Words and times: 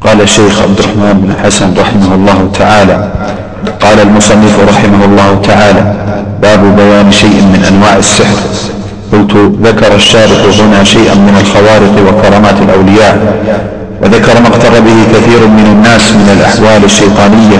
قال 0.00 0.20
الشيخ 0.20 0.62
عبد 0.62 0.78
الرحمن 0.78 1.20
بن 1.22 1.34
حسن 1.44 1.74
رحمه 1.78 2.14
الله 2.14 2.50
تعالى 2.58 3.08
قال 3.80 4.00
المصنف 4.00 4.54
رحمه 4.68 5.04
الله 5.04 5.40
تعالى 5.48 5.94
باب 6.42 6.76
بيان 6.76 7.12
شيء 7.12 7.36
من 7.52 7.64
أنواع 7.68 7.96
السحر. 7.96 8.38
قلت 9.12 9.32
ذكر 9.62 9.94
الشارح 9.94 10.40
هنا 10.60 10.84
شيئا 10.84 11.14
من 11.14 11.34
الخوارق 11.40 11.94
وكرامات 12.06 12.54
الأولياء 12.62 13.14
وذكر 14.02 14.40
ما 14.40 14.48
اقتر 14.48 14.80
به 14.80 14.98
كثير 15.14 15.46
من 15.46 15.66
الناس 15.74 16.12
من 16.12 16.28
الأحوال 16.36 16.84
الشيطانية 16.84 17.58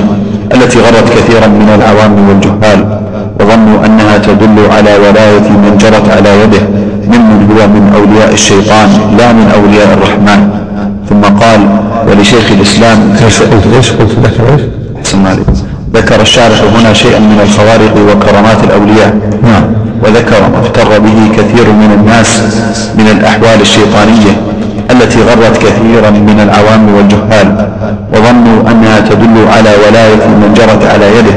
التي 0.54 0.78
غرت 0.78 1.08
كثيرا 1.16 1.46
من 1.46 1.68
العوام 1.78 2.28
والجهال 2.28 3.00
وظنوا 3.40 3.86
أنها 3.86 4.18
تدل 4.18 4.58
على 4.70 4.92
ولاية 4.96 5.48
من 5.64 5.78
جرت 5.80 6.06
على 6.16 6.30
يده 6.42 6.62
ممن 7.12 7.38
هو 7.50 7.68
من 7.68 7.92
أولياء 7.98 8.32
الشيطان 8.32 8.88
لا 9.18 9.32
من 9.32 9.46
أولياء 9.54 9.88
الرحمن. 9.94 10.40
ثم 11.10 11.22
قال 11.22 11.60
ولشيخ 12.08 12.50
الإسلام 12.50 12.98
إيش 13.24 13.42
قلت؟ 13.42 13.66
إيش 13.76 13.90
قلت؟ 13.90 14.10
ذكر 14.24 14.52
إيش؟ 14.52 14.60
حسن 15.04 15.26
عليك 15.26 15.46
ذكر 15.94 16.20
الشارح 16.20 16.60
هنا 16.78 16.92
شيئا 16.92 17.18
من 17.18 17.40
الخوارق 17.42 17.94
وكرامات 18.08 18.64
الأولياء. 18.64 19.14
نعم. 19.42 19.64
وذكر 20.02 20.40
ما 20.52 20.58
اغتر 20.58 20.98
به 20.98 21.18
كثير 21.36 21.72
من 21.72 21.90
الناس 22.00 22.42
من 22.98 23.08
الأحوال 23.08 23.60
الشيطانية 23.60 24.32
التي 24.90 25.18
غرت 25.22 25.56
كثيرا 25.56 26.10
من 26.10 26.40
العوام 26.40 26.94
والجهال 26.94 27.68
وظنوا 28.14 28.70
أنها 28.70 29.00
تدل 29.00 29.36
على 29.48 29.70
ولاية 29.86 30.26
من 30.26 30.54
جرت 30.56 30.84
على 30.92 31.06
يده 31.16 31.36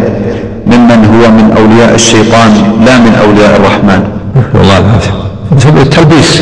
ممن 0.68 1.06
هو 1.06 1.32
من 1.32 1.56
أولياء 1.58 1.96
الشيطان 1.96 2.52
لا 2.86 2.98
من 2.98 3.16
أولياء 3.26 3.56
الرحمن. 3.60 4.04
والله 4.54 4.78
العافية. 4.78 5.12
يسمى 5.58 5.82
التلبيس. 5.82 6.42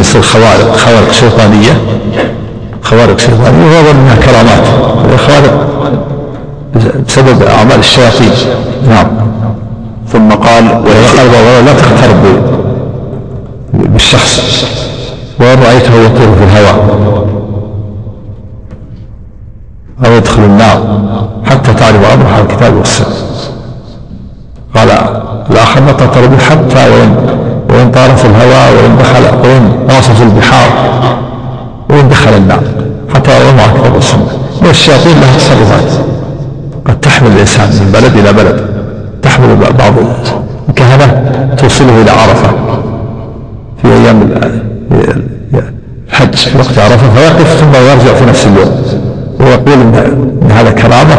يصير 0.00 0.22
خوارق 0.22 0.76
خوارق 0.76 1.12
شيطانية. 1.12 1.72
خوارق 2.82 3.18
شيطانية 3.18 3.66
وهذا 3.66 3.92
منها 3.92 4.14
كرامات 4.16 4.66
خوارق. 5.18 5.68
بسبب 7.06 7.42
أعمال 7.42 7.78
الشياطين. 7.78 8.30
نعم. 8.88 9.06
ثم 10.08 10.30
قال 10.30 10.64
وقال 10.70 11.64
لا 11.64 11.72
تقترب 11.72 12.42
بالشخص. 13.72 14.64
وإن 15.40 15.62
رأيته 15.62 15.94
يطير 15.94 16.34
في 16.34 16.44
الهواء. 16.44 16.98
أو 20.06 20.12
يدخل 20.12 20.42
النار. 20.42 21.00
حتى 21.44 21.74
تعرف 21.74 22.12
أمره 22.14 22.28
على 22.34 22.42
الكتاب 22.42 22.74
والسنة. 22.74 23.16
قال 24.74 24.90
الآخر 25.50 25.80
لا 25.80 25.92
تقترب 25.92 26.40
حتى 26.40 26.90
وإن 26.90 27.38
وإن 27.70 27.90
طار 27.90 28.16
في 28.16 28.24
الهواء 28.24 28.72
وإن 28.72 28.96
دخل 28.98 29.48
وإن 29.48 29.86
غاص 29.90 30.10
في 30.10 30.22
البحار. 30.22 30.68
وإن 31.90 32.08
دخل 32.08 32.36
النار 32.36 32.62
حتى 33.14 33.32
على 33.32 33.44
الكتاب 33.50 33.94
والسنة 33.94 34.26
والشياطين 34.66 35.20
لها 35.20 35.36
تصرفات. 35.36 35.92
قد 36.84 37.00
تحمل 37.00 37.30
الإنسان 37.30 37.68
من 37.68 37.90
بلد 37.92 38.16
إلى 38.16 38.32
بلد. 38.32 38.66
تحمل 39.22 39.56
بعض 39.56 39.92
الكهنة 40.68 41.24
توصله 41.58 42.02
إلى 42.02 42.10
عرفة. 42.10 42.50
في 43.82 43.88
أيام 43.88 44.30
الحج 46.08 46.34
في 46.34 46.58
وقت 46.58 46.78
عرفة 46.78 47.14
فيقف 47.14 47.60
ثم 47.60 47.74
يرجع 47.74 48.14
في 48.14 48.24
نفس 48.24 48.46
اليوم. 48.46 48.82
ويقول 49.40 49.72
إن 49.72 50.50
هذا 50.50 50.70
كرامة 50.70 51.16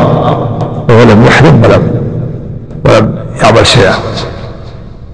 وهو 0.90 1.04
لم 1.04 1.26
يحرم 1.26 1.62
ولم 1.64 1.82
ولم 2.86 3.16
يعمل 3.44 3.68
شيئا. 3.68 3.94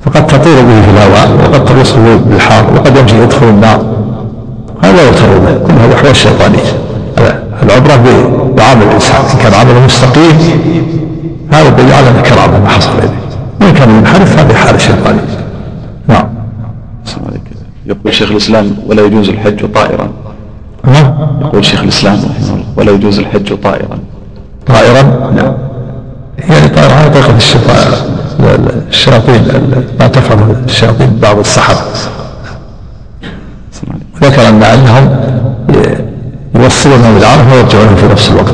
فقد 0.05 0.27
تطير 0.27 0.61
به 0.61 0.81
في 0.81 0.89
الهواء 0.89 1.29
وقد 1.43 1.65
تغوص 1.65 1.91
به 1.91 2.15
بالحار 2.15 2.65
وقد 2.75 2.97
يمشي 2.97 3.23
يدخل 3.23 3.45
النار. 3.45 3.98
هذا 4.83 4.95
لا 4.95 5.03
يغتر 5.03 5.39
به 5.39 5.67
كلها 5.67 5.85
وحوى 5.93 6.11
الشيطانية 6.11 6.59
العبرة 7.63 7.95
بعمل 8.57 8.83
الإنسان. 8.83 9.15
إن 9.15 9.37
كان 9.43 9.53
عمله 9.53 9.85
مستقيم 9.85 10.37
هذا 11.51 11.69
دليل 11.69 11.93
على 11.93 12.07
أن 12.09 12.21
كرامة 12.21 12.59
ما 12.59 12.69
حصل 12.69 12.89
إليه. 12.97 13.09
وإن 13.61 13.73
كان 13.73 13.89
منحرف 13.89 14.39
هذه 14.39 14.53
حالة 14.53 14.77
شيطانية 14.77 15.21
نعم. 16.07 16.29
يقول 17.85 18.13
شيخ 18.13 18.31
الإسلام 18.31 18.75
ولا 18.87 19.01
يجوز 19.05 19.29
الحج 19.29 19.65
طائرا. 19.73 20.09
نعم. 20.83 21.13
يقول 21.41 21.65
شيخ 21.65 21.81
الإسلام 21.81 22.15
رحمه 22.15 22.53
الله 22.53 22.65
ولا 22.77 22.91
يجوز 22.91 23.19
الحج 23.19 23.53
طائرا. 23.63 23.99
طائرا؟ 24.67 25.01
نعم. 25.35 25.53
يعني 26.49 26.67
طائرا 26.67 26.93
على 26.93 27.09
طريقة 27.09 27.35
الشياطين 28.89 29.41
ما 29.99 30.07
تفعل 30.07 30.55
الشياطين 30.65 31.19
بعض 31.21 31.39
السحرة 31.39 31.85
ذكر 34.23 34.49
أن 34.49 34.63
أنهم 34.63 35.09
يوصلونهم 36.55 37.17
إلى 37.17 37.25
عرفة 37.25 37.53
ويرجعون 37.53 37.95
في 37.95 38.07
نفس 38.07 38.29
الوقت 38.29 38.53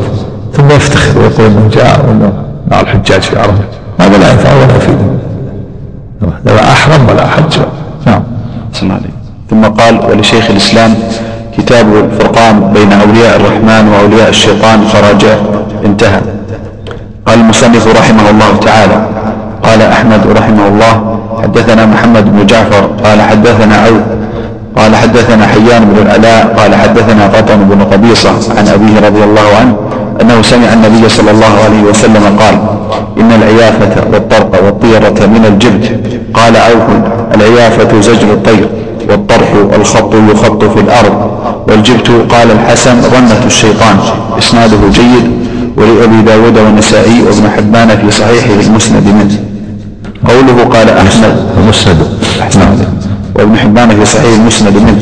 ثم 0.54 0.72
يفتخر 0.72 1.20
ويقول 1.20 1.46
أنه 1.46 1.70
جاء 1.74 2.06
وأنه 2.08 2.34
مع 2.72 2.82
الحجاج 2.82 3.22
في 3.22 3.40
عرفة 3.40 3.64
هذا 4.00 4.18
لا 4.18 4.32
ينفع 4.32 4.54
ولا 4.54 4.76
يفيد. 4.78 4.98
لا 6.46 6.72
أحرم 6.72 7.10
ولا 7.10 7.28
حج 7.28 7.58
نعم. 8.06 8.24
ثم 9.50 9.66
قال 9.66 10.00
ولشيخ 10.10 10.50
الإسلام 10.50 10.94
كتاب 11.58 11.86
الفرقان 11.96 12.74
بين 12.74 12.94
أولياء 12.94 13.36
الرحمن 13.36 13.88
وأولياء 13.88 14.30
الشيطان 14.30 14.82
فراجع 14.82 15.36
انتهى. 15.86 16.22
قال 17.26 17.40
المصنف 17.40 17.88
رحمه 17.98 18.30
الله 18.30 18.58
تعالى 18.62 19.08
قال 19.64 19.82
أحمد 19.82 20.28
رحمه 20.28 20.68
الله 20.68 21.20
حدثنا 21.44 21.86
محمد 21.86 22.32
بن 22.32 22.46
جعفر 22.46 22.90
قال 23.04 23.22
حدثنا 23.22 23.76
عوف 23.76 24.02
قال 24.78 24.96
حدثنا 24.96 25.48
حيان 25.48 25.86
بن 25.86 26.02
العلاء 26.02 26.56
قال 26.58 26.76
حدثنا 26.76 27.28
قطن 27.28 27.58
بن 27.70 27.84
قبيصة 27.84 28.30
عن 28.58 28.68
أبيه 28.68 29.08
رضي 29.08 29.24
الله 29.24 29.48
عنه 29.60 29.76
أنه 30.22 30.42
سمع 30.42 30.74
النبي 30.74 31.10
صلى 31.10 31.32
الله 31.32 31.54
عليه 31.66 31.82
وسلم 31.90 32.24
قال 32.40 32.56
إن 33.20 33.32
العيافة 33.32 34.04
والطرق 34.14 34.64
والطيرة 34.66 35.26
من 35.26 35.46
الجبت 35.46 36.00
قال 36.34 36.58
عوف 36.58 36.84
العيافة 37.36 38.02
زجر 38.02 38.34
الطير 38.34 38.70
والطرق 39.10 39.72
الخط 39.76 40.14
يخط 40.32 40.64
في 40.64 40.80
الأرض 40.80 41.32
والجبت 41.68 42.12
قال 42.30 42.52
الحسن 42.52 42.98
رنة 43.16 43.42
الشيطان 43.46 43.96
إسناده 44.40 44.78
جيد 44.94 45.32
ولأبي 45.78 46.22
داود 46.22 46.58
والنسائي 46.58 47.22
وابن 47.24 47.50
حبان 47.58 47.88
في 47.98 48.12
صحيحه 48.12 48.54
المسند 48.68 49.04
منه. 49.08 49.40
قوله 50.30 50.64
قال 50.64 50.90
أحمد. 50.90 51.38
المسند. 51.58 52.08
وابن 53.36 53.58
حبان 53.58 53.90
في 53.90 54.06
صحيح 54.06 54.34
المسند 54.40 54.78
منه. 54.78 55.02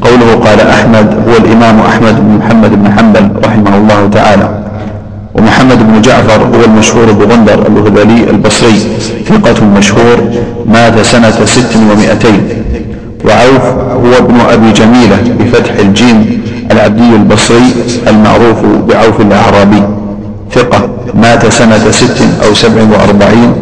قوله 0.00 0.34
قال 0.34 0.60
أحمد 0.60 1.06
هو 1.28 1.36
الإمام 1.36 1.80
أحمد 1.80 2.16
بن 2.20 2.38
محمد 2.38 2.82
بن 2.82 2.92
حنبل 2.92 3.30
رحمه 3.44 3.76
الله 3.76 4.10
تعالى. 4.12 4.48
ومحمد 5.34 5.78
بن 5.78 6.02
جعفر 6.02 6.42
هو 6.42 6.64
المشهور 6.64 7.12
بغندر 7.12 7.66
الهذلي 7.66 8.30
البصري 8.30 8.78
ثقة 9.28 9.64
مشهور 9.78 10.18
مات 10.66 11.00
سنة 11.00 11.44
ست 11.44 11.76
ومائتين 11.76 12.40
وعوف 13.24 13.64
هو 14.04 14.12
ابن 14.18 14.40
أبي 14.40 14.72
جميلة 14.72 15.18
بفتح 15.40 15.72
الجيم 15.78 16.40
العبدي 16.70 17.16
البصري 17.16 17.74
المعروف 18.08 18.56
بعوف 18.88 19.20
الأعرابي. 19.20 19.82
ثقة 20.54 20.88
مات 21.14 21.46
سنة 21.52 21.90
ست 21.90 22.20
أو 22.44 22.54
سبع 22.54 22.82
وأربعين 22.92 23.52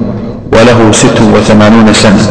وله 0.53 0.93
ست 0.93 1.19
وثمانون 1.35 1.93
سنة. 1.93 2.23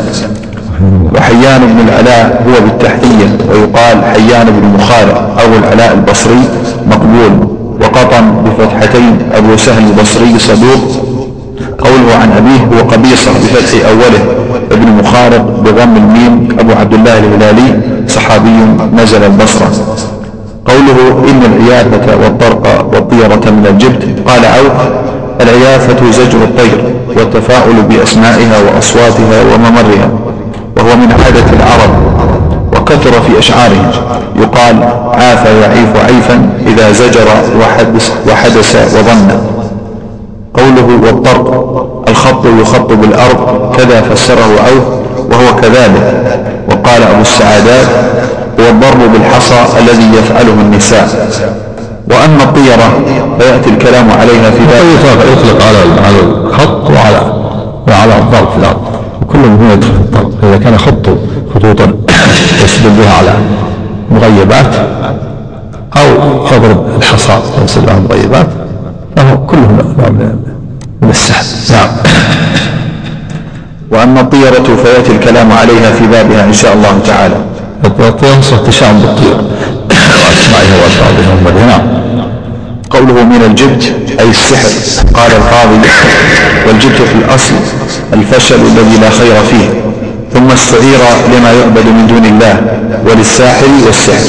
وحيان 1.15 1.61
بن 1.61 1.89
العلاء 1.89 2.43
هو 2.47 2.65
بالتحتية 2.65 3.27
ويقال 3.49 4.03
حيان 4.03 4.45
بن 4.45 4.77
مخارع 4.77 5.17
أو 5.41 5.47
العلاء 5.59 5.93
البصري 5.93 6.43
مقبول. 6.87 7.53
وقطن 7.81 8.25
بفتحتين 8.45 9.17
أبو 9.33 9.57
سهل 9.57 9.83
البصري 9.83 10.39
صدوق. 10.39 10.81
قوله 11.79 12.15
عن 12.21 12.31
أبيه 12.31 12.77
هو 12.77 12.89
قبيصة 12.89 13.31
بفتح 13.31 13.87
أوله. 13.89 14.23
ابن 14.71 14.91
مخارق 14.91 15.41
بضم 15.41 15.95
الميم 15.97 16.47
أبو 16.59 16.71
عبد 16.73 16.93
الله 16.93 17.17
الهلالي 17.19 17.79
صحابي 18.07 18.57
نزل 18.95 19.23
البصرة. 19.23 19.71
قوله 20.65 21.29
إن 21.29 21.41
العيافة 21.53 22.17
والطرق 22.23 22.85
والطيرة 22.93 23.51
من 23.51 23.67
الجبت. 23.69 24.03
قال 24.27 24.45
عوف 24.45 24.77
العيافة 25.41 26.11
زجر 26.11 26.37
الطير 26.37 26.93
والتفاؤل 27.17 27.81
بأسمائها 27.89 28.57
وأصواتها 28.59 29.41
وممرها. 29.53 30.09
وهو 30.83 30.95
من 30.95 31.11
عادة 31.11 31.45
العرب 31.53 31.91
وكثر 32.75 33.21
في 33.21 33.39
أشعارهم. 33.39 33.91
يقال 34.35 34.83
عاف 35.13 35.45
يعيف 35.45 35.89
عيفا 36.05 36.49
إذا 36.67 36.91
زجر 36.91 37.27
وحدث, 37.61 38.11
وحدث 38.29 38.95
وظن. 38.97 39.39
قوله 40.53 40.99
والطرق 41.05 41.49
الخط 42.09 42.45
يخط 42.61 42.93
بالأرض 42.93 43.71
كذا 43.77 44.01
فسره 44.01 44.49
عوف 44.67 44.83
وهو 45.31 45.55
كذلك. 45.61 46.23
وقال 46.69 47.03
أبو 47.03 47.21
السعادات 47.21 47.87
هو 48.59 48.69
الضرب 48.69 49.13
بالحصى 49.13 49.79
الذي 49.79 50.17
يفعله 50.17 50.53
النساء. 50.53 51.29
وأما 52.11 52.43
الطيرة 52.43 52.99
فيأتي 53.39 53.69
الكلام 53.69 54.11
عليها 54.11 54.49
في 54.51 54.63
ذلك. 54.63 55.17
يطلق 55.31 55.65
على 55.67 55.77
على 56.07 56.19
الخط 56.19 56.89
وعلى 56.89 57.33
وعلى 57.87 58.17
الضرب 58.17 58.49
في 58.51 58.57
الأرض. 58.57 58.92
وكل 59.21 59.37
منهم 59.39 59.71
يدخل 59.71 59.91
في 59.91 59.99
الضرب 59.99 60.33
إذا 60.43 60.57
كان 60.57 60.77
خط 60.77 61.09
خطوطا 61.55 61.93
يستدل 62.63 62.89
بها 62.89 63.13
على 63.13 63.33
مغيبات 64.11 64.75
أو 65.97 66.07
يضرب 66.55 66.85
الحصى 66.97 67.39
ويصل 67.61 67.85
لهم 67.85 68.07
طيبات 68.07 68.47
فهو 69.15 69.37
كله 69.45 69.67
نوع 69.97 70.09
من 71.01 71.09
السحر. 71.09 71.43
نعم. 71.71 71.89
وأما 73.91 74.21
الطيرة 74.21 74.75
فيأتي 74.83 75.11
الكلام 75.11 75.51
عليها 75.51 75.91
في 75.91 76.07
بابها 76.07 76.43
إن 76.45 76.53
شاء 76.53 76.73
الله 76.73 76.99
تعالى. 77.07 77.35
الطيرة 77.85 78.39
تشاءم 78.67 78.99
بالطير 78.99 79.37
وأسمائها 79.89 80.83
وألفاظها 80.83 81.65
نعم 81.67 82.02
قوله 82.93 83.23
من 83.23 83.41
الجبت 83.49 83.83
أي 84.19 84.29
السحر 84.29 84.69
قال 85.13 85.31
القاضي. 85.31 85.89
والجبت 86.67 86.95
في 86.95 87.15
الأصل 87.15 87.53
الفشل 88.13 88.55
الذي 88.55 88.97
لا 89.01 89.09
خير 89.09 89.35
فيه 89.49 89.69
ثم 90.33 90.51
استعير 90.51 90.99
لما 91.27 91.51
يعبد 91.51 91.85
من 91.85 92.07
دون 92.07 92.25
الله 92.25 92.55
وللساحر 93.07 93.65
والسحر. 93.85 94.25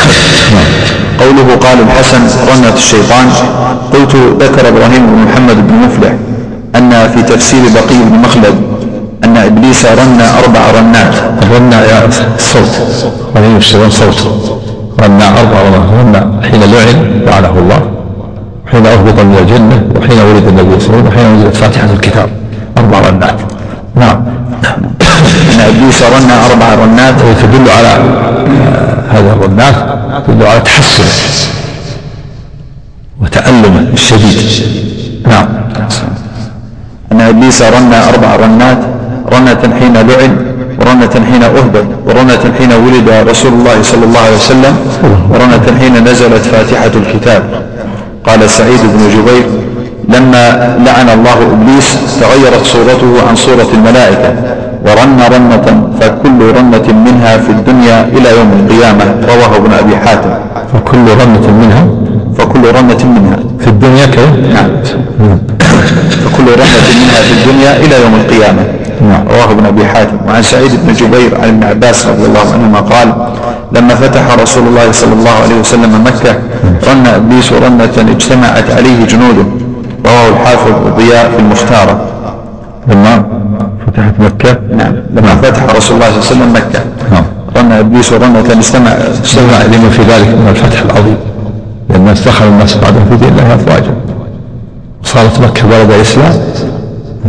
قوله 1.20 1.56
قال 1.62 1.78
الحسن 1.80 2.22
رنة 2.52 2.74
الشيطان 2.74 3.26
قلت 3.92 4.16
ذكر 4.40 4.68
إبراهيم 4.68 5.06
بن 5.06 5.30
محمد 5.32 5.68
بن 5.68 5.74
مفلح 5.74 6.12
أن 6.76 7.10
في 7.14 7.22
تفسير 7.22 7.60
بقي 7.74 7.98
بن 8.10 8.18
مخلد 8.18 8.54
أن 9.24 9.36
إبليس 9.36 9.84
رن 9.84 10.20
أربع 10.44 10.60
رنات. 10.70 11.14
رن 11.54 11.72
يا 11.72 12.08
الصوت 12.38 12.74
إبراهيم 13.36 13.56
الشيطان 13.56 13.90
صوت. 13.90 14.60
رن 15.00 15.20
أربع 15.22 15.58
رنات 16.00 16.26
حين 16.50 16.60
لعن 16.60 17.20
لعنه 17.26 17.58
الله 17.58 17.80
وحين 18.66 18.86
أهبط 18.86 19.18
من 19.20 19.36
الجنة 19.42 19.82
وحين 19.96 20.18
ولد 20.20 20.46
النبي 20.48 20.80
صلى 20.80 20.88
الله 20.88 20.98
عليه 20.98 20.98
وسلم 20.98 21.06
وحين 21.06 21.36
نزلت 21.36 21.56
فاتحة 21.56 21.90
الكتاب 21.92 22.28
أربع 22.78 22.98
رنات. 23.00 23.38
نعم. 23.96 24.24
إن 25.54 25.60
ابليس 25.60 26.02
رن 26.02 26.30
أربع 26.30 26.74
رنات. 26.74 27.14
تدل 27.42 27.70
على 27.70 27.92
هذه 29.10 29.32
الرنات 29.32 29.74
تدل 30.26 30.46
على 30.46 30.60
تحسنه 30.60 31.06
وتألمه 33.20 33.86
الشديد 33.92 34.38
نعم. 35.26 35.48
أن 37.12 37.20
إبليس 37.20 37.62
رن 37.62 37.92
أربع 37.92 38.36
رنات 38.36 38.78
رنة 39.32 39.62
حين 39.80 39.92
لعن 39.92 40.49
ورنة 40.80 41.14
حين 41.30 41.42
أهبط 41.42 41.84
ورنة 42.06 42.42
حين 42.58 42.72
ولد 42.72 43.08
رسول 43.30 43.52
الله 43.52 43.82
صلى 43.82 44.04
الله 44.04 44.20
عليه 44.20 44.36
وسلم 44.36 44.74
ورنة 45.30 45.66
حين 45.80 45.94
نزلت 46.04 46.44
فاتحة 46.52 46.92
الكتاب. 47.02 47.42
قال 48.26 48.50
سعيد 48.50 48.80
بن 48.94 49.02
جبير 49.16 49.46
لما 50.08 50.44
لعن 50.86 51.08
الله 51.18 51.38
إبليس 51.54 51.88
تغيرت 52.20 52.64
صورته 52.64 53.28
عن 53.28 53.36
صورة 53.36 53.68
الملائكة 53.74 54.30
ورن 54.86 55.20
رنة 55.34 55.66
فكل 56.00 56.38
رنة 56.58 56.86
منها 57.06 57.36
في 57.36 57.50
الدنيا 57.50 58.08
إلى 58.16 58.28
يوم 58.38 58.50
القيامة. 58.60 59.04
رواه 59.28 59.56
ابن 59.56 59.72
أبي 59.72 59.96
حاتم. 59.96 60.30
فكل 60.72 61.04
رنة 61.20 61.46
منها؟ 61.60 61.84
فكل 62.38 62.62
رنة 62.78 63.02
منها. 63.16 63.38
في 63.60 63.68
الدنيا 63.68 64.06
كيف؟ 64.06 64.30
نعم. 64.54 64.70
فكل 66.24 66.46
رنة 66.62 66.80
منها 67.00 67.20
في 67.26 67.32
الدنيا 67.38 67.76
إلى 67.76 68.02
يوم 68.02 68.14
القيامة. 68.14 68.62
نعم 69.00 69.28
رواه 69.28 69.50
ابن 69.50 69.66
أبي 69.66 69.86
حاتم 69.86 70.16
وعن 70.28 70.42
سعيد 70.42 70.70
بن 70.86 70.92
جبير 70.92 71.40
عن 71.40 71.48
ابن 71.48 71.64
عباس 71.64 72.06
رضي 72.06 72.24
الله 72.24 72.52
عنهما 72.52 72.80
قال 72.80 73.12
لما 73.72 73.94
فتح 73.94 74.38
رسول 74.42 74.68
الله 74.68 74.92
صلى 74.92 75.12
الله 75.12 75.30
عليه 75.30 75.60
وسلم 75.60 76.04
مكة 76.04 76.34
رن 76.88 77.06
إبليس 77.06 77.52
رنة 77.52 78.10
اجتمعت 78.10 78.70
عليه 78.70 79.06
جنوده. 79.06 79.44
رواه 80.06 80.28
الحافظ 80.28 80.72
ضياء 80.96 81.30
في 81.30 81.38
المختارة. 81.38 82.00
لما 82.88 83.24
فتحت 83.86 84.14
مكة؟ 84.20 84.58
نعم 84.76 84.92
لما 85.10 85.20
نعم. 85.20 85.36
فتح 85.36 85.76
رسول 85.76 85.96
الله 85.96 86.20
صلى 86.20 86.32
الله 86.32 86.44
عليه 86.44 86.52
وسلم 86.52 86.52
مكة. 86.52 86.80
نعم. 87.12 87.24
رن 87.56 87.72
إبليس 87.72 88.12
رنة 88.12 88.60
استمع 88.60 88.90
استمع 89.24 89.62
لما 89.62 89.90
في 89.90 90.02
ذلك 90.02 90.28
من 90.28 90.48
الفتح 90.48 90.82
العظيم 90.82 91.16
الناس 91.94 92.20
دخل 92.28 92.44
الناس 92.44 92.76
بعدهم 92.76 93.04
في 93.10 93.16
دين 93.16 93.28
الله 93.28 93.54
أفواجا. 93.54 93.94
صارت 95.04 95.40
مكة 95.40 95.68
بلد 95.68 95.90
الإسلام 95.90 96.32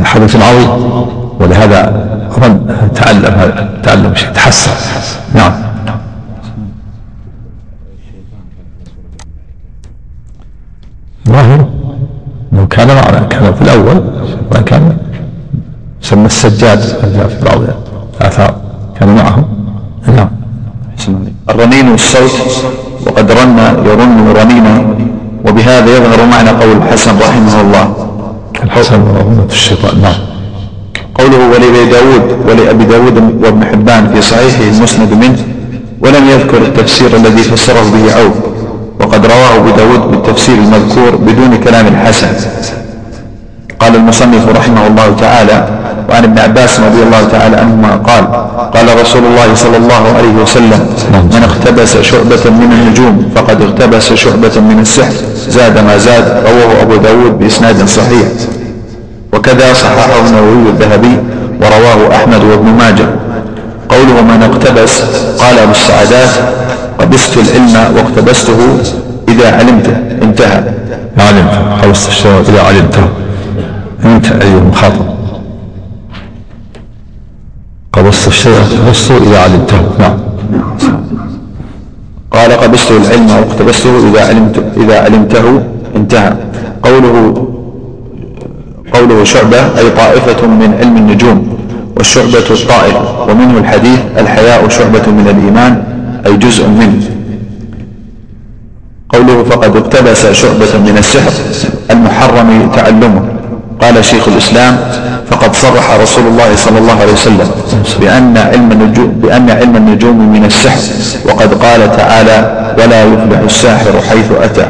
حدث 0.03 0.35
عظيم. 0.35 1.20
ولهذا 1.41 2.07
رن 2.37 2.67
تعلم 2.95 3.25
هذا 3.25 3.79
تعلم 3.83 4.15
شيء 4.15 4.29
تحسن 4.29 4.71
نعم. 5.35 5.51
ظاهر 11.29 11.69
إنه 12.53 12.65
كان 12.67 12.87
معنا 12.87 13.19
كان 13.19 13.53
في 13.53 13.61
الأول 13.61 14.03
وإن 14.51 14.63
كان 14.63 14.97
سمى 16.01 16.25
السجاد 16.25 16.79
في 16.79 17.45
بعض 17.45 17.61
الآثار 18.21 18.55
كان 18.99 19.15
معهم. 19.15 19.45
نعم. 20.15 20.29
الرنين 21.49 21.89
والصوت 21.89 22.31
وقد 23.07 23.31
رن 23.31 23.57
يرن 23.85 24.33
رنينا 24.37 24.95
وبهذا 25.45 25.97
يظهر 25.97 26.25
معنى 26.25 26.49
قول 26.49 26.77
الحسن 26.77 27.19
رحمه 27.19 27.61
الله. 27.61 27.95
الحسن 28.63 29.01
ورنة 29.01 29.47
الشيطان. 29.49 30.01
نعم. 30.01 30.30
قوله 31.21 31.47
ولأبي 31.47 31.85
داود 31.91 32.23
ولأبي 32.47 32.83
داود 32.83 33.17
وابن 33.43 33.65
حبان 33.65 34.11
في 34.13 34.21
صحيحه 34.21 34.63
المسند 34.63 35.13
منه 35.13 35.37
ولم 36.01 36.29
يذكر 36.29 36.57
التفسير 36.57 37.15
الذي 37.15 37.43
فسره 37.43 37.83
به 37.93 38.13
عوف 38.13 38.33
وقد 38.99 39.25
رواه 39.25 39.55
أبو 39.57 39.69
داود 39.69 40.11
بالتفسير 40.11 40.55
المذكور 40.55 41.15
بدون 41.15 41.57
كلام 41.63 41.87
الحسن 41.87 42.27
قال 43.79 43.95
المصنف 43.95 44.49
رحمه 44.49 44.87
الله 44.87 45.15
تعالى 45.19 45.67
وعن 46.09 46.23
ابن 46.23 46.39
عباس 46.39 46.79
رضي 46.79 47.03
الله 47.03 47.23
تعالى 47.31 47.55
عنهما 47.57 47.95
قال 47.95 48.25
قال 48.73 49.01
رسول 49.01 49.23
الله 49.25 49.55
صلى 49.55 49.77
الله 49.77 50.03
عليه 50.17 50.33
وسلم 50.43 50.79
من 51.13 51.43
اقتبس 51.43 51.97
شعبة 51.97 52.49
من 52.49 52.69
النجوم 52.71 53.31
فقد 53.35 53.61
اقتبس 53.61 54.13
شعبة 54.13 54.59
من 54.59 54.79
السحر 54.81 55.13
زاد 55.49 55.77
ما 55.85 55.97
زاد 55.97 56.43
رواه 56.45 56.81
أبو 56.81 56.95
داود 56.95 57.39
بإسناد 57.39 57.87
صحيح. 57.87 58.27
وكذا 59.33 59.73
صححه 59.73 60.27
النووي 60.27 60.69
الذهبي 60.69 61.17
ورواه 61.61 62.15
أحمد 62.15 62.43
وابن 62.43 62.65
ماجه. 62.65 63.05
قوله 63.89 64.21
من 64.21 64.43
اقتبس 64.43 65.01
قال 65.39 65.59
أبو 65.59 65.71
السعدات 65.71 66.29
قبست 66.99 67.37
العلم 67.37 67.95
واقتبسته 67.95 68.77
إذا 69.29 69.55
علمته. 69.57 69.95
انتهى. 70.21 70.63
علمت 71.17 71.83
قبست 71.83 72.07
الشيء 72.07 72.41
إذا 72.49 72.61
علمته. 72.61 73.07
انت 74.05 74.25
أيها 74.31 74.57
المخاطب. 74.57 75.05
قبضت 77.93 78.27
الشيء 78.27 78.53
قبضته 78.53 79.17
إذا 79.17 79.39
علمته. 79.39 79.81
نعم. 79.99 80.19
قال 82.31 82.51
قبضته 82.51 82.97
العلم 82.97 83.31
واقتبسته 83.31 84.09
إذا 84.09 84.27
علمت 84.27 84.63
إذا 84.77 85.01
علمته. 85.03 85.63
انتهى. 85.95 86.33
قوله 86.83 87.47
قوله 89.01 89.23
شعبة 89.23 89.57
أي 89.57 89.89
طائفة 89.89 90.47
من 90.47 90.77
علم 90.79 90.97
النجوم 90.97 91.57
والشعبة 91.97 92.49
الطائفة 92.49 93.23
ومنه 93.29 93.57
الحديث 93.57 93.99
الحياء 94.17 94.69
شعبة 94.69 95.05
من 95.07 95.27
الإيمان 95.27 95.83
أي 96.25 96.37
جزء 96.37 96.67
منه. 96.67 97.01
قوله 99.09 99.43
فقد 99.43 99.75
اقتبس 99.75 100.25
شعبة 100.25 100.77
من 100.85 100.95
السحر 100.97 101.31
المحرم 101.91 102.71
تعلمه. 102.75 103.21
قال 103.81 104.05
شيخ 104.05 104.27
الإسلام 104.27 104.77
فقد 105.31 105.55
صرح 105.55 105.91
رسول 106.01 106.27
الله 106.27 106.55
صلى 106.55 106.77
الله 106.77 107.01
عليه 107.01 107.13
وسلم 107.13 107.49
بأن 108.01 108.37
علم 108.37 108.71
النجوم, 108.71 109.07
بأن 109.07 109.49
علم 109.49 109.75
النجوم 109.75 110.33
من 110.33 110.45
السحر 110.45 110.81
وقد 111.25 111.53
قال 111.53 111.97
تعالى 111.97 112.37
ولا 112.77 113.03
يفلح 113.03 113.39
الساحر 113.39 113.93
حيث 114.09 114.31
أتى 114.41 114.65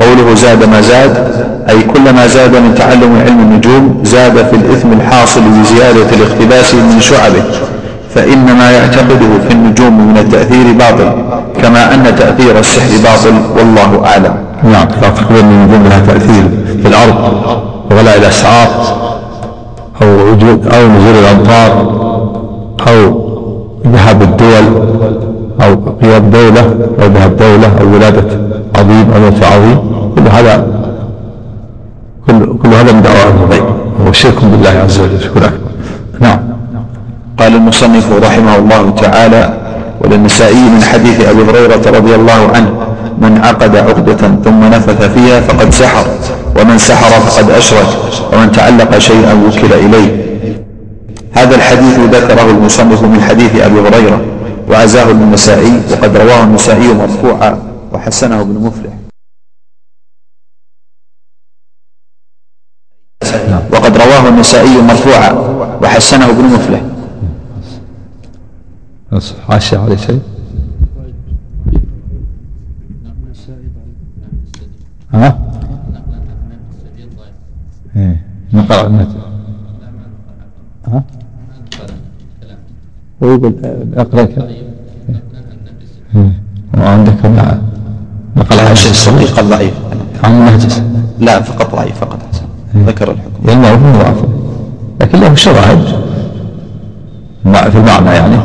قوله 0.00 0.34
زاد 0.34 0.64
ما 0.64 0.80
زاد 0.80 1.34
أي 1.68 1.82
كلما 1.82 2.26
زاد 2.26 2.56
من 2.56 2.74
تعلم 2.74 3.16
علم 3.26 3.40
النجوم 3.40 4.00
زاد 4.04 4.46
في 4.46 4.56
الإثم 4.56 4.92
الحاصل 4.92 5.40
بزيادة 5.40 6.08
الاقتباس 6.16 6.74
من 6.74 7.00
شعبه 7.00 7.42
فإن 8.14 8.44
ما 8.58 8.70
يعتقده 8.70 9.38
في 9.48 9.54
النجوم 9.54 10.08
من 10.08 10.18
التأثير 10.18 10.72
باطل 10.72 11.10
كما 11.62 11.94
أن 11.94 12.16
تأثير 12.16 12.58
السحر 12.58 12.90
باطل 13.04 13.34
والله 13.58 14.06
أعلم. 14.06 14.34
نعم 14.64 14.88
تعتقد 14.88 15.36
أن 15.36 15.50
النجوم 15.50 15.86
لها 15.88 16.00
تأثير 16.06 16.48
في 16.82 16.88
الأرض 16.88 17.14
وغلاء 17.90 18.18
الأسعار 18.18 18.68
أو 20.02 20.06
وجود 20.32 20.66
أو 20.66 20.88
نزول 20.88 21.14
الأمطار 21.24 21.72
أو 22.88 23.24
ذهاب 23.86 24.22
الدول. 24.22 25.33
أو 25.62 25.74
قيام 26.02 26.30
دولة 26.30 26.60
أو 27.02 27.06
ذهاب 27.06 27.36
دولة 27.36 27.70
أو 27.80 27.94
ولادة 27.94 28.38
عظيم 28.76 29.06
أو 29.14 29.20
موت 29.20 29.44
عظيم 29.44 29.78
كل 30.16 30.28
هذا 30.28 30.66
كل, 32.26 32.58
كل 32.62 32.68
هذا 32.68 32.92
من 32.92 33.02
دعوة 33.02 33.44
الغيب 33.44 33.64
وهو 34.00 34.12
شرك 34.12 34.44
بالله 34.44 34.70
عز 34.84 35.00
وجل. 35.00 35.20
شرك 35.22 35.34
أكبر 35.36 35.50
نعم. 36.20 36.38
قال 37.38 37.54
المصنف 37.54 38.12
رحمه 38.22 38.56
الله 38.56 38.90
تعالى 38.90 39.54
وللنسائي 40.00 40.62
من 40.74 40.82
حديث 40.82 41.20
أبي 41.28 41.42
هريرة 41.42 41.98
رضي 41.98 42.14
الله 42.14 42.50
عنه 42.54 42.70
من 43.18 43.38
عقد 43.44 43.76
عقدة 43.76 44.16
ثم 44.44 44.64
نفث 44.64 45.02
فيها 45.14 45.40
فقد 45.40 45.70
سحر 45.72 46.06
ومن 46.60 46.78
سحر 46.78 47.10
فقد 47.20 47.50
أشرك 47.50 47.86
ومن 48.32 48.52
تعلق 48.52 48.98
شيئا 48.98 49.34
وكل 49.34 49.72
إليه. 49.72 50.24
هذا 51.32 51.54
الحديث 51.56 51.98
ذكره 51.98 52.50
المصنف 52.50 53.02
من 53.02 53.20
حديث 53.20 53.60
أبي 53.60 53.80
هريرة. 53.80 54.20
وعزاه 54.68 55.10
النسائي 55.10 55.72
وقد 55.92 56.16
رواه 56.16 56.44
النسائي 56.44 56.94
مرفوعا 56.94 57.62
وحسنه 57.92 58.40
ابن 58.40 58.52
مفلح 58.52 58.92
وقد 63.72 63.96
رواه 63.96 64.28
النسائي 64.28 64.82
مرفوعا 64.82 65.32
وحسنه 65.82 66.30
ابن 66.30 66.44
مفلح 66.44 66.82
عاش 69.48 69.74
عليه 69.74 69.96
شيء. 69.96 70.22
ها؟ 75.12 75.38
نقرأ 78.52 78.86
النت 78.86 79.08
ويقول 83.24 83.54
اقرأ 83.96 84.28
وعندك 86.78 87.14
نقل 88.36 88.60
عن 88.60 88.74
شيء 88.74 88.90
الصديق 88.90 89.38
الضعيف 89.38 89.72
عن 90.24 90.32
النهجس 90.32 90.82
لا 91.18 91.42
فقط 91.42 91.74
ضعيف 91.74 92.00
فقط 92.00 92.18
ذكر 92.76 93.10
الحكم. 93.10 93.48
يعني 93.48 93.70
هو 93.70 94.02
ضعف 94.02 94.24
لكن 95.00 95.20
له 95.20 95.34
شواهد 95.34 95.84
في 97.44 97.78
المعنى 97.78 98.10
يعني. 98.10 98.36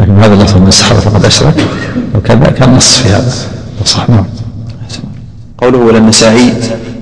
لكن 0.00 0.12
هذا 0.18 0.34
اللفظ 0.34 0.56
من 0.56 0.68
السحرة 0.68 0.96
فقد 0.96 1.24
أشرك. 1.24 1.66
وكذا 2.14 2.50
كان 2.50 2.74
نص 2.74 2.98
في 2.98 3.08
هذا. 3.08 3.32
صح 3.84 4.08
نعم. 4.08 4.24
قوله 5.58 5.78
وللنسائي 5.78 6.52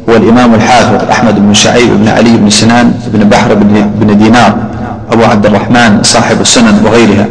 هو 0.08 0.16
الإمام 0.16 0.54
الحافظ 0.54 1.08
أحمد 1.10 1.34
بن 1.34 1.54
شعيب 1.54 1.90
بن 1.90 2.08
علي 2.08 2.36
بن 2.36 2.50
سنان 2.50 2.94
بن 3.14 3.28
بحر 3.28 3.54
بن 4.00 4.18
دينار. 4.18 4.70
أبو 5.12 5.24
عبد 5.24 5.46
الرحمن 5.46 6.02
صاحب 6.02 6.40
السنن 6.40 6.82
وغيرها 6.84 7.26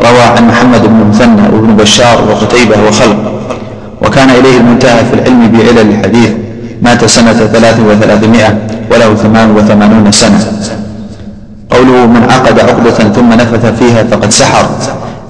روى 0.00 0.22
عن 0.36 0.48
محمد 0.48 0.82
بن 0.82 1.06
مثنى 1.10 1.42
وابن 1.52 1.76
بشار 1.76 2.18
وقتيبة 2.30 2.76
وخلق 2.88 3.32
وكان 4.02 4.30
إليه 4.30 4.56
المنتهى 4.58 5.04
في 5.04 5.14
العلم 5.14 5.52
بعلل 5.52 5.90
الحديث 5.90 6.30
مات 6.82 7.04
سنة 7.04 7.32
ثلاث 7.32 7.80
وثلاثمائة 7.80 8.58
وله 8.90 9.14
ثمان 9.14 9.50
وثمانون 9.56 10.12
سنة. 10.12 10.40
قوله 11.70 12.06
من 12.06 12.26
عقد 12.30 12.60
عقدة 12.60 12.90
ثم 13.14 13.28
نفث 13.32 13.66
فيها 13.78 14.02
فقد 14.04 14.30
سحر 14.30 14.66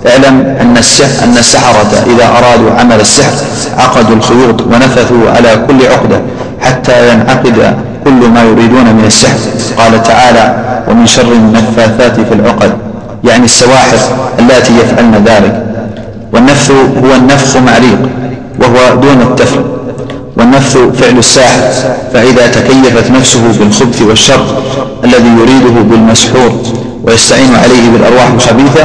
اعلم 0.07 0.57
أن 0.61 0.77
السحر 0.77 1.25
أن 1.25 1.37
السحرة 1.39 1.93
إذا 2.15 2.27
أرادوا 2.39 2.71
عمل 2.81 3.01
السحر 3.01 3.33
عقدوا 3.79 4.17
الخيوط 4.17 4.61
ونفثوا 4.63 5.31
على 5.31 5.65
كل 5.69 5.87
عقدة 5.87 6.21
حتى 6.61 7.13
ينعقد 7.13 7.77
كل 8.05 8.29
ما 8.35 8.43
يريدون 8.43 8.85
من 8.85 9.05
السحر. 9.07 9.39
قال 9.79 10.03
تعالى 10.03 10.57
ومن 10.89 11.07
شر 11.07 11.33
النفاثات 11.33 12.21
في 12.21 12.35
العقد. 12.35 12.73
يعني 13.25 13.45
السواحر 13.45 13.99
اللاتي 14.39 14.73
يفعلن 14.73 15.25
ذلك. 15.27 15.67
والنفث 16.33 16.71
هو 17.05 17.15
النفخ 17.17 17.57
معليق 17.57 17.99
وهو 18.61 18.95
دون 18.95 19.23
التفل 19.23 19.65
والنفث 20.37 20.77
فعل 20.77 21.19
الساحر 21.19 21.61
فإذا 22.13 22.47
تكيفت 22.47 23.11
نفسه 23.11 23.41
بالخبث 23.59 24.03
والشر 24.03 24.45
الذي 25.05 25.29
يريده 25.41 25.81
بالمسحور 25.91 26.63
ويستعين 27.05 27.55
عليه 27.55 27.91
بالأرواح 27.93 28.27
الخبيثة 28.35 28.85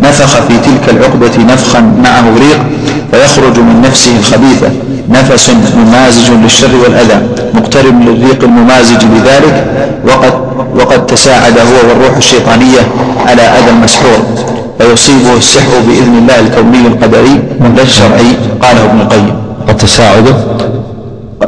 نفخ 0.00 0.36
في 0.36 0.54
تلك 0.58 0.96
العقدة 0.96 1.54
نفخا 1.54 1.80
معه 1.80 2.24
ريق 2.38 2.60
فيخرج 3.10 3.58
من 3.58 3.82
نفسه 3.82 4.16
الخبيثة. 4.18 4.68
نفس 5.08 5.50
ممازج 5.76 6.30
للشر 6.30 6.76
والأذى 6.76 7.28
مقترب 7.54 8.00
للريق 8.00 8.44
الممازج 8.44 9.04
بذلك 9.04 9.66
وقد, 10.06 10.32
وقد 10.74 11.06
تساعد 11.06 11.58
هو 11.58 11.88
والروح 11.88 12.16
الشيطانية 12.16 12.80
على 13.26 13.42
أذى 13.42 13.70
المسحور 13.70 14.18
فيصيبه 14.78 15.36
السحر 15.36 15.80
بإذن 15.86 16.18
الله 16.18 16.40
الكوني 16.40 16.86
القدري 16.86 17.42
لا 17.76 17.82
الشرعي 17.82 18.36
قاله 18.62 18.84
ابن 18.84 19.00
القيم. 19.00 19.36
قد 19.68 19.76
تساعد 19.76 20.26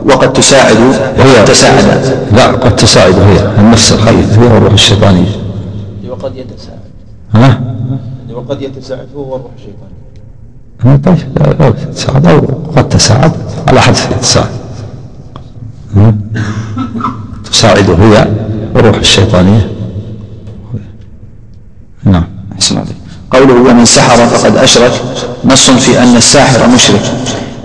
وقد 0.04 0.32
تساعد 0.32 0.76
هي. 1.18 1.44
تساعد. 1.46 2.18
لا 2.32 2.46
قد 2.46 2.76
تساعد 2.76 3.18
هي. 3.18 3.46
النفس 3.58 3.92
الخبيث 3.92 4.38
هي 4.38 4.46
الروح 4.46 4.72
الشيطانية. 4.72 5.28
وقد 6.10 6.32
يتساعد 6.36 6.78
ها؟ 7.34 7.60
وقد 8.34 8.62
يتساعد 8.62 9.06
هو 9.16 9.22
والروح 9.32 9.50
الشيطانية. 9.56 10.05
تساعد 11.94 12.26
أو 12.26 12.40
قد 12.76 12.88
تساعد 12.88 13.32
على 13.68 13.80
حدث 13.80 14.20
تساعد 14.20 14.48
تساعد 17.52 17.90
هي 17.90 18.28
الروح 18.76 18.96
الشيطانية. 18.96 19.70
نعم. 22.04 22.24
قوله 23.30 23.54
ومن 23.54 23.84
سحر 23.84 24.26
فقد 24.26 24.56
أشرك. 24.56 24.92
نص 25.44 25.70
في 25.70 26.02
أن 26.02 26.16
الساحر 26.16 26.68
مشرك. 26.74 27.02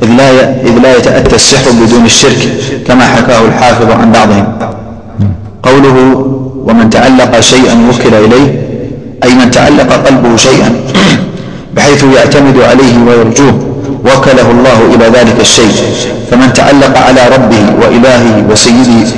إذ 0.03 0.08
لا 0.08 0.62
إذ 0.62 0.77
لا 0.77 0.98
يتأتى 0.98 1.36
السحر 1.36 1.72
بدون 1.72 2.06
الشرك 2.06 2.48
كما 2.88 3.06
حكاه 3.06 3.46
الحافظ 3.46 3.91
عن 3.91 4.12
بعضهم. 4.12 4.48
قوله 5.63 5.98
ومن 6.65 6.89
تعلق 6.89 7.39
شيئا 7.39 7.89
وكل 7.89 8.13
إليه 8.13 8.68
أي 9.24 9.34
من 9.34 9.51
تعلق 9.51 9.94
قلبه 10.08 10.36
شيئا. 10.38 10.72
بحيث 11.75 12.03
يعتمد 12.03 12.57
عليه 12.69 12.93
ويرجوه. 13.07 13.55
وكله 14.05 14.47
الله 14.51 14.95
إلى 14.95 15.05
ذلك 15.19 15.37
الشيء. 15.39 15.71
فمن 16.31 16.53
تعلق 16.53 16.97
على 16.97 17.21
ربه 17.35 17.63
وإلهه 17.81 18.43
وسيده 18.51 19.09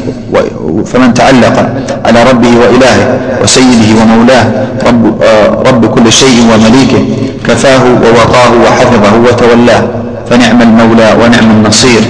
فمن 0.86 1.14
تعلق 1.14 1.70
على 2.06 2.24
ربه 2.24 2.48
وإلهه 2.62 3.20
وسيده 3.44 4.02
ومولاه 4.02 4.46
رب, 4.88 5.22
آه، 5.24 5.48
رب 5.70 5.86
كل 5.86 6.12
شيء 6.12 6.38
ومليكه 6.54 7.04
كفاه 7.48 7.84
ووقاه 8.04 8.52
وحفظه 8.64 9.14
وتولاه. 9.28 9.84
فنعم 10.30 10.62
المولى 10.62 11.14
ونعم 11.22 11.52
النصير. 11.52 12.02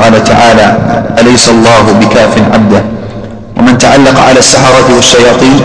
قال 0.00 0.24
تعالى 0.24 0.76
أليس 1.20 1.48
الله 1.48 1.84
بكاف 2.00 2.34
عبده؟ 2.54 2.82
ومن 3.56 3.78
تعلق 3.78 4.20
على 4.20 4.38
السحرة 4.38 4.94
والشياطين 4.96 5.60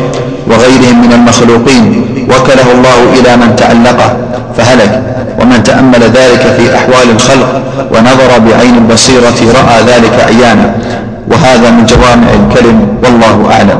وغيرهم 0.49 1.01
من 1.01 1.11
المخلوقين 1.13 1.85
وكله 2.31 2.67
الله 2.77 2.99
إلى 3.19 3.37
من 3.37 3.55
تعلقه 3.55 4.17
فهلك. 4.57 5.03
ومن 5.41 5.63
تأمل 5.63 6.01
ذلك 6.01 6.43
في 6.57 6.75
أحوال 6.75 7.07
الخلق 7.15 7.61
ونظر 7.93 8.31
بعين 8.49 8.75
البصيرة 8.75 9.39
رأى 9.59 9.77
ذلك 9.87 10.15
عيانا 10.27 10.75
وهذا 11.31 11.71
من 11.71 11.85
جوامع 11.85 12.27
الكلم 12.33 12.87
والله 13.03 13.51
أعلم. 13.51 13.79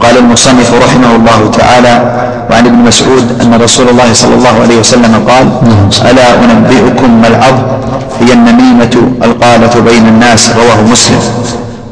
قال 0.00 0.16
المصنف 0.18 0.74
رحمه 0.84 1.16
الله 1.16 1.50
تعالى 1.58 1.94
وعن 2.50 2.66
ابن 2.66 2.78
مسعود 2.78 3.40
أن 3.40 3.60
رسول 3.62 3.88
الله 3.88 4.12
صلى 4.12 4.34
الله 4.34 4.54
عليه 4.62 4.78
وسلم 4.78 5.14
قال 5.28 5.46
ألا 6.10 6.28
أنبئكم 6.44 7.10
ما 7.22 7.28
العظ 7.28 7.58
هي 8.20 8.32
النميمة 8.32 8.94
القالة 9.24 9.80
بين 9.80 10.08
الناس. 10.08 10.50
رواه 10.56 10.80
مسلم. 10.92 11.20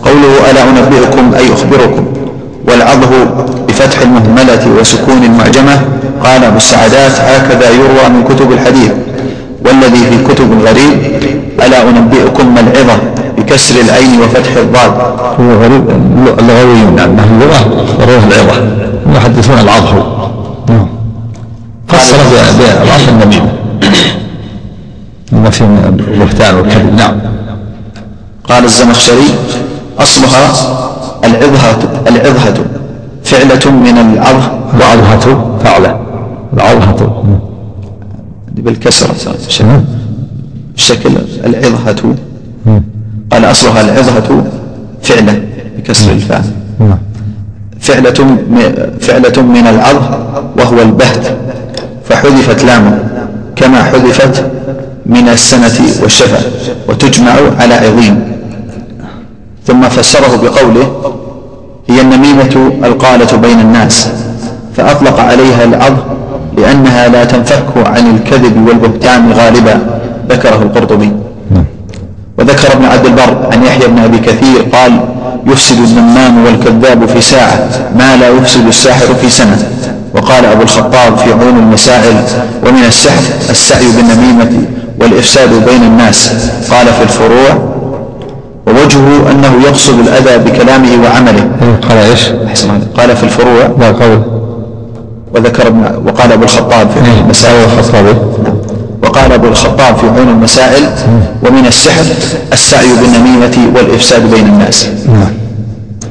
قوله 0.04 0.32
ألا 0.50 0.62
أنبئكم 0.62 1.34
أي 1.34 1.52
أخبركم؟ 1.52 2.04
والعظه 2.68 3.24
بفتح 3.68 4.00
المهملة 4.00 4.68
وسكون 4.80 5.24
المعجمة. 5.24 5.82
قال 6.24 6.44
أبو 6.44 6.56
السعدات 6.56 7.12
هكذا 7.12 7.70
يروى 7.70 8.08
من 8.08 8.24
كتب 8.24 8.52
الحديث. 8.52 8.92
والذي 9.66 9.98
في 10.10 10.34
كتب 10.34 10.52
الغريب 10.52 10.98
ألا 11.66 11.82
أنبئكم 11.82 12.54
ما 12.54 12.60
العظة 12.60 12.98
بكسر 13.38 13.80
العين 13.80 14.20
وفتح 14.20 14.56
الضاد. 14.56 14.92
هو 15.40 15.52
غريب 15.62 15.90
اللغويون 16.38 16.98
يعني 16.98 17.20
أهل 17.20 17.28
اللغة 17.34 17.60
رواه 18.00 18.24
العظة. 18.28 18.84
يحدثون 19.16 19.58
العظه 19.58 20.28
نعم. 20.68 20.86
فسر 21.88 22.16
بالعظ 22.58 23.08
النميمة 23.08 23.52
ما 25.32 25.50
في 25.50 25.60
البهتان 26.08 26.54
والكذب. 26.54 26.96
نعم. 26.96 27.20
قال 28.48 28.64
الزمخشري 28.64 29.34
أصلها 29.98 30.54
العظهة 31.24 31.78
العظهة 32.08 32.54
فعلة 33.24 33.70
من 33.70 33.98
العظه 33.98 34.58
وعظهة 34.80 35.58
فعلة. 35.64 36.00
العظهة. 36.54 37.24
بالكسرة 38.52 39.14
الشكل 40.76 41.10
العظهة. 41.44 42.14
قال 43.30 43.44
أصلها 43.44 43.80
العظهة 43.80 44.44
فعلة 45.02 45.42
بكسر 45.78 46.12
الفاء. 46.12 46.44
فعلة 47.80 48.36
فعلة 49.00 49.42
من 49.42 49.66
العظ 49.66 49.96
وهو 50.58 50.82
البهت. 50.82 51.36
فحذفت 52.08 52.64
لامه 52.64 52.98
كما 53.56 53.82
حذفت 53.82 54.44
من 55.06 55.28
السنة 55.28 56.02
والشفا 56.02 56.38
وتجمع 56.88 57.32
على 57.58 57.74
عظيم. 57.74 58.33
ثم 59.66 59.82
فسره 59.88 60.36
بقوله 60.42 61.14
هي 61.88 62.00
النميمة 62.00 62.72
القالة 62.84 63.36
بين 63.36 63.60
الناس 63.60 64.08
فأطلق 64.76 65.20
عليها 65.20 65.64
العظ 65.64 65.92
لأنها 66.58 67.08
لا 67.08 67.24
تنفك 67.24 67.64
عن 67.76 68.16
الكذب 68.16 68.68
والبهتان 68.68 69.32
غالبا 69.32 69.80
ذكره 70.28 70.62
القرطبي. 70.62 71.12
وذكر 72.38 72.72
ابن 72.72 72.84
عبد 72.84 73.06
البر 73.06 73.48
عن 73.52 73.64
يحيى 73.64 73.86
بن 73.88 73.98
أبي 73.98 74.18
كثير 74.18 74.62
قال 74.72 75.00
يفسد 75.46 75.78
النمام 75.78 76.44
والكذاب 76.44 77.06
في 77.06 77.20
ساعة 77.20 77.68
ما 77.98 78.16
لا 78.16 78.28
يفسد 78.28 78.66
الساحر 78.66 79.14
في 79.14 79.30
سنة. 79.30 79.58
وقال 80.14 80.44
أبو 80.44 80.62
الخطاب 80.62 81.18
في 81.18 81.32
عون 81.32 81.58
المسائل 81.58 82.14
ومن 82.66 82.84
السحر 82.88 83.22
السعي 83.50 83.86
بالنميمة 83.96 84.62
والإفساد 85.00 85.64
بين 85.66 85.82
الناس. 85.82 86.30
قال 86.70 86.86
في 86.86 87.02
الفروع 87.02 87.73
ووجهه 88.66 89.30
أنه 89.30 89.52
يقصد 89.66 89.98
الأذى 89.98 90.50
بكلامه 90.50 90.88
وعمله. 91.04 91.50
قال 91.88 91.98
إيش؟ 91.98 92.20
قال 92.96 93.16
في 93.16 93.22
الفروع. 93.22 93.70
لا 93.80 93.86
قول. 93.86 94.22
وذكر 95.34 95.66
ابن 95.66 96.02
وقال 96.06 96.32
أبو 96.32 96.44
الخطاب 96.44 96.90
في 96.90 97.10
إيه، 97.10 97.20
المسائل. 97.24 97.64
الخطابي 97.78 98.14
وقال 99.02 99.32
أبو 99.32 99.46
الخطاب 99.48 99.96
في 99.96 100.06
عون 100.06 100.28
المسائل. 100.28 100.82
ومن 101.42 101.66
السحر 101.66 102.04
السعي 102.52 102.88
بالنميمة 103.00 103.76
والإفساد 103.76 104.30
بين 104.30 104.46
الناس. 104.46 104.88
نعم. 105.06 105.32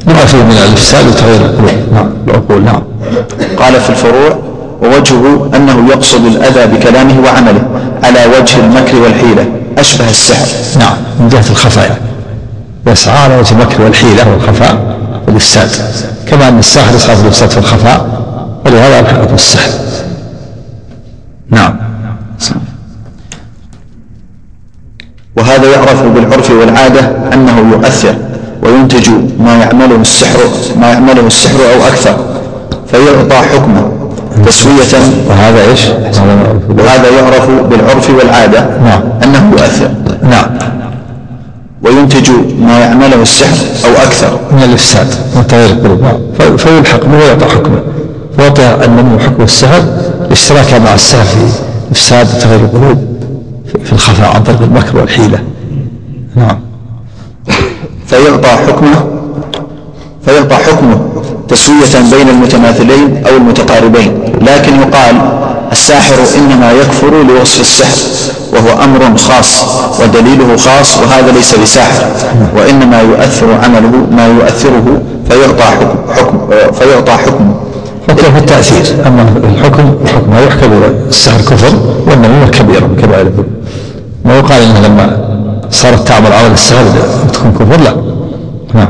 لما 0.07 0.25
فيه 0.25 0.37
من 0.37 0.57
الإفساد 0.67 1.07
وتغيير 1.07 1.41
القلوب 1.41 1.93
نعم 1.93 2.09
العقول 2.27 2.63
نعم. 2.63 2.81
قال 3.59 3.81
في 3.81 3.89
الفروع. 3.89 4.39
ووجهه 4.81 5.49
أنه 5.55 5.87
يقصد 5.89 6.25
الأذى 6.25 6.77
بكلامه 6.77 7.23
وعمله 7.25 7.61
على 8.03 8.19
وجه 8.39 8.59
المكر 8.59 8.95
والحيلة. 9.03 9.45
أشبه 9.77 10.09
السحر. 10.09 10.47
نعم 10.79 10.95
من 11.19 11.29
جهة 11.29 11.49
الخفايا. 11.51 11.97
يسعى 12.87 13.17
على 13.17 13.37
وجه 13.37 13.51
المكر 13.51 13.81
والحيلة 13.81 14.31
والخفاء 14.31 14.97
والإفساد. 15.27 15.69
كما 16.27 16.47
أن 16.47 16.59
الساحر 16.59 16.95
يسعى 16.95 17.15
في 17.15 17.21
الإفساد 17.21 17.49
في 17.49 17.57
الخفاء 17.57 18.23
ولهذا 18.65 18.99
الحقت 18.99 19.31
بالسحر 19.31 19.69
نعم. 21.49 21.75
وهذا 25.37 25.71
يعرف 25.71 26.03
بالعرف 26.03 26.51
والعادة 26.51 27.01
أنه 27.33 27.71
يؤثر 27.71 28.15
وينتج 28.63 29.09
ما 29.39 29.55
يعمله 29.57 29.95
السحر 29.95 30.39
ما 30.79 30.89
يعمله 30.91 31.27
السحر 31.27 31.55
أو 31.55 31.87
أكثر 31.87 32.17
فيعطى 32.91 33.35
حكمه 33.35 33.91
تسوية. 34.45 34.99
وهذا 35.29 35.71
إيش؟ 35.71 35.85
وهذا 36.69 37.09
يعرف 37.09 37.49
بالعرف 37.49 38.09
والعادة 38.09 38.59
نعم. 38.59 39.01
أنه 39.23 39.51
يؤثر. 39.51 39.91
نعم. 40.23 40.49
وينتج 41.83 42.29
ما 42.59 42.79
يعمله 42.79 43.21
السحر 43.21 43.57
أو 43.85 43.91
أكثر. 44.03 44.39
من 44.51 44.63
الإفساد 44.63 45.07
وتغيير 45.37 45.69
القلوب 45.69 46.21
فيلحق 46.57 47.05
به 47.05 47.17
ويعطى 47.17 47.45
حكمه. 47.45 47.81
ويعطي 48.39 48.85
النمو 48.85 49.19
حكم 49.19 49.43
السهل 49.43 49.83
اشتراكا 50.31 50.79
مع 50.79 50.93
السهل 50.93 51.25
في 51.25 51.91
إفساد 51.91 52.27
وتغيير 52.35 52.59
القلوب 52.59 52.97
في- 53.83 53.93
الخفاء 53.93 54.35
عن 54.35 54.43
طريق 54.43 54.61
المكر 54.61 54.97
والحيلة. 54.97 55.39
نعم. 56.35 56.59
فيعطى 58.07 58.47
حكمه 58.47 59.05
فيعطى 60.25 60.55
حكمه 60.55 61.01
تسوية 61.49 62.01
بين 62.17 62.29
المتماثلين 62.29 63.23
أو 63.27 63.35
المتقاربين. 63.37 64.13
لكن 64.41 64.79
يقال 64.79 65.15
الساحر 65.71 66.15
إنما 66.37 66.71
يكفر 66.71 67.23
لوصف 67.23 67.61
السحر. 67.61 67.97
وهو 68.53 68.83
أمر 68.83 69.17
خاص 69.17 69.65
ودليله 70.01 70.57
خاص 70.57 70.97
وهذا 70.97 71.31
ليس 71.31 71.55
بساحر 71.55 72.05
وإنما 72.57 73.01
يؤثر 73.01 73.47
عمله 73.63 73.91
ما 74.11 74.27
يؤثره 74.27 75.01
فيعطى 75.29 75.63
حكم, 75.63 76.13
حكم 76.13 76.37
فيعطى 76.71 77.11
حكمه 77.11 77.55
حكم. 78.07 78.15
في 78.15 78.37
التأثير؟ 78.37 79.07
أما 79.07 79.21
الحكم 79.21 79.93
الحكم 80.03 80.33
لا 80.33 80.45
يحكم 80.45 80.71
السحر 81.09 81.37
كفر 81.37 81.75
والنميمة 82.07 82.47
كبيرة 82.47 82.85
من 82.85 82.95
كبائر 83.01 83.27
الذنوب 83.27 83.45
ما 84.25 84.37
يقال 84.37 84.61
إنها 84.61 84.87
لما 84.87 85.17
صارت 85.71 86.07
تعمل 86.07 86.33
عمل 86.33 86.51
السحر 86.51 86.85
تكون 87.33 87.53
كفر؟ 87.59 87.81
لا. 87.83 87.95
نعم. 88.73 88.89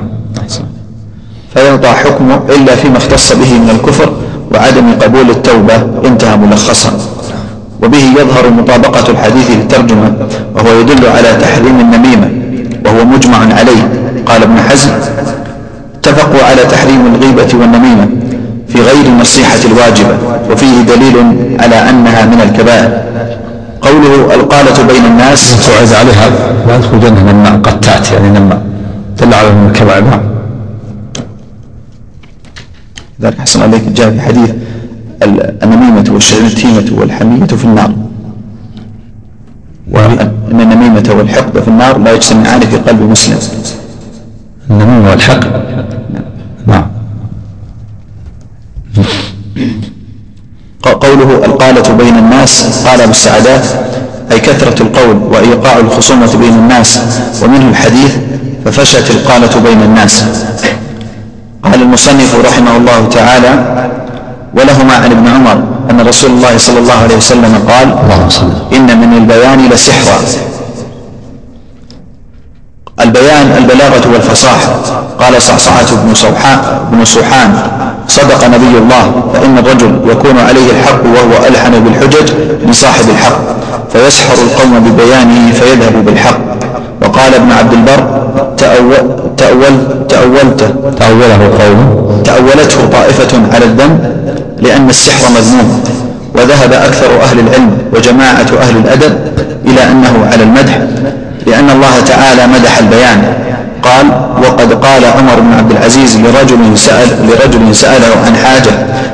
فيعطى 1.53 1.87
حكمه 1.87 2.39
إلا 2.49 2.75
فيما 2.75 2.97
اختص 2.97 3.33
به 3.33 3.53
من 3.53 3.69
الكفر 3.69 4.13
وعدم 4.53 4.93
قبول 5.01 5.29
التوبة 5.29 5.75
انتهى 6.05 6.37
ملخصا. 6.37 6.89
وبه 7.83 8.03
يظهر 8.19 8.49
مطابقة 8.49 9.11
الحديث 9.11 9.51
للترجمة 9.51 10.27
وهو 10.55 10.79
يدل 10.79 11.05
على 11.07 11.37
تحريم 11.41 11.79
النميمة 11.79 12.29
وهو 12.85 13.05
مجمع 13.05 13.37
عليه. 13.37 13.83
قال 14.25 14.43
ابن 14.43 14.57
حزم 14.69 14.89
اتفقوا 15.95 16.43
على 16.49 16.61
تحريم 16.65 17.15
الغيبة 17.15 17.59
والنميمة 17.59 18.07
في 18.67 18.81
غير 18.81 19.05
النصيحة 19.05 19.59
الواجبة 19.65 20.17
وفيه 20.51 20.81
دليل 20.81 21.17
على 21.59 21.89
أنها 21.89 22.25
من 22.25 22.41
الكبائر. 22.41 23.03
قوله 23.81 24.35
القالة 24.35 24.87
بين 24.87 25.05
الناس 25.05 25.67
توعد 25.67 25.93
عليها 25.93 26.29
لا 26.67 26.75
يدخل 26.75 26.99
جنة 26.99 27.31
نماء 27.31 27.59
قتات 27.63 28.11
يعني 28.11 28.29
نماء 28.39 28.61
دل 29.19 29.33
على 29.33 29.49
من 29.49 29.67
الكبائر. 29.67 30.03
نعم. 30.03 30.21
ذلك 33.21 33.39
حسن 33.39 33.61
عليك 33.61 33.81
جاء 33.81 34.11
في 34.11 34.21
حديث 34.21 34.49
النميمة 35.63 36.05
والشتيمة 36.09 36.99
والحمية 36.99 37.45
في 37.45 37.65
النار. 37.65 37.93
وأن 39.91 40.61
النميمة 40.61 41.13
والحقد 41.17 41.59
في 41.59 41.67
النار 41.67 41.97
لا 41.97 42.11
يجتمعان 42.11 42.59
في 42.59 42.77
قلب 42.77 43.01
مسلم. 43.01 43.37
النميمة 44.69 45.09
والحق 45.09 45.39
نعم. 46.67 46.85
قوله 50.83 51.45
القالة 51.45 51.93
بين 51.93 52.17
الناس 52.17 52.85
قال 52.87 53.07
بالسعادات 53.07 53.65
أي 54.31 54.39
كثرة 54.39 54.83
القول 54.83 55.15
وإيقاع 55.15 55.77
الخصومة 55.77 56.37
بين 56.37 56.53
الناس 56.53 56.99
ومنه 57.43 57.69
الحديث 57.69 58.17
ففشت 58.65 59.11
القالة 59.11 59.59
بين 59.59 59.81
الناس. 59.81 60.23
قال 61.63 61.81
المصنف 61.81 62.35
رحمه 62.45 62.77
الله 62.77 63.09
تعالى 63.09 63.51
ولهما 64.53 64.93
عن 64.93 65.11
ابن 65.11 65.27
عمر 65.27 65.57
أن 65.91 66.07
رسول 66.07 66.31
الله 66.31 66.57
صلى 66.57 66.79
الله 66.79 66.93
عليه 66.93 67.17
وسلم 67.17 67.53
قال 67.69 67.87
اللهم 68.03 68.29
صل. 68.29 68.51
إن 68.75 68.87
من 69.01 69.17
البيان 69.17 69.69
لسحرا. 69.69 70.17
البيان 72.99 73.47
البلاغة 73.57 74.03
والفصاحة. 74.13 74.73
قال 75.19 75.41
صعصعة 75.41 75.89
بن 76.05 76.13
صوحان 76.13 76.59
بن 76.91 77.05
صوحان 77.05 77.51
صدق 78.07 78.47
نبي 78.47 78.77
الله 78.77 79.05
فإن 79.33 79.57
الرجل 79.57 79.91
يكون 80.11 80.37
عليه 80.39 80.71
الحق 80.71 81.03
وهو 81.05 81.47
ألحن 81.47 81.83
بالحجج 81.83 82.27
من 82.65 82.73
صاحب 82.73 83.09
الحق 83.09 83.39
فيسحر 83.93 84.33
القوم 84.33 84.79
ببيانه 84.79 85.51
فيذهب 85.51 86.05
بالحق. 86.05 86.39
وقال 87.01 87.33
ابن 87.33 87.51
عبد 87.51 87.73
البر 87.73 88.01
تأول 88.57 89.03
تأول 89.37 89.73
تأولته 90.09 90.69
تأوله 90.99 91.41
قوم. 91.59 91.79
تأولته 92.23 92.85
طائفة 92.91 93.31
على 93.53 93.65
الذنب 93.65 94.22
لأن 94.63 94.89
السحر 94.89 95.29
مذموم 95.37 95.83
وذهب 96.35 96.73
أكثر 96.73 97.21
أهل 97.23 97.39
العلم 97.39 97.77
وجماعة 97.93 98.47
أهل 98.61 98.77
الأدب 98.77 99.17
إلى 99.65 99.91
أنه 99.91 100.29
على 100.31 100.43
المدح 100.43 100.79
لأن 101.47 101.69
الله 101.69 101.99
تعالى 102.05 102.47
مدح 102.47 102.77
البيان. 102.77 103.33
قال 103.83 104.05
وقد 104.43 104.73
قال 104.73 105.05
عمر 105.05 105.39
بن 105.39 105.53
عبد 105.53 105.71
العزيز 105.71 106.17
لرجل 106.17 106.77
سأل 106.77 107.07
لرجل 107.27 107.75
سأله 107.75 108.25
عن 108.25 108.35
حاجة 108.35 108.71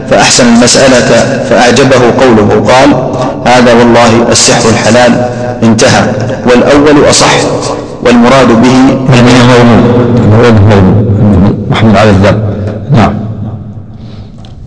فأحسن 0.09 0.47
المسألة 0.47 1.09
فأعجبه 1.49 2.01
قوله 2.19 2.63
قال 2.73 2.89
هذا 3.53 3.73
والله 3.73 4.31
السحر 4.31 4.69
الحلال 4.69 5.29
انتهى 5.63 6.01
والأول 6.45 7.09
أصح 7.09 7.31
والمراد 8.03 8.47
به 8.47 8.75
المولود 9.19 9.81
مولود 10.31 10.61
محمود 11.71 11.95
على 11.95 12.09
الذنب 12.09 12.39
نعم. 12.91 13.28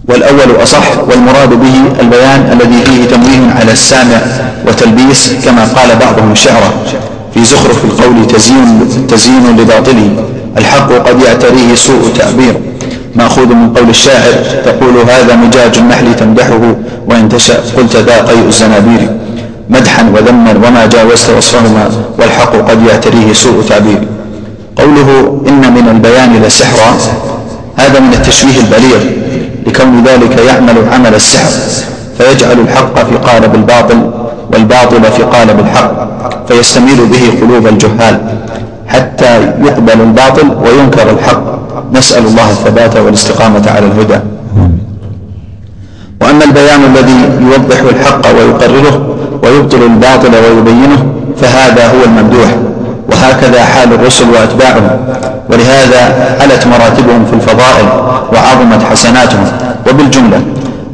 والأول 0.08 0.62
أصح 0.62 0.98
والمراد 1.08 1.48
به 1.48 2.00
البيان 2.00 2.40
الذي 2.52 2.84
فيه 2.84 3.04
تنويه 3.04 3.54
على 3.60 3.72
السامع 3.72 4.20
وتلبيس 4.68 5.32
كما 5.44 5.64
قال 5.64 5.96
بعضهم 6.00 6.34
شعرا. 6.34 6.72
في 7.34 7.44
زخرف 7.44 7.84
القول 7.84 8.26
تزيين 8.26 9.06
تزيين 9.08 9.56
لباطله 9.56 10.10
الحق 10.58 10.92
قد 10.92 11.22
يعتريه 11.22 11.74
سوء 11.74 12.12
تعبير 12.18 12.54
مأخوذ 13.14 13.46
من 13.46 13.72
قول 13.74 13.88
الشاعر 13.90 14.32
تقول 14.64 14.96
هذا 15.08 15.36
مجاج 15.36 15.78
النحل 15.78 16.16
تمدحه 16.16 16.74
وإن 17.06 17.28
تشأ 17.28 17.60
قلت 17.76 17.96
ذا 17.96 18.22
قيء 18.22 18.46
الزنابير. 18.48 19.08
مدحا 19.70 20.02
وذما 20.14 20.68
وما 20.68 20.86
جاوزت 20.86 21.30
وصفهما 21.30 21.90
والحق 22.18 22.52
قد 22.52 22.86
يعتريه 22.88 23.32
سوء 23.32 23.64
تعبير 23.68 24.00
قوله 24.76 25.40
إن 25.48 25.74
من 25.74 25.88
البيان 25.88 26.42
لسحرا 26.42 26.98
هذا 27.76 28.00
من 28.00 28.12
التشويه 28.12 28.60
البليغ. 28.60 29.21
لكون 29.66 30.04
ذلك 30.04 30.38
يعمل 30.38 30.76
عمل 30.92 31.14
السحر 31.14 31.50
فيجعل 32.18 32.60
الحق 32.60 32.94
في 32.94 33.16
قالب 33.16 33.54
الباطل 33.54 34.10
والباطل 34.52 35.02
في 35.02 35.22
قالب 35.22 35.60
الحق 35.60 35.92
فيستميل 36.48 37.06
به 37.06 37.40
قلوب 37.40 37.66
الجهال 37.66 38.20
حتى 38.86 39.40
يقبل 39.42 40.00
الباطل 40.00 40.48
وينكر 40.64 41.10
الحق. 41.10 41.42
نسأل 41.92 42.26
الله 42.26 42.50
الثبات 42.50 42.96
والاستقامة 42.96 43.70
على 43.70 43.86
الهدى. 43.86 44.20
وأما 46.20 46.44
البيان 46.44 46.80
الذي 46.84 47.30
يوضح 47.40 47.80
الحق 47.80 48.26
ويقرره 48.36 49.16
ويبطل 49.42 49.82
الباطل 49.82 50.30
ويبينه 50.34 51.06
فهذا 51.36 51.86
هو 51.86 52.04
الممدوح. 52.04 52.56
وهكذا 53.22 53.64
حال 53.64 53.92
الرسل 53.92 54.24
وأتباعهم. 54.30 54.90
ولهذا 55.50 56.02
علت 56.40 56.66
مراتبهم 56.66 57.26
في 57.26 57.32
الفضائل 57.32 57.86
وعظمت 58.32 58.82
حسناتهم. 58.82 59.44
وبالجملة 59.90 60.40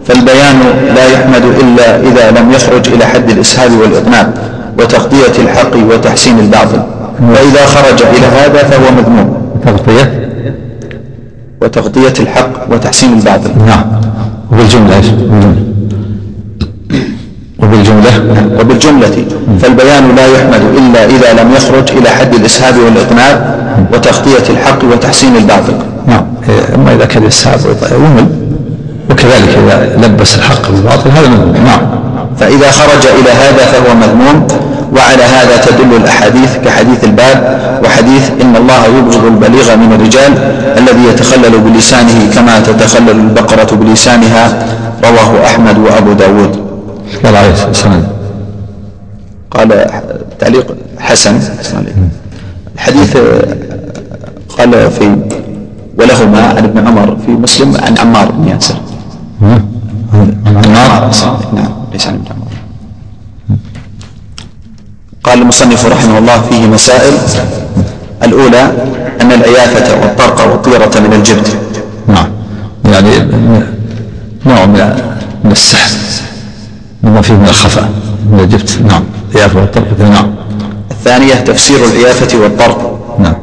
فالبيان 0.06 0.60
لا 0.94 1.06
يحمد 1.06 1.44
إلا 1.44 1.96
إذا 1.96 2.40
لم 2.40 2.52
يخرج 2.52 2.88
إلى 2.88 3.06
حد 3.06 3.30
الإسهاب 3.30 3.70
والإطناب 3.80 4.32
وتغطية 4.78 5.42
الحق 5.42 5.76
وتحسين 5.76 6.38
الباطل. 6.38 6.82
وإذا 7.20 7.66
خرج 7.66 8.02
إلى 8.02 8.26
هذا 8.26 8.62
فهو 8.68 8.90
مذموم. 8.96 9.36
تغطية؟ 9.66 10.30
وتغطية 11.62 12.14
الحق 12.20 12.72
وتحسين 12.72 13.12
الباطل. 13.12 13.50
نعم. 13.66 13.84
وبالجملة 14.52 14.96
إيش؟ 14.96 15.06
وبالجملة 17.62 18.12
وبالجملة. 18.60 19.24
فالبيان 19.62 20.16
لا 20.16 20.26
يحمد 20.26 20.62
إلا 20.78 21.04
إذا 21.04 21.42
لم 21.42 21.52
يخرج 21.56 21.90
إلى 21.98 22.10
حد 22.10 22.34
الإسهاب 22.34 22.74
والإطناب 22.78 23.58
وتغطية 23.92 24.46
الحق 24.50 24.84
وتحسين 24.92 25.36
الباطل. 25.36 25.76
نعم. 26.06 26.26
أما 26.74 26.94
إذا 26.94 27.04
كان 27.04 27.22
الإسهاب 27.22 27.60
يمل 27.92 28.26
وكذلك 29.10 29.58
إذا 29.64 30.06
لبس 30.06 30.36
الحق 30.36 30.70
بالباطل 30.70 31.10
هذا 31.10 31.28
مذموم. 31.28 31.64
نعم. 31.64 31.80
فإذا 32.40 32.70
خرج 32.70 33.06
إلى 33.20 33.30
هذا 33.30 33.64
فهو 33.72 33.94
مذموم 33.94 34.46
وعلى 34.96 35.22
هذا 35.22 35.56
تدل 35.66 35.96
الأحاديث 35.96 36.56
كحديث 36.64 37.04
الباب 37.04 37.58
وحديث 37.84 38.30
إن 38.42 38.56
الله 38.56 38.86
يبغض 38.98 39.24
البليغ 39.24 39.76
من 39.76 39.92
الرجال 39.92 40.32
الذي 40.78 41.04
يتخلل 41.08 41.58
بلسانه 41.58 42.30
كما 42.34 42.60
تتخلل 42.60 43.10
البقرة 43.10 43.76
بلسانها 43.76 44.66
رواه 45.04 45.46
أحمد 45.46 45.78
وأبو 45.78 46.12
داود. 46.12 46.67
قال 47.24 47.36
عليه 47.36 47.70
السلام 47.70 48.08
قال 49.50 49.86
تعليق 50.38 50.76
حسن. 50.98 51.40
الحديث 52.74 53.16
قال 54.58 54.90
في 54.90 55.16
ولهما 55.98 56.42
عن 56.42 56.56
ابن 56.56 56.86
عمر 56.86 57.16
في 57.26 57.30
مسلم 57.30 57.76
عن 57.76 57.98
عمار 57.98 58.30
بن 58.30 58.48
ياسر. 58.48 58.74
عمار؟ 60.46 61.10
نعم 61.54 61.72
ليس 61.92 62.06
عن 62.06 62.14
ابن 62.14 62.26
عمر. 62.30 62.48
قال 65.24 65.42
المصنف 65.42 65.86
رحمه 65.86 66.18
الله 66.18 66.40
فيه 66.40 66.66
مسائل. 66.66 67.14
الأولى 68.22 68.62
أن 69.20 69.32
العيافة 69.32 70.00
والطرق 70.00 70.52
والطيرة 70.52 71.00
من 71.00 71.12
الجبت 71.12 71.56
نعم. 72.08 72.28
يعني 72.84 73.18
نوع 74.46 74.66
من 74.66 75.02
من 75.44 75.52
السحر. 75.52 75.90
مما 77.02 77.22
فيه 77.22 77.34
من 77.34 77.48
الخفاء. 77.48 77.90
من 78.32 78.40
الجبت 78.40 78.78
نعم. 78.88 79.04
العيافة 79.34 79.60
والطرق. 79.60 80.00
نعم. 80.00 80.34
الثانية 80.90 81.34
تفسير 81.34 81.76
العيافة 81.84 82.38
والطرق. 82.38 82.98
نعم. 83.18 83.34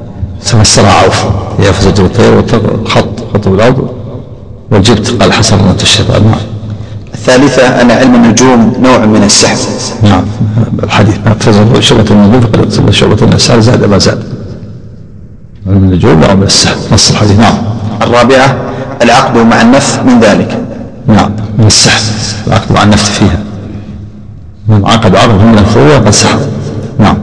تفسرها 0.45 0.91
عوف 0.91 1.25
عيافة 1.59 1.81
زوج 1.81 1.99
الطير 1.99 2.33
والطرق. 2.33 2.87
خط 2.87 3.19
خط 3.33 3.47
بالأرض 3.47 3.89
والجبت 4.71 5.07
قال 5.21 5.29
من 5.51 5.75
الشيطان 5.81 6.23
نعم. 6.23 6.39
الثالثة 7.13 7.81
أن 7.81 7.91
علم 7.91 8.15
النجوم 8.15 8.73
نوع 8.81 8.97
من 8.97 9.23
السحر. 9.23 9.57
نعم. 10.03 10.23
الحديث 10.83 11.15
شعبة 11.79 12.05
النجوم 12.11 12.41
فقد 12.41 12.91
شعبة 12.91 13.25
من 13.25 13.33
السحر. 13.33 13.59
زاد 13.59 13.85
ما 13.85 13.97
زاد. 13.97 14.23
علم 15.67 15.77
النجوم 15.77 16.19
نوع 16.19 16.33
من 16.33 16.43
السحر. 16.43 16.75
نص 16.91 17.11
الحديث. 17.11 17.39
نعم. 17.39 17.57
الرابعة 18.01 18.55
العقد 19.01 19.37
مع 19.37 19.61
النفث 19.61 19.99
من 20.05 20.19
ذلك. 20.19 20.57
نعم. 21.07 21.31
من 21.57 21.65
السحر. 21.65 22.01
العقد 22.47 22.71
مع 22.71 22.83
النفث 22.83 23.19
فيها. 23.19 23.39
من 24.67 24.85
عقد 24.85 25.15
عقد 25.15 25.29
من 25.29 25.57
الخوة 25.57 25.97
قد 25.97 26.09
سحر 26.09 26.39
نعم. 26.99 27.17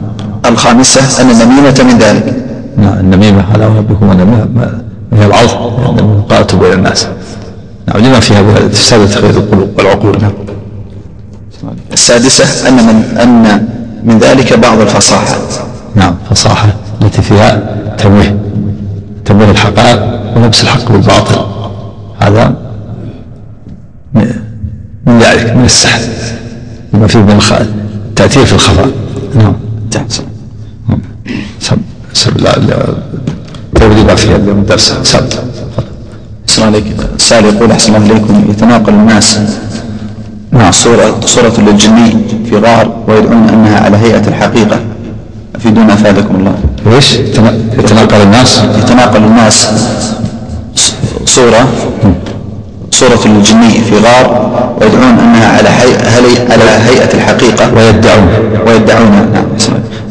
الخامسة 0.45 1.21
أن 1.21 1.29
النميمة 1.29 1.83
من 1.83 1.97
ذلك. 1.97 2.35
نعم. 2.77 2.99
النميمة 2.99 3.45
على 3.53 3.67
ربكم 3.67 4.11
النميمة 4.11 4.81
هي 5.13 5.25
العظ 5.25 5.49
قالت 6.29 6.55
بين 6.55 6.73
الناس. 6.73 7.07
نعم. 7.87 7.97
لما 7.97 8.19
فيها 8.19 8.67
تفسد 8.67 9.09
تغيير 9.09 9.37
القلوب 9.37 9.69
والعقول. 9.77 10.21
نعم. 10.21 10.33
السادسة 11.93 12.69
أن 12.69 12.73
من 12.73 13.17
أن 13.17 13.67
من 14.03 14.17
ذلك 14.17 14.53
بعض 14.53 14.79
الفصاحة. 14.79 15.35
نعم. 15.95 16.15
فصاحة 16.29 16.69
التي 17.01 17.21
فيها 17.21 17.75
تمويه 17.97 18.39
تمويه 19.25 19.51
الحقائق 19.51 19.99
ولبس 20.35 20.63
الحق 20.63 20.91
بالباطل. 20.91 21.45
هذا 22.19 22.62
ذلك 25.23 25.55
من 25.55 25.65
السحر 25.65 26.01
لما 26.93 27.07
فيه 27.07 27.19
من 27.19 27.39
التأثير 28.09 28.45
في 28.45 28.53
الخفاء. 28.53 28.89
نعم. 29.35 29.53
سب 31.59 31.77
سب 32.13 32.37
لا 32.37 32.53
تولي 33.75 34.03
ما 34.03 34.15
فيها. 34.15 34.35
اليوم 34.35 34.63
درس. 34.63 34.93
سب 35.03 35.25
أحسن 36.49 36.63
عليك 36.63 36.83
السائل 37.15 37.45
يقول 37.45 37.71
أحسن 37.71 37.95
الله 37.95 38.11
إليكم. 38.11 38.45
يتناقل 38.49 38.93
الناس 38.93 39.39
مع 40.51 40.71
صورة 40.71 41.19
صورة 41.25 41.53
للجني 41.57 42.17
في 42.49 42.57
غار 42.57 43.03
ويدعون 43.07 43.49
أنها 43.49 43.79
على 43.79 43.97
هيئة 43.97 44.27
الحقيقة. 44.27 44.79
أفيدونا 45.55 45.93
أفادكم 45.93 46.35
الله. 46.35 46.55
إيش؟ 46.95 47.13
يتناقل 47.79 48.21
الناس؟ 48.21 48.61
يتناقل 48.79 49.23
الناس 49.23 49.67
صورة 51.25 51.67
صورة 53.03 53.33
للجني 53.33 53.69
في 53.69 53.95
غار 53.97 54.51
ويدعون 54.81 55.19
أنها 55.19 55.47
على 55.57 55.69
هي... 55.69 56.51
على 56.53 56.63
هيئة 56.63 57.13
الحقيقة. 57.13 57.73
ويدعون. 57.75 58.27
ويدعون 58.67 59.11
نعم 59.33 59.45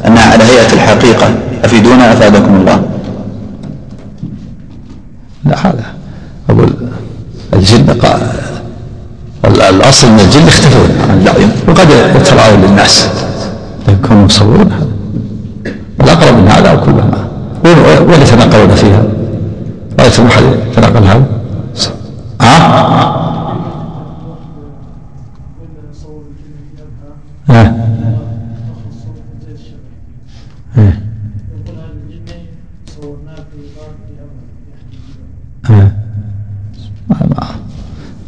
أنها 0.06 0.32
على 0.32 0.44
هيئة 0.44 0.72
الحقيقة. 0.72 1.34
أفيدونا 1.64 2.12
أفادكم 2.12 2.54
الله. 2.54 2.82
لا 5.44 5.66
هذا 5.66 5.84
أقول 6.50 6.72
الجن 7.54 7.84
الأصل 9.44 10.10
من 10.10 10.20
الجن 10.20 10.46
يختفون. 10.46 10.88
عن 11.10 11.22
العين 11.22 11.50
وقد 11.68 11.88
يتراءون 12.20 12.60
للناس. 12.60 13.08
يكونوا 13.88 14.26
يصورون 14.26 14.72
هذا 16.00 16.12
الأقرب 16.12 16.36
من 16.38 16.48
هذا 16.48 16.72
وكل 16.72 16.90
ما 16.90 17.28
وين 18.08 18.22
يتناقلون 18.22 18.74
فيها؟ 18.74 19.02
رأيتم 20.00 20.26
أحد 20.26 20.42
يتناقل 20.72 21.04
هذا 21.04 21.41
ها؟ 22.42 22.82
ها؟ 27.48 27.74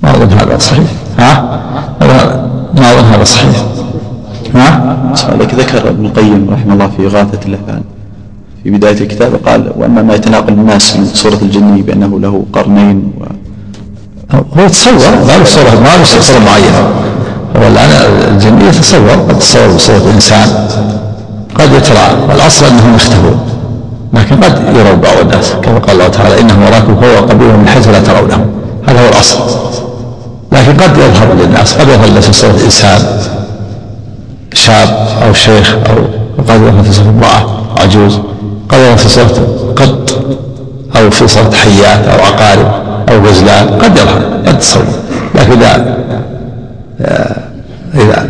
ما 0.03 0.11
أظن 0.17 0.33
هذا 0.33 0.59
صحيح 0.59 0.91
ها؟ 1.19 1.43
ما 2.77 2.93
أظن 2.93 3.05
هذا 3.05 3.25
صحيح 3.25 3.65
ها؟ 4.55 5.13
ذكر 5.55 5.89
ابن 5.91 6.07
القيم 6.07 6.51
رحمه 6.51 6.73
الله 6.75 6.89
في 6.89 7.07
إغاثة 7.07 7.41
اللهفان 7.47 7.83
في 8.63 8.71
بداية 8.71 9.01
الكتاب 9.01 9.35
قال 9.35 9.73
وأما 9.77 10.03
ما 10.03 10.15
يتناقل 10.15 10.53
الناس 10.53 10.97
من 10.97 11.05
صورة 11.05 11.39
الجني 11.43 11.83
بأنه 11.83 12.21
له 12.21 12.45
قرنين 12.53 13.13
و... 13.21 13.25
هو 14.59 14.65
يتصور 14.65 14.93
ما 15.27 15.33
له 15.39 15.45
صورة 15.45 15.81
ما 15.81 15.97
له 15.97 16.05
صورة 16.05 16.39
معينة. 16.39 16.89
هو 17.57 17.67
الآن 17.69 17.91
الجني 18.29 18.69
يتصور 18.69 19.11
قد 19.29 19.39
تصور 19.39 19.69
بصورة 19.69 20.11
إنسان 20.15 20.69
قد 21.59 21.73
يترى 21.73 22.35
الأصل 22.35 22.67
أنهم 22.67 22.95
يختفون 22.95 23.39
لكن 24.13 24.37
قد 24.45 24.63
يروا 24.77 24.95
بعض 24.95 25.17
الناس. 25.21 25.53
كما 25.63 25.79
قال 25.79 25.91
الله 25.91 26.09
تعالى 26.09 26.41
إنهم 26.41 26.63
وراكم 26.63 26.93
هو 26.93 27.27
قبيلهم 27.27 27.61
من 27.61 27.69
حيث 27.69 27.89
لا 27.89 28.01
ترونهم. 28.01 28.47
هذا 28.89 29.01
هو 29.01 29.09
الأصل. 29.09 29.39
لكن 30.53 30.73
قد 30.73 30.97
يظهر 30.97 31.33
للناس 31.35 31.75
قد 31.75 31.89
يظهر 31.89 32.21
في 32.21 32.33
صورة 32.33 32.59
إنسان 32.65 33.01
شاب 34.55 35.09
أو 35.23 35.33
شيخ 35.33 35.75
أو 35.75 35.97
قد 36.49 36.63
يظهر 36.63 36.83
في 36.83 36.93
صورة 36.93 37.09
امرأة 37.09 37.47
عجوز 37.83 38.19
قد 38.69 38.79
يظهر 38.79 38.97
في 38.97 39.09
صورة 39.09 39.47
قط 39.77 40.11
أو 40.97 41.11
في 41.11 41.29
صورة 41.29 41.51
حيات 41.51 42.07
أو 42.09 42.25
عقارب. 42.25 42.84
أو 43.15 43.27
غزلان 43.27 43.69
قد 43.69 43.97
يظهر 43.97 44.23
قد 44.47 44.59
تصور. 44.59 44.85
لكن 45.35 45.53
إذا 45.53 45.97
إذا 47.95 48.29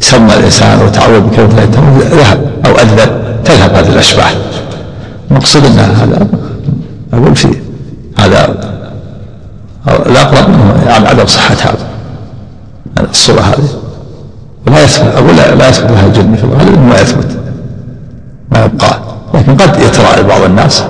سمى 0.00 0.34
الإنسان 0.34 0.82
وتعود 0.82 1.30
بكلمة 1.30 1.64
ذهب 2.10 2.50
أو 2.66 2.72
أذنب 2.72 3.22
تذهب 3.44 3.74
هذه 3.74 3.88
الأشباح. 3.88 4.34
المقصود 5.30 5.64
أن 5.64 5.78
هذا 5.78 6.26
أقول 7.12 7.36
فيه 7.36 7.62
هذا 8.18 8.54
الأقرب 9.88 10.48
منه 10.48 10.82
يعني 10.86 11.08
عدم 11.08 11.26
صحة 11.26 11.54
هذا. 11.54 11.86
الصورة 13.10 13.40
هذه. 13.40 13.68
ولا 14.66 14.84
يثبت 14.84 15.14
أقول 15.14 15.36
لا 15.36 15.68
يثبت 15.68 15.90
لها 15.90 16.06
الجن 16.06 16.34
في 16.34 16.44
الغالب 16.44 16.78
ما 16.78 17.00
يثبت. 17.00 17.36
ما 18.52 18.64
يبقى. 18.64 19.00
لكن 19.34 19.56
قد 19.56 19.80
يتراءى 19.80 20.22
بعض 20.22 20.42
الناس 20.42 20.84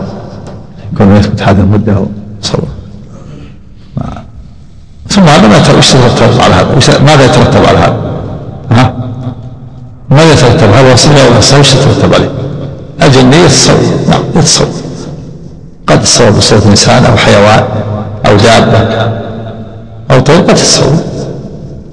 يكون 0.92 1.16
يثبت 1.16 1.42
هذه 1.42 1.60
المدة 1.60 2.06
صور 2.42 2.64
ثم 5.08 5.22
ما 5.92 6.06
يترتب 6.06 6.40
على 6.40 6.54
هذا؟ 6.54 6.98
ماذا 6.98 7.24
يترتب 7.24 7.64
على 7.64 7.78
هذا؟ 7.78 7.96
ها؟ 8.70 8.94
ماذا 10.10 10.32
يترتب؟ 10.32 10.72
هذا 10.72 10.92
وصية 10.92 11.10
ولا 11.10 11.38
وش 11.38 11.74
يترتب 11.74 12.14
عليه؟ 12.14 12.30
الجنية 13.02 13.44
يتصور 13.44 13.76
نعم 14.10 14.22
يتصور 14.36 14.68
قد 15.86 15.98
يتصور 16.00 16.30
بصورة 16.30 16.62
إنسان 16.66 17.04
أو 17.04 17.16
حيوان 17.16 17.64
أو 18.26 18.36
دابة 18.36 19.10
أو 20.10 20.20
طير 20.20 20.36
قد 20.36 20.54
تتصور 20.54 20.92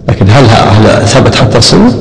هل 0.09 0.49
هل 0.49 1.07
ثبت 1.07 1.35
حتى 1.35 1.59
تصور؟ 1.59 1.91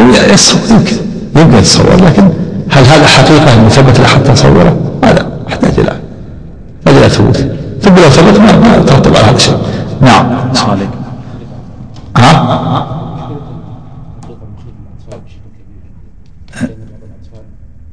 هو 0.00 0.06
يصور 0.32 0.60
يمكن 0.70 0.96
يمكن 1.36 1.58
يتصور 1.58 1.94
لكن 1.94 2.28
هل 2.70 2.84
هذا 2.84 3.06
حقيقة 3.06 3.54
أنه 3.54 3.68
ثبت 3.68 4.00
له 4.00 4.06
حتى 4.06 4.32
تصوره؟ 4.32 4.76
هذا 5.04 5.26
يحتاج 5.48 5.72
إلى 5.78 5.92
إلى 6.86 7.08
ثبوت. 7.08 7.36
ثم 7.82 7.94
لو 7.94 8.10
ثبت 8.10 8.38
ما 8.40 8.82
ترتب 8.86 9.16
على 9.16 9.24
هذا 9.24 9.36
الشيء. 9.36 9.58
نعم. 10.00 10.36
عليكم 10.68 11.00
ها؟ 12.16 12.86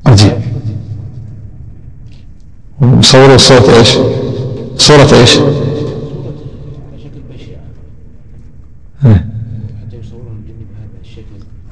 عجيب 0.06 0.34
مصور 3.14 3.36
الصوت 3.36 3.70
إيش؟ 3.70 3.98
صورة 4.78 5.14
إيش؟ 5.14 5.34
شكل 5.34 5.44
إيه. 9.06 9.26
حتى 9.82 9.98
يصورون 9.98 10.36
الجن 10.40 10.56
بهذا 10.70 10.98
الشكل 11.02 11.38
في 11.62 11.68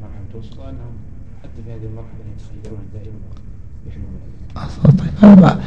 المرحلة 0.00 0.20
المتوسطة 0.20 0.62
أنهم 0.68 0.94
حتى 1.42 1.60
في 1.66 1.70
هذه 1.72 1.86
المرحلة 1.90 2.22
يتخيلون 2.36 2.82
دائما 2.94 3.18
طيب 4.98 5.14
هذا 5.22 5.58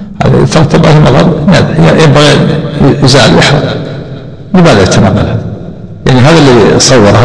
ينبغي 2.04 2.34
يزال 3.04 3.32
الإحرام 3.32 3.63
لماذا 4.54 4.82
يتناقل 4.84 5.17
هذا؟ 5.17 5.45
يعني 6.08 6.19
هذا 6.19 6.39
اللي 6.39 6.80
صوره 6.80 7.17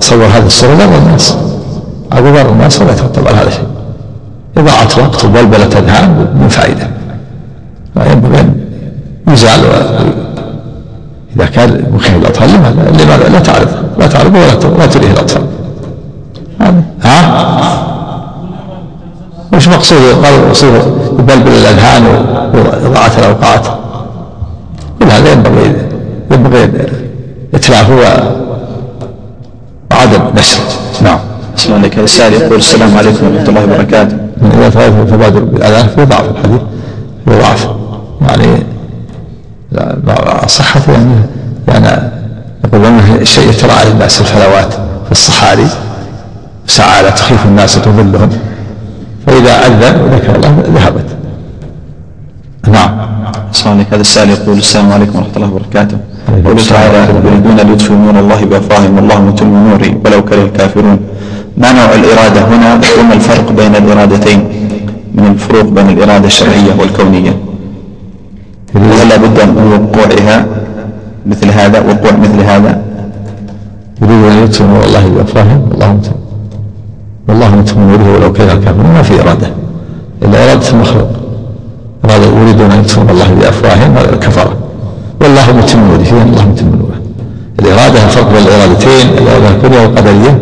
صور 0.00 0.24
هذه 0.24 0.46
الصورة 0.46 0.74
ضر 0.74 0.98
الناس 0.98 1.36
هذا 2.12 2.30
ضر 2.30 2.52
الناس 2.52 2.82
ولا 2.82 2.92
على 3.28 3.36
هذا 3.36 3.50
شيء 3.50 3.77
إضاعة 4.58 4.88
وقت 4.98 5.24
وبلبلة 5.24 5.64
أذهان 5.78 6.26
من 6.40 6.48
فائدة. 6.48 6.88
فينبغي 7.94 8.40
أن 8.40 8.54
يزال 9.32 9.60
إذا 11.36 11.46
كان 11.46 11.84
مخيف 11.94 12.16
الأطفال 12.16 12.50
لماذا؟ 12.52 13.28
لا 13.28 13.38
تعرض 13.38 13.68
لا 13.98 14.06
تعرض 14.06 14.34
ولا 14.76 14.86
تريه 14.86 15.10
الأطفال. 15.10 15.42
ها؟ 17.02 17.18
وش 19.52 19.68
مقصود؟ 19.68 20.24
قال 20.24 20.48
مقصود 20.48 20.74
يبلبل 21.18 21.50
الأذهان 21.50 22.06
واضاعه 22.54 23.12
الأوقات. 23.18 23.66
كل 24.98 25.06
هذا 25.10 25.32
ينبغي 25.32 25.76
ينبغي 26.30 26.70
اتلافه 27.54 27.94
و- 27.94 28.38
وعدم 29.90 30.20
نشره 30.36 30.62
نعم. 31.02 31.18
عليكم 31.68 32.00
السائل 32.04 32.32
يقول 32.32 32.58
السلام 32.58 32.96
عليكم 32.98 33.26
ورحمة 33.26 33.48
الله 33.48 33.64
وبركاته. 33.64 34.17
اذا 34.58 34.68
تغير 34.68 35.04
تبادل 35.04 35.40
بالأذان 35.40 35.88
في 35.88 36.04
ضعف 36.04 36.30
الحديث 36.30 36.60
في 37.24 37.38
ضعف 37.40 37.68
يعني 38.28 38.62
صحته 40.46 40.92
يعني 40.92 41.14
يعني 41.68 42.10
يقولون 42.64 43.00
الشيء 43.20 43.50
يتراءى 43.50 43.90
للناس 43.90 44.20
الفلوات 44.20 44.74
في 45.06 45.12
الصحاري 45.12 45.66
سعادة 46.66 47.10
تخيف 47.10 47.46
الناس 47.46 47.76
وتضلهم. 47.76 48.30
فإذا 49.26 49.66
أذن 49.66 50.00
وذكر 50.00 50.36
الله 50.36 50.62
ذهبت. 50.74 51.06
نعم. 52.68 52.90
عليكم. 53.50 53.86
هذا 53.92 54.00
السائل 54.00 54.30
يقول 54.30 54.58
السلام 54.58 54.92
عليكم 54.92 55.18
ورحمة 55.18 55.36
الله 55.36 55.52
وبركاته. 55.52 55.98
قوله 56.44 56.56
السلام 56.56 56.92
تعالى. 56.92 57.28
يريدون 57.28 57.56
ليطفئوا 57.56 57.96
نور 57.96 58.18
الله 58.18 58.44
بأفواههم 58.44 58.96
والله 58.96 59.20
متم 59.20 59.68
نوره 59.68 60.00
ولو 60.04 60.24
كره 60.24 60.42
الكافرون. 60.42 60.98
ما 61.58 61.72
نوع 61.72 61.94
الإرادة 61.94 62.40
هنا؟ 62.40 62.80
وما 63.00 63.14
الفرق 63.14 63.52
بين 63.52 63.76
الإرادتين 63.76 64.40
من 65.14 65.26
الفروق 65.26 65.64
بين 65.64 65.88
الإرادة 65.88 66.26
الشرعية 66.26 66.72
والكونية. 66.78 67.36
وهل 68.74 69.08
لابد 69.08 69.38
من 69.42 69.72
وقوعها 69.72 70.46
مثل 71.26 71.50
هذا 71.50 71.80
وقوع 71.80 72.12
مثل 72.12 72.40
هذا. 72.40 72.82
يريد 74.02 74.24
أن 74.24 74.44
يتم 74.44 74.64
نور 74.64 74.84
الله 74.84 75.08
بأفواههم 75.08 75.68
والله 75.70 75.92
متم 75.92 76.12
والله 77.28 77.56
متم 77.56 77.80
نوره 77.80 78.16
ولو 78.16 78.32
كره 78.32 78.52
الكافرون 78.52 78.92
ما 78.92 79.02
في 79.02 79.20
إرادة. 79.22 79.50
إلا 80.22 80.44
إرادة 80.44 80.68
المخلوق. 80.70 81.10
إرادة 82.04 82.26
يريدون 82.26 82.70
أن 82.70 82.80
يتم 82.80 83.10
الله 83.10 83.34
بأفواههم 83.40 83.96
هذا 83.96 84.12
الكفرة. 84.14 84.52
والله 85.20 85.56
متم 85.56 85.78
نوره 85.78 86.02
إذن 86.02 86.28
الله 86.30 86.48
متم 86.48 86.66
نوره 86.66 86.98
الإرادة 87.60 88.04
الفرق 88.04 88.32
بين 88.32 88.42
الإرادتين 88.46 89.06
الإرادة 89.18 89.48
الكونية 89.48 89.80
والقدرية 89.80 90.38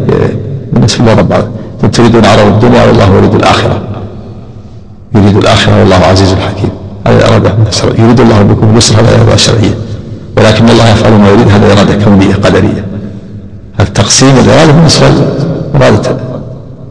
بالنسبة 0.77 1.05
لرب 1.05 1.31
العالمين 1.31 1.53
أنتم 1.75 1.89
تريدون 1.89 2.25
عرض 2.25 2.47
الدنيا 2.47 2.85
والله 2.87 3.17
يريد 3.17 3.35
الآخرة. 3.35 3.81
يريد 5.15 5.37
الآخرة 5.37 5.81
والله 5.81 5.97
عزيز 5.97 6.35
حكيم 6.35 6.71
هذه 7.07 7.29
إرادة 7.29 7.55
يريد 7.99 8.21
الله 8.21 8.43
بكم 8.43 8.71
اليسر 8.73 8.95
هذا 9.01 9.17
إرادة 9.17 9.37
شرعية. 9.37 9.75
ولكن 10.37 10.69
الله 10.69 10.89
يفعل 10.89 11.13
ما 11.13 11.29
يريد 11.29 11.49
هذا 11.49 11.73
إرادة 11.73 12.05
كونية 12.05 12.35
قدرية. 12.35 12.85
هذا 13.79 13.89
تقسيم 13.89 14.35
الإرادة 14.45 14.73
بالنسبة 14.73 15.07
لإرادة 15.75 16.17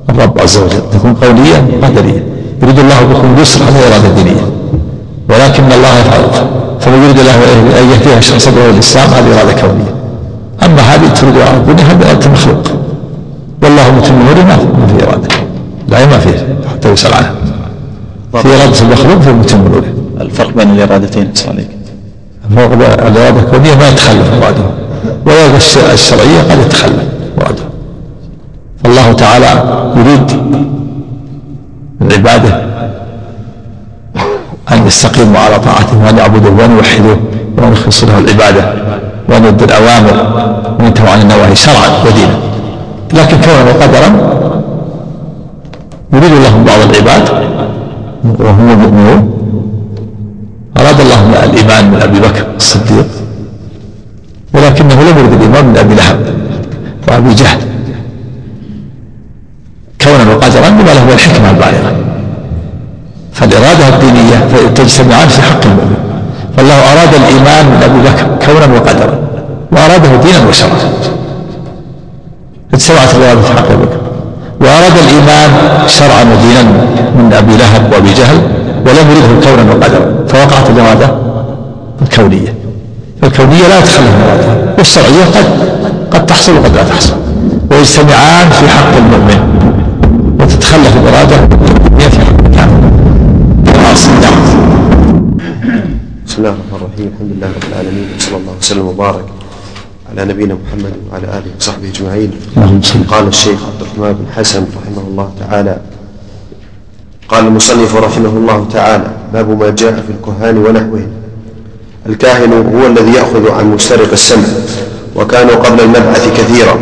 الرب 0.10 0.40
عز 0.40 0.58
وجل. 0.58 0.82
تكون 0.94 1.14
قولية 1.14 1.58
قدرية. 1.84 2.24
يريد 2.64 2.80
الله 2.80 3.00
بكم 3.14 3.34
اليسر 3.38 3.64
هذا 3.64 3.80
إرادة 3.88 4.10
دينية. 4.16 4.46
ولكن 5.30 5.64
الله 5.64 6.00
يفعل. 6.00 6.24
فمن 6.80 7.04
يريد 7.04 7.20
الله 7.20 7.34
أن 7.82 7.90
يهديه 7.92 8.20
شخص 8.20 8.46
صدره 8.46 8.70
الإسلام 8.70 9.10
هذه 9.10 9.40
إرادة 9.40 9.62
كونية. 9.62 9.96
أما 10.64 10.82
هذه 10.82 11.08
تريد 11.08 11.36
الدنيا 11.36 11.84
هذا 11.84 12.10
إرادة 12.10 12.30
مخلوق 12.30 12.64
والله 13.66 13.92
متم 13.92 14.16
نوره 14.26 14.44
ما 14.44 14.58
في- 14.58 15.04
إرادة. 15.08 15.28
لا 15.88 16.06
ما 16.06 16.20
فيه 16.20 16.48
حتى 16.72 16.92
يسأل 16.92 17.14
عنها. 17.14 17.32
في 18.42 18.48
إرادة 18.48 18.82
المخلوق 18.82 19.20
في 19.22 19.32
متم 19.32 19.58
نوره 19.68 19.94
الفرق 20.22 20.50
بين 20.58 20.70
الإرادتين 20.72 21.32
عليكم 21.48 21.70
فوق 22.56 22.72
الإرادة 22.74 23.40
الكونية 23.40 23.76
ما 23.76 23.90
يتخلف 23.90 24.34
مراده 24.42 24.64
والإرادة 25.26 25.58
الش- 25.58 25.78
الشرعية 25.94 26.42
قد 26.52 26.60
يتخلف 26.66 27.04
مراده 27.38 27.64
فالله 28.84 29.14
تعالى 29.14 29.64
يريد 29.96 30.32
من 32.02 32.12
عباده 32.14 32.66
أن 34.72 34.88
يستقيموا 34.88 35.40
على 35.40 35.60
طاعته 35.60 36.06
وأن 36.06 36.18
يعبدوه 36.18 36.60
وأن 36.60 36.72
يوحدوه 36.78 37.18
وأن 37.58 37.72
يخلصوا 37.74 38.08
له 38.10 38.20
العبادة 38.20 38.74
وأن 39.30 39.44
يؤدوا 39.44 39.68
الأوامر 39.68 40.16
وينتهوا 40.80 41.10
عن 41.10 41.22
النواهي 41.22 41.56
شرعا 41.56 41.88
ودينا. 42.06 42.40
لكن 43.14 43.38
كونا 43.42 43.64
وقدرا 43.64 44.10
يريد 46.14 46.32
الله 46.32 46.64
بعض 46.68 46.80
العباد. 46.90 47.30
وهم 48.40 48.70
المؤمنون 48.70 49.32
أراد 50.78 51.00
الله 51.00 51.44
الإيمان 51.44 51.92
من 51.92 52.02
أبي 52.02 52.20
بكر 52.20 52.46
الصديق 52.56 53.08
ولكنه 54.54 54.94
لم 54.94 55.18
يرد 55.18 55.34
الإيمان 55.34 55.66
من 55.66 55.78
أبي 55.78 55.96
لهب 55.96 56.20
وأبي 57.08 57.34
جهل. 57.34 57.60
كونا 60.02 60.34
وقدرا 60.34 60.70
لما 60.70 60.82
له 60.82 61.14
الحكمة 61.14 61.50
البالغة. 61.50 61.96
فالإرادة 63.34 63.88
الدينية 63.96 64.38
تجتمعان 64.76 65.28
في 65.28 65.42
حق 65.42 65.66
المؤمن. 65.66 65.98
فالله 66.58 66.74
أراد 66.74 67.14
الإيمان 67.14 67.66
من 67.66 67.84
أبي 67.84 68.00
بكر 68.10 68.46
كونا 68.46 68.80
وقدرا 68.80 69.20
وأراده 69.72 70.16
دينا 70.16 70.48
وشرعا. 70.50 70.78
الإرادة 72.76 73.42
في 73.42 73.54
حق 73.54 73.70
بكر 73.72 73.98
وأراد 74.62 74.94
الإيمان 75.04 75.50
شرعا 75.88 76.24
ودينا 76.24 76.64
من 77.18 77.34
أبي 77.34 77.58
لهب 77.58 77.94
وأبي 77.94 78.14
جهل 78.14 78.38
ولم 78.86 79.12
يرده 79.12 79.48
كونا 79.50 79.74
وقدرا 79.74 80.26
فوقعت 80.28 80.70
الإرادة 80.70 81.18
الكونية. 82.02 82.54
فالكونية 83.22 83.68
لا 83.68 83.80
يتخلف 83.80 84.00
من 84.00 84.24
إرادتها 84.28 84.76
والشرعية 84.78 85.26
قد 85.26 85.46
قد 86.12 86.26
تحصل 86.26 86.58
وقد 86.58 86.76
لا 86.76 86.84
تحصل. 86.84 87.16
ويجتمعان 87.72 88.50
في 88.50 88.68
حق 88.68 88.96
المؤمن. 88.98 89.40
وتتخلف 90.40 90.98
الإرادة 90.98 91.36
الكونية 91.36 92.08
في 92.08 92.20
حق 92.20 92.46
الكافر 92.46 92.76
بسم 93.94 94.12
الله 96.38 96.50
الرحمن 96.50 96.76
الرحيم. 96.76 97.12
الحمد 97.14 97.32
لله 97.36 97.48
رب 97.48 97.64
العالمين 97.72 98.08
وصلى 98.18 98.38
الله 98.38 98.54
وسلم 98.60 98.88
وبارك 98.88 99.26
على 100.18 100.34
نبينا 100.34 100.54
محمد 100.68 100.94
وعلى 101.12 101.24
آله 101.24 101.52
وصحبه 101.60 101.90
صل 102.82 103.00
قال 103.08 103.28
الشيخ 103.28 103.60
عبد 103.64 103.82
الرحمن 103.82 104.14
بن 104.14 104.26
حسن 104.36 104.66
رحمه 104.84 105.04
الله 105.08 105.32
تعالى 105.40 105.78
قال 107.30 107.48
المصنف 107.48 107.96
رحمه 107.96 108.30
الله 108.30 108.68
تعالى 108.74 109.08
باب 109.34 109.60
ما 109.60 109.70
جاء 109.70 109.92
في 109.92 110.12
الكهان 110.20 110.58
ونحوهم 110.58 111.08
الكاهن 112.10 112.54
هو 112.54 112.88
الذي 112.88 113.12
يأخذ 113.14 113.52
عن 113.52 113.66
مسترق 113.72 114.12
السمع 114.12 114.44
وكانوا 115.16 115.56
قبل 115.56 115.80
المبعث 115.82 116.28
كثيرا. 116.38 116.76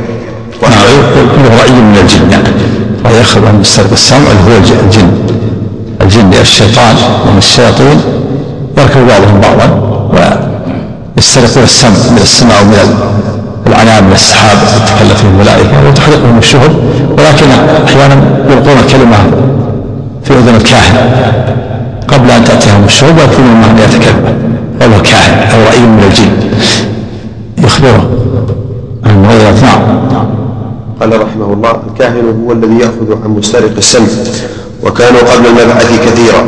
كله 0.62 1.60
رأي 1.62 1.72
من 1.72 1.98
الجن. 2.02 2.44
ويأخذ 3.06 3.46
عن 3.46 3.60
مسترق 3.60 3.92
السمع 3.92 4.18
اللي 4.32 4.54
هو 4.54 4.58
الج- 4.58 4.72
الجن. 4.86 5.12
الجن 6.02 6.34
الشيطان 6.42 6.96
من 7.32 7.38
الشياطين 7.38 8.02
يركب 8.78 9.08
بعضهم 9.08 9.42
بعضا 9.42 9.68
ويسترقون 11.24 11.64
السمع 11.64 11.90
من 11.90 12.20
السماء 12.22 12.62
ومن 12.62 12.74
العنان 13.68 14.04
من 14.04 14.14
السحاب 14.14 14.58
تتكلم 14.58 15.16
فيه 15.16 15.28
الملائكة 15.28 15.88
وتحرقهم 15.88 16.38
الشهب 16.38 16.72
ولكن 17.10 17.46
أحيانا 17.88 18.16
يلقون 18.50 18.78
الكلمة 18.86 19.18
في 20.24 20.34
أذن 20.34 20.56
الكاهن. 20.56 20.96
قبل 22.08 22.32
أن 22.32 22.44
تأتيهم 22.44 22.84
الشهب 22.86 23.18
ويكفون 23.18 23.46
أن 23.46 23.78
يتكلم 23.78 24.36
وهو 24.82 25.02
كاهن 25.02 25.52
أو 25.52 25.64
رأي 25.70 25.80
من 25.80 26.04
الجن. 26.04 26.32
يخبره 27.66 28.10
عن 29.06 29.12
المغيرات 29.12 29.64
نعم 29.64 29.82
قال 31.00 31.22
رحمه 31.22 31.54
الله 31.54 31.78
الكاهن 31.92 32.44
هو 32.46 32.52
الذي 32.52 32.80
يأخذ 32.80 33.24
عن 33.24 33.30
مسترق 33.30 33.78
السمع 33.78 34.08
وكانوا 34.84 35.20
قبل 35.20 35.46
المبعث 35.46 36.00
كثيرا. 36.06 36.44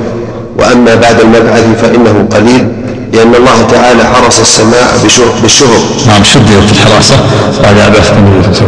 وأما 0.60 0.96
بعد 0.96 1.20
المبعث 1.20 1.82
فإنه 1.82 2.26
قليل. 2.32 2.85
لأن 3.16 3.36
الله 3.36 3.68
تعالى 3.72 4.04
حرس 4.04 4.40
السماء 4.40 4.88
بشهر 5.04 5.26
بالشهر 5.42 5.80
نعم 6.08 6.24
شددت 6.24 6.72
الحراسة 6.72 7.16
بعد 7.64 7.76
بعث 7.76 8.14
النبي 8.18 8.54
صلى 8.54 8.68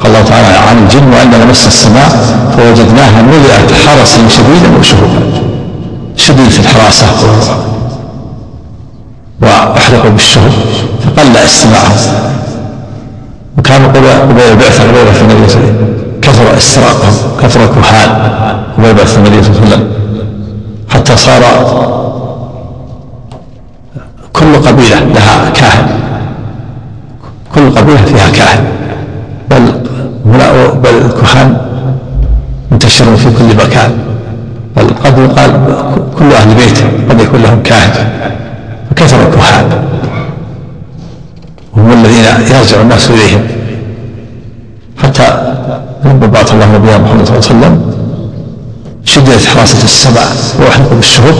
قال 0.00 0.06
الله 0.06 0.22
تعالى 0.28 0.58
عن 0.68 0.78
الجن 0.78 1.12
وأن 1.12 1.30
لمس 1.42 1.66
السماء 1.66 2.08
فوجدناها 2.56 3.22
ملئت 3.22 3.72
حرسا 3.86 4.28
شديدا 4.28 4.78
وشهودا 4.78 5.20
شددت 6.16 6.58
الحراسة. 6.60 7.06
وأحرقوا 9.42 10.10
بالشهر 10.10 10.50
فقل 11.04 11.36
استماعهم 11.36 12.32
وكانوا 13.58 13.88
قبل 13.88 14.08
قبل 14.08 14.40
البعثة 14.40 14.82
قبل 14.82 15.04
بعث 15.04 15.22
النبي 15.22 15.48
صلى 15.48 15.60
الله 15.60 15.68
عليه 15.68 15.74
وسلم 15.74 15.94
كثر 16.22 16.56
استراقهم 16.56 17.14
كثر 17.42 17.60
الكهان. 17.64 18.10
قبل 18.78 18.94
بعث 18.94 19.18
النبي 19.18 19.42
صلى 19.42 19.50
الله 19.50 19.60
عليه 19.60 19.74
وسلم 19.74 19.88
حتى 20.88 21.16
صار 21.16 21.42
كل 24.34 24.52
قبيلة 24.66 24.98
لها 24.98 25.50
كاهن. 25.50 25.86
كل 27.54 27.70
قبيلة 27.70 28.02
فيها 28.04 28.30
كاهن. 28.30 28.64
بل 29.50 29.62
بل 30.82 30.94
الكهان 31.06 31.56
منتشرون 32.70 33.16
في 33.16 33.30
كل 33.38 33.56
مكان. 33.64 33.92
بل 34.76 34.86
قد 35.04 35.18
يقال 35.18 35.50
كل 36.18 36.32
أهل 36.32 36.54
بيت 36.54 36.78
قد 37.10 37.20
يكون 37.20 37.42
لهم 37.42 37.62
كاهن. 37.62 38.08
فكثر 38.90 39.28
الكهان؟ 39.28 39.66
وهم 41.76 41.92
الذين 41.92 42.24
يرجع 42.24 42.80
الناس 42.80 43.10
إليهم. 43.10 43.42
حتى 45.02 45.26
لما 46.04 46.26
بعث 46.26 46.52
الله 46.52 46.66
نبينا 46.74 46.98
محمد 46.98 47.26
صلى 47.26 47.36
الله 47.36 47.48
عليه 47.48 47.54
وسلم 47.56 47.74
شدت 49.04 49.46
حراسة 49.46 49.84
السماء 49.84 50.28
وأحرقوا 50.60 50.96
بالشهب 50.96 51.34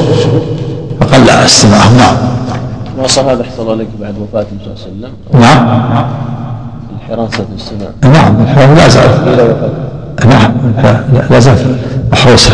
فقل 1.00 1.30
استماعهم 1.30 1.96
نعم 1.96 2.16
وصل 2.98 3.28
هذا 3.28 3.44
حصل 3.44 3.70
عليك 3.70 3.88
بعد 4.00 4.14
وفاة 4.18 4.46
النبي 4.52 4.64
صلى 4.64 4.92
الله 4.92 5.08
عليه 5.08 5.14
وسلم. 5.32 5.40
نعم. 5.40 6.06
الحراسة 7.00 7.44
السماء 7.56 7.92
نعم 8.02 8.42
الحراسة 8.42 8.74
لا 8.74 8.88
زالت. 8.88 9.72
نعم 10.26 10.52
لا- 11.30 11.40
زالت. 11.40 11.64
محروسة 12.12 12.50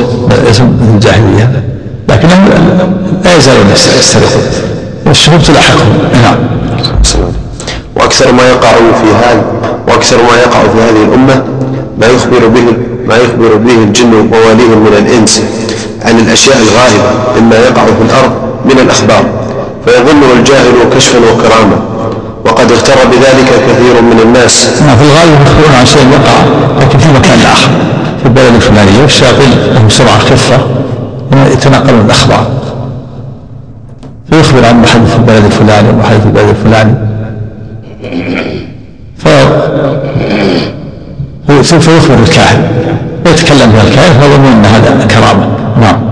اسم 0.50 0.76
الجاهلية. 0.94 1.62
لكنهم 2.08 2.48
لا 3.24 3.36
يزالون 3.36 3.66
يسترقون 3.98 4.42
والشهوب 5.06 5.42
تلاحقهم. 5.42 5.92
نعم. 6.22 6.36
وأكثر 7.96 8.32
ما 8.32 8.42
يقع 8.48 8.68
في 8.72 9.08
هذا 9.24 9.44
وأكثر 9.88 10.16
ما 10.16 10.36
يقع 10.38 10.60
في 10.60 10.78
هذه 10.82 11.04
الأمة 11.08 11.42
ما 12.00 12.06
يخبر 12.06 12.48
به 12.48 12.64
ما 13.06 13.16
يخبر 13.16 13.56
به 13.56 13.74
الجن 13.74 14.14
وواليهم 14.14 14.78
من 14.78 14.92
الإنس 14.98 15.42
عن 16.04 16.18
الأشياء 16.18 16.56
الغائبة 16.56 17.40
مما 17.40 17.56
يقع 17.56 17.84
في 17.84 18.02
الأرض 18.02 18.32
من 18.64 18.78
الأخبار. 18.78 19.24
فيظنه 19.84 20.32
الجاهل 20.38 20.74
كشفا 20.94 21.18
وكرامة. 21.18 21.76
وقد 22.44 22.72
اغتر 22.72 22.94
بذلك 23.10 23.48
كثير 23.68 24.02
من 24.02 24.20
الناس. 24.22 24.82
نعم 24.86 24.96
في 24.96 25.04
الغالب 25.04 25.46
يخبرون 25.46 25.74
عن 25.78 25.86
شيء 25.86 26.06
وقع 26.08 26.36
لكن 26.80 26.98
في 26.98 27.08
مكان 27.08 27.38
آخر 27.52 27.70
في 28.20 28.26
البلد 28.26 28.54
الفلاني. 28.54 29.02
والشياطين 29.02 29.50
لهم 29.74 29.88
سرعة 29.88 30.18
خفة 30.18 30.58
يتناقلون 31.52 32.00
الأخبار. 32.00 32.46
فيخبر 34.30 34.64
عن 34.64 34.82
في 34.82 35.16
البلد 35.16 35.44
الفلاني 35.44 35.88
ومحل 35.88 36.20
في 36.20 36.26
البلد 36.26 36.48
الفلاني. 36.48 36.94
في 41.46 41.62
سوف 41.62 41.88
يخبر 41.88 42.14
الكاهن 42.14 42.62
ويتكلم 43.26 43.70
بها 43.72 43.82
الكاهن 43.82 44.20
فيظنون 44.20 44.52
إن 44.52 44.64
هذا 44.64 45.06
كرامة. 45.06 45.48
نعم. 45.80 46.09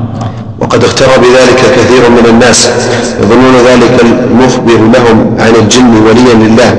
وقد 0.68 0.84
اغتر 0.84 1.06
بذلك 1.06 1.60
كثير 1.76 2.10
من 2.10 2.26
الناس. 2.30 2.68
يظنون 3.22 3.54
ذلك 3.66 4.00
المخبر 4.02 4.78
لهم 4.94 5.36
عن 5.38 5.52
الجن 5.62 5.92
وليا 6.06 6.34
لله 6.34 6.76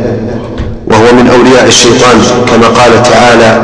وهو 0.88 1.14
من 1.18 1.30
أولياء 1.36 1.68
الشيطان 1.68 2.18
كما 2.50 2.68
قال 2.68 3.04
تعالى 3.04 3.62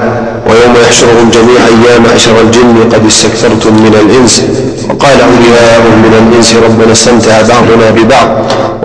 ويوم 0.50 0.74
يحشرهم 0.84 1.30
جميعا 1.30 1.70
يا 1.88 2.00
معشر 2.00 2.42
الجن 2.42 2.76
قد 2.94 3.06
استكثرتم 3.06 3.74
من 3.74 3.96
الإنس 4.02 4.44
وقال 4.90 5.18
أولياؤهم 5.22 5.98
من 6.06 6.14
الإنس 6.22 6.56
ربنا 6.66 6.92
استمتع 6.92 7.42
بعضنا 7.42 7.90
ببعض 7.90 8.28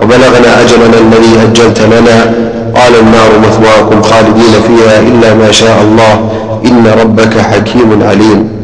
وبلغنا 0.01 0.61
أجلنا 0.61 0.97
الذي 1.05 1.33
أجلت 1.43 1.79
لنا 1.81 2.33
قال 2.75 2.93
النار 2.99 3.29
مثواكم 3.47 4.01
خالدين 4.01 4.53
فيها 4.67 4.99
إلا 4.99 5.33
ما 5.33 5.51
شاء 5.51 5.81
الله 5.81 6.29
إن 6.65 6.93
ربك 7.01 7.33
حكيم 7.39 8.03
عليم. 8.09 8.60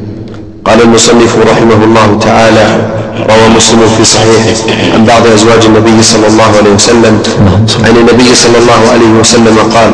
قال 0.67 0.82
المصنف 0.82 1.36
رحمه 1.51 1.84
الله 1.86 2.19
تعالى 2.21 2.67
روى 3.30 3.47
مسلم 3.58 3.80
في 3.97 4.03
صحيحه 4.06 4.56
عن 4.93 5.06
بعض 5.06 5.27
أزواج 5.27 5.65
النبي 5.65 6.03
صلى 6.03 6.27
الله 6.27 6.49
عليه 6.60 6.71
وسلم 6.75 7.19
عن 7.86 7.93
النبي 7.97 8.36
صلى 8.36 8.58
الله 8.58 8.82
عليه 8.93 9.12
وسلم 9.19 9.58
قال 9.75 9.91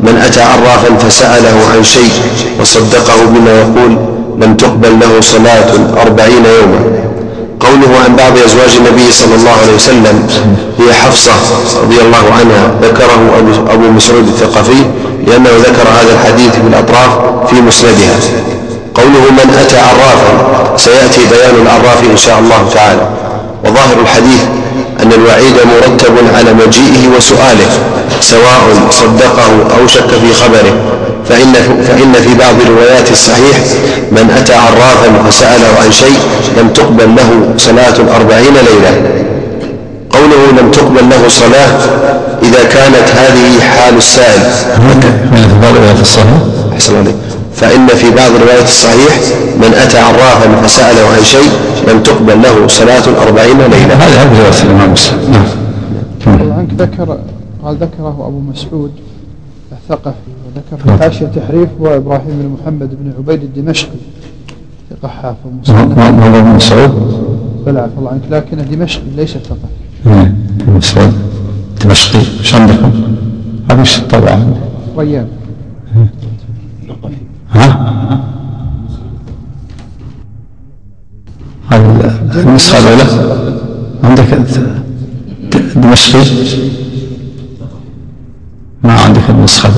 من 0.00 0.16
أتى 0.26 0.40
عرافا 0.42 0.94
فسأله 1.08 1.56
عن 1.74 1.84
شيء 1.84 2.12
وصدقه 2.60 3.16
بما 3.34 3.50
يقول 3.60 3.98
لم 4.42 4.54
تقبل 4.54 5.00
له 5.00 5.20
صلاة 5.20 5.70
أربعين 6.02 6.44
يوما. 6.44 6.80
قوله 7.60 7.90
عن 8.04 8.16
بعض 8.16 8.32
أزواج 8.46 8.76
النبي 8.76 9.12
صلى 9.12 9.34
الله 9.34 9.50
عليه 9.62 9.74
وسلم 9.74 10.26
هي 10.78 10.92
حفصة 10.94 11.32
رضي 11.82 12.00
الله 12.00 12.24
عنها 12.38 12.70
ذكره 12.82 13.20
أبو- 13.72 13.96
مسعود 13.96 14.26
الثقفي 14.28 14.80
لأنه 15.26 15.50
ذكر 15.60 15.86
هذا 16.00 16.12
الحديث 16.12 16.50
في 16.52 16.66
الاطراف 16.68 17.10
في 17.50 17.60
مسندها. 17.60 18.16
قوله 19.04 19.30
من 19.30 19.48
أتى 19.60 19.78
عرافا 19.78 20.32
سيأتي 20.76 21.20
بيان 21.30 21.54
العراف 21.62 22.00
إن 22.10 22.16
شاء 22.16 22.38
الله 22.38 22.68
تعالى. 22.74 23.08
وظاهر 23.64 24.00
الحديث 24.02 24.42
أن 25.02 25.12
الوعيد 25.12 25.54
مرتب 25.72 26.14
على 26.36 26.52
مجيئه 26.52 27.08
وسؤاله 27.16 27.70
سواء 28.20 28.62
صدقه 28.90 29.50
أو 29.78 29.86
شك 29.86 30.08
في 30.08 30.34
خبره. 30.34 30.74
فإن, 31.28 31.52
فإن 31.88 32.12
في 32.12 32.34
بعض 32.34 32.54
روايات 32.68 33.10
الصحيح 33.10 33.56
من 34.12 34.30
أتى 34.38 34.54
عرافا 34.54 35.30
فسأله 35.30 35.68
عن 35.84 35.92
شيء 35.92 36.18
لم 36.58 36.68
تقبل 36.68 37.16
له 37.16 37.54
صلاة 37.58 38.16
أربعين 38.16 38.54
ليلة. 38.54 38.92
قوله 40.10 40.60
لم 40.60 40.70
تقبل 40.70 41.10
له 41.10 41.28
صلاة 41.28 41.78
إذا 42.42 42.62
كانت 42.64 43.08
هذه 43.16 43.60
حال 43.60 43.96
السائل. 43.96 44.40
من 45.32 45.38
الفضائل 45.44 45.76
إلى 45.76 46.00
الصحيح؟ 46.00 46.38
أحسن 46.74 46.96
عليك. 46.96 47.14
فإن 47.54 47.86
في 47.86 48.10
بعض 48.10 48.30
روايات 48.42 48.64
الصحيح 48.64 49.14
من 49.56 49.74
أتى 49.74 49.98
عرافا 49.98 50.62
فسأله 50.62 51.06
عن 51.16 51.24
شيء 51.24 51.50
لم 51.88 52.02
تقبل 52.02 52.42
له 52.42 52.68
صلاة 52.68 53.22
أربعين 53.26 53.58
ليلة. 53.58 53.94
هذا 53.94 54.22
هذا 54.22 54.38
روايه 54.38 54.62
الإمام 54.62 54.92
مسلم. 54.92 55.18
نعم. 55.30 56.52
عنك 56.52 56.68
ذكر 56.78 57.18
قال 57.64 57.76
ذكره 57.76 58.26
أبو 58.28 58.40
مسعود 58.40 58.92
الثقفي 59.72 60.14
وذكر 60.46 60.84
في 60.84 61.02
حاشية 61.02 61.26
تحريف 61.26 61.68
هو 61.80 61.96
إبراهيم 61.96 62.24
بن 62.28 62.56
محمد 62.60 62.90
بن 62.90 63.12
عبيد 63.18 63.42
الدمشقي 63.42 63.98
ثقة 64.90 65.08
حافظ 65.08 65.70
ما 65.70 66.10
ما 66.10 66.36
هو 66.36 66.38
ابن 66.38 66.48
مسعود؟ 66.48 66.90
بلى 67.66 67.80
عفى 67.80 67.98
الله 67.98 68.10
عنك 68.10 68.22
لكنه 68.30 68.62
دمشقي 68.62 69.10
ليس 69.16 69.30
ثقفي. 69.30 70.32
ابن 70.60 70.72
مسعود. 70.76 71.12
دمشقي. 71.84 72.18
إيش 72.40 72.54
عندكم؟ 72.54 72.92
هذا 73.70 73.80
إيش 73.80 74.00
طبعا. 74.00 74.54
ريان. 74.98 75.28
ها؟ 77.54 78.20
النسخة 82.36 82.78
الأولى؟ 82.78 83.04
عندك 84.04 84.38
دمشقي 85.76 86.24
ما 88.84 88.92
عندك 88.92 89.30
النسخة 89.30 89.70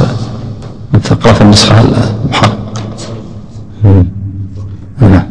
من 0.94 1.00
ثقافة 1.00 1.44
النسخة 1.44 1.80
المحقق 1.80 2.58
مم. 3.84 4.06
نعم 5.00 5.26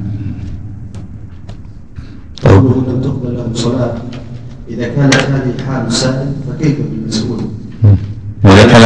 طيب. 2.44 2.64
تقبل 3.04 3.34
له 3.38 3.48
صلاة 3.54 3.94
إذا 4.70 4.88
كانت 4.88 5.16
هذه 5.16 5.54
حال 5.68 5.88
السائل 5.88 6.34
فكيف 6.50 6.76
بالمسؤول؟ 6.92 7.40
وإذا 8.44 8.68
كان 8.68 8.82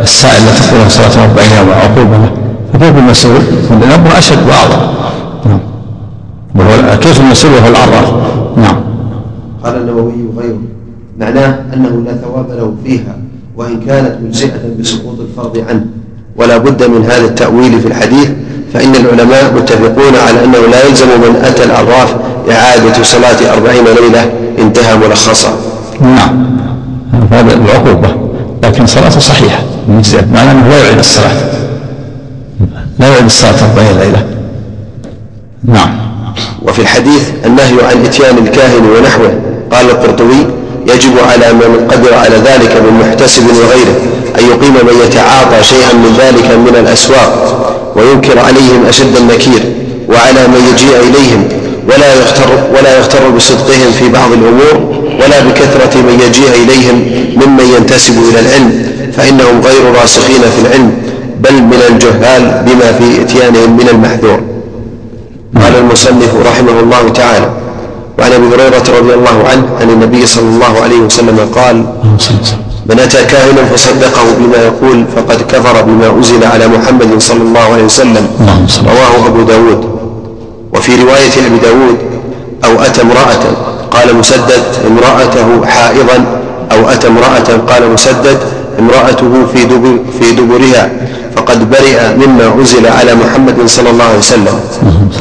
السائل 0.00 0.44
لا 0.44 0.52
تقبله 0.58 0.88
صلاة 0.88 1.24
40 1.24 1.46
يوما 1.58 1.74
عقوبة 1.74 2.16
له 2.18 2.39
فكيف 2.72 2.98
المسؤول؟ 2.98 3.40
الأمر 3.70 4.18
أشد 4.18 4.38
وأعظم. 4.48 4.92
نعم. 5.46 5.60
وهو 6.54 6.98
كيف 6.98 7.20
المسؤول 7.20 7.52
وهو 7.52 7.68
العراف 7.68 8.12
نعم. 8.56 8.76
قال 9.64 9.76
النووي 9.76 10.12
وغيره. 10.36 10.58
معناه 11.18 11.58
أنه 11.74 12.02
لا 12.06 12.16
ثواب 12.16 12.50
له 12.50 12.74
فيها 12.84 13.16
وإن 13.56 13.80
كانت 13.80 14.18
مجزئة 14.22 14.60
بسقوط 14.80 15.20
الفرض 15.20 15.64
عنه. 15.68 15.84
ولا 16.36 16.58
بد 16.58 16.82
من 16.82 17.04
هذا 17.04 17.24
التأويل 17.24 17.80
في 17.80 17.88
الحديث 17.88 18.30
فإن 18.74 18.94
العلماء 18.94 19.54
متفقون 19.56 20.16
على 20.28 20.44
أنه 20.44 20.58
لا 20.70 20.86
يلزم 20.86 21.06
من 21.06 21.36
أتى 21.44 21.64
العراف 21.64 22.16
إعادة 22.50 23.02
صلاة 23.02 23.52
أربعين 23.54 23.84
ليلة 23.84 24.32
انتهى 24.58 24.96
ملخصا. 24.96 25.48
نعم. 26.00 26.60
هذا 27.30 27.54
العقوبة 27.54 28.08
لكن 28.62 28.70
لكن 28.80 28.86
صلاته 28.86 29.20
صحيحة 29.20 29.62
مجزئة 29.88 30.24
معناه 30.32 30.52
أنه 30.52 30.68
لا 30.68 30.84
يعيد 30.84 30.98
الصلاة. 30.98 31.32
لا 33.00 33.08
يعيد 33.08 33.24
الصلاة 33.24 33.54
أربعين 33.70 33.98
ليلة. 33.98 34.26
نعم. 35.64 35.90
وفي 36.62 36.78
الحديث 36.78 37.22
النهي 37.46 37.84
عن 37.90 38.04
إتيان 38.04 38.38
الكاهن 38.38 38.84
ونحوه 38.90 39.32
قال 39.72 39.90
القرطبي 39.90 40.46
يجب 40.86 41.18
على 41.30 41.52
من 41.52 41.88
قدر 41.90 42.14
على 42.14 42.36
ذلك 42.36 42.76
من 42.76 43.00
محتسب 43.00 43.42
وغيره 43.46 43.96
أن 44.38 44.44
يقيم 44.44 44.74
من 44.74 45.06
يتعاطى 45.06 45.62
شيئا 45.62 45.92
من 45.92 46.16
ذلك 46.18 46.50
من 46.50 46.76
الأسواق 46.80 47.32
وينكر 47.96 48.38
عليهم 48.38 48.86
أشد 48.88 49.16
النكير 49.16 49.62
وعلى 50.08 50.48
من 50.48 50.72
يجيء 50.72 50.96
إليهم 50.96 51.48
ولا 51.88 52.14
يغتر 52.14 52.50
ولا 52.78 52.98
يغتر 52.98 53.30
بصدقهم 53.30 53.92
في 53.98 54.08
بعض 54.08 54.32
الأمور 54.32 55.00
ولا 55.14 55.40
بكثرة 55.40 56.00
من 56.00 56.22
يجيء 56.26 56.48
إليهم 56.64 56.96
ممن 57.36 57.74
ينتسب 57.76 58.14
إلى 58.30 58.40
العلم 58.40 58.86
فإنهم 59.16 59.60
غير 59.60 60.00
راسخين 60.00 60.40
في 60.40 60.66
العلم. 60.66 60.92
بل 61.40 61.52
من 61.62 61.80
الجهال 61.90 62.42
بما 62.66 62.92
في 62.92 63.22
إتيانهم 63.22 63.76
من 63.76 63.88
المحذور 63.88 64.40
قال 65.62 65.76
المصنف 65.76 66.34
رحمه 66.46 66.80
الله 66.80 67.08
تعالى 67.08 67.50
وعن 68.18 68.32
أبي 68.32 68.46
هريرة 68.46 68.84
رضي 68.98 69.14
الله 69.14 69.36
عنه 69.50 69.64
عن 69.80 69.90
النبي 69.90 70.26
صلى 70.26 70.48
الله 70.48 70.80
عليه 70.82 70.98
وسلم 71.00 71.38
قال 71.54 71.76
من 72.86 72.98
أتى 73.00 73.24
كاهنا 73.24 73.64
فصدقه 73.64 74.24
بما 74.38 74.56
يقول 74.56 75.04
فقد 75.16 75.42
كفر 75.42 75.82
بما 75.82 76.06
أنزل 76.16 76.44
على 76.44 76.68
محمد 76.68 77.18
صلى 77.18 77.42
الله 77.42 77.60
عليه 77.72 77.84
وسلم 77.84 78.28
رواه 78.86 79.26
أبو 79.26 79.42
داود. 79.42 80.00
وفي 80.74 81.02
رواية 81.02 81.46
أبي 81.46 81.58
داود 81.62 81.98
أو 82.64 82.82
أتى 82.84 83.02
امرأة 83.02 83.42
قال 83.90 84.16
مسدد 84.16 84.62
امرأته 84.86 85.66
حائضا 85.66 86.24
أو 86.72 86.88
أتى 86.90 87.06
امرأة 87.08 87.48
قال 87.68 87.92
مسدد 87.92 88.38
امرأته 88.78 89.46
في 89.54 89.64
دبر 89.64 89.96
في 90.20 90.32
دبرها 90.32 90.90
فقد 91.36 91.70
برئ 91.70 91.98
مما 92.16 92.54
أنزل 92.54 92.86
على 92.86 93.14
محمد 93.14 93.66
صلى 93.66 93.90
الله 93.90 94.04
عليه 94.04 94.18
وسلم. 94.18 94.60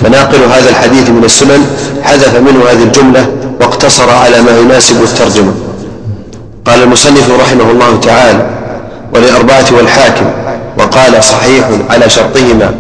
فناقل 0.04 0.38
هذا 0.38 0.70
الحديث 0.70 1.10
من 1.10 1.24
السنن 1.24 1.66
حذف 2.04 2.36
منه 2.36 2.64
هذه 2.72 2.84
الجملة 2.84 3.26
واقتصر 3.62 4.10
على 4.10 4.42
ما 4.42 4.58
يناسب 4.60 5.04
الترجمة. 5.04 5.54
قال 6.66 6.84
المصنف 6.84 7.30
رحمه 7.42 7.72
الله 7.72 8.00
تعالى 8.00 8.50
وللأربعة 9.14 9.66
والحاكم 9.72 10.26
وقال 10.80 11.24
صحيح 11.24 11.70
على 11.90 12.10
شرطهما 12.10 12.72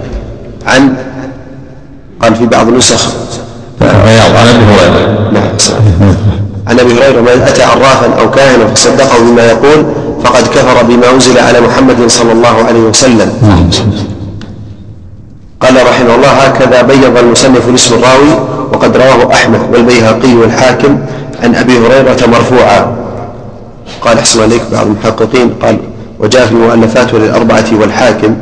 عن 0.66 0.94
قال 2.22 2.36
في 2.36 2.46
بعض 2.46 2.68
النسخ. 2.68 3.08
عن 3.82 4.48
أبي 4.48 4.66
هريرة. 4.66 5.32
نعم 5.34 5.50
عن 6.68 6.80
أبي 6.80 6.94
هريرة 6.94 7.22
من 7.22 7.44
أتى 7.48 7.64
عرافا 7.64 8.14
أو 8.20 8.32
كاهنا 8.32 8.68
فصدقه 8.68 9.20
بما 9.20 9.46
يقول 9.46 9.86
فقد 10.24 10.48
كفر 10.48 10.84
بما 10.84 11.12
أنزل 11.12 11.40
على 11.40 11.62
محمد 11.62 12.08
صلى 12.08 12.32
الله 12.32 12.56
عليه 12.68 12.80
وسلم. 12.80 13.30
قال 15.62 15.76
رحمه 15.76 16.16
الله 16.16 16.28
هكذا 16.30 16.82
بيض 16.82 17.18
المصنف 17.18 17.70
الاسم 17.70 17.96
الراوي 17.96 18.34
وقد 18.74 18.98
رواه 18.98 19.34
أحمد 19.34 19.60
والبيهقي 19.74 20.34
والحاكم 20.34 20.98
عن 21.44 21.56
أبي 21.56 21.78
هريرة 21.78 22.26
مرفوعا. 22.28 22.96
قال 24.02 24.18
أحسن 24.18 24.42
عليك 24.42 24.62
بعض 24.72 24.86
المحققين 24.88 25.50
قال 25.62 25.78
وجاء 26.20 26.46
في 26.46 26.52
المؤلفات 26.52 27.14
وللأربعة 27.14 27.66
والحاكم 27.80 28.36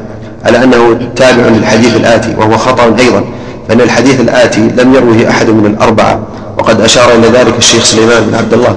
على 0.45 0.63
أنه 0.63 0.99
تابع 1.15 1.43
للحديث 1.47 1.95
الآتي 1.95 2.35
وهو 2.37 2.57
خطأ 2.57 2.83
أيضا 2.99 3.23
فإن 3.67 3.81
الحديث 3.81 4.19
الآتي 4.19 4.61
لم 4.61 4.93
يروه 4.93 5.29
أحد 5.29 5.49
من 5.49 5.65
الأربعة. 5.65 6.19
وقد 6.57 6.81
أشار 6.81 7.11
إلى 7.15 7.27
ذلك 7.27 7.57
الشيخ 7.57 7.83
سليمان 7.83 8.23
بن 8.23 8.35
عبد 8.35 8.53
الله 8.53 8.75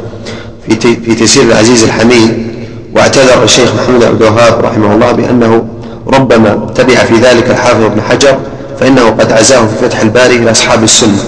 في 0.68 0.96
في 0.96 1.14
تيسير 1.14 1.42
العزيز 1.42 1.84
الحميد 1.84 2.49
واعتذر 2.96 3.44
الشيخ 3.44 3.74
محمود 3.74 4.04
عبد 4.04 4.22
الوهاب 4.22 4.64
رحمه 4.64 4.94
الله 4.94 5.12
بأنه 5.12 5.64
ربما 6.06 6.66
تبع 6.74 6.94
في 6.94 7.14
ذلك 7.14 7.50
الحافظ 7.50 7.84
ابن 7.84 8.02
حجر 8.02 8.38
فإنه 8.80 9.10
قد 9.10 9.32
عزاه 9.32 9.66
في 9.66 9.88
فتح 9.88 10.00
الباري 10.00 10.36
إلى 10.36 10.50
أصحاب 10.50 10.82
السنة. 10.82 11.18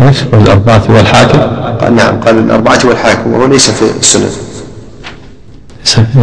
إيش؟ 0.00 0.22
الأربعة 0.22 0.82
والحاكم؟ 0.88 1.38
قال 1.80 1.96
نعم 1.96 2.20
قال 2.20 2.38
الأربعة 2.38 2.78
والحاكم 2.84 3.32
وهو 3.32 3.46
ليس 3.46 3.70
في 3.70 3.84
السنن 4.00 4.30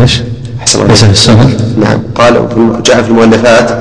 إيش؟ 0.01 0.21
أحسن 0.61 0.87
ليس 0.87 1.03
في 1.03 1.11
السنن 1.11 1.57
نعم 1.77 1.99
قال 2.15 2.47
جاء 2.85 3.01
في 3.01 3.09
المؤلفات 3.09 3.77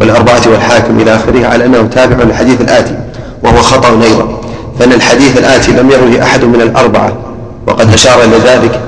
والأربعة 0.00 0.40
والحاكم 0.46 1.00
إلى 1.00 1.14
آخره 1.14 1.46
على 1.46 1.64
أنه 1.66 1.82
تابع 1.82 2.24
للحديث 2.24 2.60
الآتي 2.60 2.98
وهو 3.42 3.62
خطأ 3.62 3.88
أيضا 4.02 4.40
فإن 4.78 4.92
الحديث 4.92 5.38
الآتي 5.38 5.72
لم 5.72 5.90
يروه 5.90 6.22
أحد 6.22 6.44
من 6.44 6.60
الأربعة 6.60 7.12
وقد 7.66 7.92
أشار 7.92 8.24
إلى 8.24 8.36
ذلك 8.44 8.80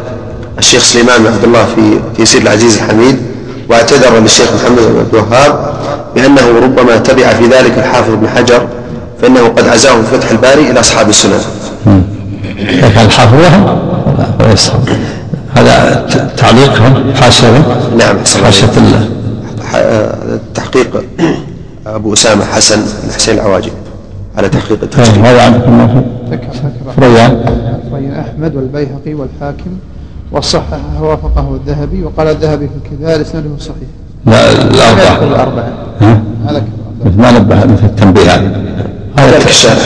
الشيخ 0.58 0.82
سليمان 0.82 1.22
بن 1.22 1.26
عبد 1.26 1.44
الله 1.44 1.64
في 1.64 2.00
تيسير 2.16 2.42
العزيز 2.42 2.76
الحميد 2.76 3.16
واعتذر 3.68 4.18
للشيخ 4.18 4.48
محمد 4.54 4.78
بن 4.78 4.98
عبد 4.98 5.14
الوهاب 5.14 5.74
بأنه 6.14 6.58
ربما 6.62 6.96
تبع 6.96 7.28
في 7.28 7.44
ذلك 7.46 7.78
الحافظ 7.78 8.14
بن 8.14 8.28
حجر 8.28 8.66
فإنه 9.22 9.48
قد 9.48 9.68
عزاه 9.68 10.02
في 10.02 10.18
فتح 10.18 10.30
الباري 10.30 10.70
إلى 10.70 10.80
أصحاب 10.80 11.08
السنن 11.08 11.40
كان 12.94 13.04
الحافظ 13.06 13.34
لهم 13.34 13.78
هذا 15.54 16.06
تعليقهم 16.36 17.14
حاشية 17.14 17.64
نعم 17.98 18.16
حاشية 18.44 18.70
الله. 18.76 19.08
تحقيق 20.54 21.04
أبو 21.86 22.12
أسامة 22.12 22.44
حسن 22.44 22.76
بن 22.76 23.12
حسين 23.12 23.34
العواجي 23.34 23.72
على 24.36 24.48
تحقيق 24.48 24.78
التجريد 24.82 25.24
هذا 25.24 25.42
عندكم 25.42 26.04
ذكر 26.30 26.46
ذكر 26.46 27.02
ريان 27.06 27.44
ريان 27.92 28.14
أحمد 28.14 28.56
والبيهقي 28.56 29.14
والحاكم 29.14 29.70
وصححه 30.34 31.02
وافقه 31.02 31.54
الذهبي 31.54 32.04
وقال 32.04 32.28
الذهبي 32.28 32.68
في 32.68 32.92
الكفاية 32.92 33.22
إسناده 33.22 33.48
صحيح. 33.58 33.88
لا 34.26 34.52
الأربعة. 34.52 35.24
الأربعة؟ 35.24 35.72
هذا 36.48 36.64
ما 37.16 37.30
نبه 37.30 37.56
مثل 37.56 37.84
التنبيه 37.84 38.32
هذا. 38.32 38.64
كذلك 39.16 39.46
الشارح 39.46 39.82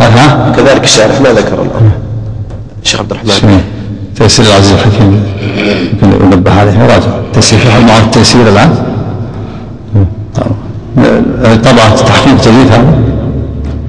ها؟ 0.00 0.52
كذلك 0.56 0.84
الشارح 0.84 1.20
ما 1.20 1.28
ذكر 1.28 1.66
الشيخ 2.82 3.00
عبد 3.00 3.10
الرحمن؟ 3.10 3.62
تيسير 4.16 4.46
العزيز 4.46 4.72
الحكيم. 4.72 5.24
يمكن 5.92 6.24
ينبه 6.24 6.60
عليه 6.60 6.86
راجع. 6.86 7.10
تيسير 7.32 7.58
في 7.58 7.84
معه 7.84 8.00
التيسير 8.00 8.48
الآن؟ 8.48 8.74
طبعا 11.64 11.88
تحقيق 11.96 12.40
جديد 12.42 12.72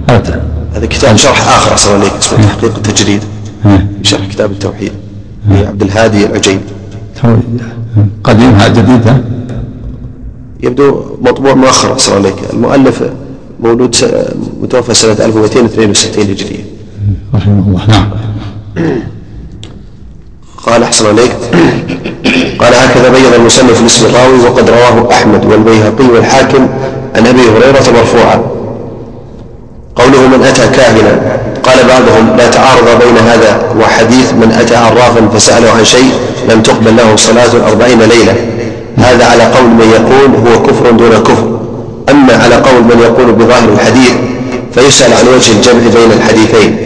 هذا. 0.10 0.42
هذا. 0.76 0.86
كتاب 0.86 1.16
شرح 1.16 1.48
آخر 1.48 1.74
أصلا 1.74 1.94
عليك 1.94 2.14
اسمه 2.20 2.44
تحقيق 2.44 2.76
التجريد. 2.76 3.24
شرح 4.04 4.26
كتاب 4.32 4.52
التوحيد. 4.52 4.92
لعبد 5.50 5.82
الهادي 5.82 6.26
العجيب 6.26 6.60
تو- 7.22 7.36
قديم 8.24 8.50
هذا 8.52 8.82
جديد 8.82 9.08
ها؟ 9.08 9.22
يبدو 10.64 11.02
مطبوع 11.22 11.54
مؤخر 11.54 11.96
أصلا 11.96 12.16
عليك 12.16 12.36
المؤلف 12.54 13.04
مولود 13.60 13.96
س- 13.96 14.06
متوفى 14.62 14.94
سنة 14.94 15.12
1262 15.26 16.30
هجرية. 16.32 16.64
رحمه 17.36 17.64
الله 17.68 17.82
نعم. 17.88 18.10
قال 20.66 20.84
أحسن 20.84 21.06
عليك 21.08 21.32
قال 22.60 22.74
هكذا 22.74 23.10
بين 23.10 23.34
المصنف 23.40 23.82
الاسم 23.82 24.06
الراوي 24.06 24.40
وقد 24.40 24.70
رواه 24.70 25.12
أحمد 25.12 25.46
والبيهقي 25.46 26.06
والحاكم 26.14 26.68
عن 27.16 27.28
أبي 27.28 27.42
هريرة 27.42 27.84
مرفوعا. 27.98 28.42
قوله 29.96 30.28
من 30.38 30.44
أتى 30.44 30.68
كاهنا 30.68 31.41
قال 31.72 31.88
بعضهم 31.88 32.38
لا 32.38 32.48
تعارض 32.48 32.86
بين 33.04 33.18
هذا 33.18 33.62
وحديث 33.80 34.34
من 34.34 34.58
أتى 34.62 34.76
عرافا 34.76 35.28
فسأله 35.34 35.72
عن 35.78 35.86
شيء 35.86 36.12
لم 36.50 36.62
تقبل 36.62 36.98
له 36.98 37.16
صلاة 37.16 37.68
أربعين 37.70 38.00
ليلة. 38.00 38.36
هذا 38.98 39.26
على 39.26 39.44
قول 39.44 39.70
من 39.70 39.88
يقول 39.92 40.48
هو 40.48 40.64
كفر 40.64 40.92
دون 40.92 41.10
كفر. 41.10 41.60
أما 42.10 42.34
على 42.44 42.56
قول 42.56 42.84
من 42.84 43.00
يقول 43.00 43.32
بظاهر 43.32 43.70
الحديث 43.74 44.12
فيسأل 44.74 45.14
عن 45.14 45.28
وجه 45.36 45.52
الجمع 45.52 45.80
بين 45.80 46.12
الحديثين. 46.12 46.78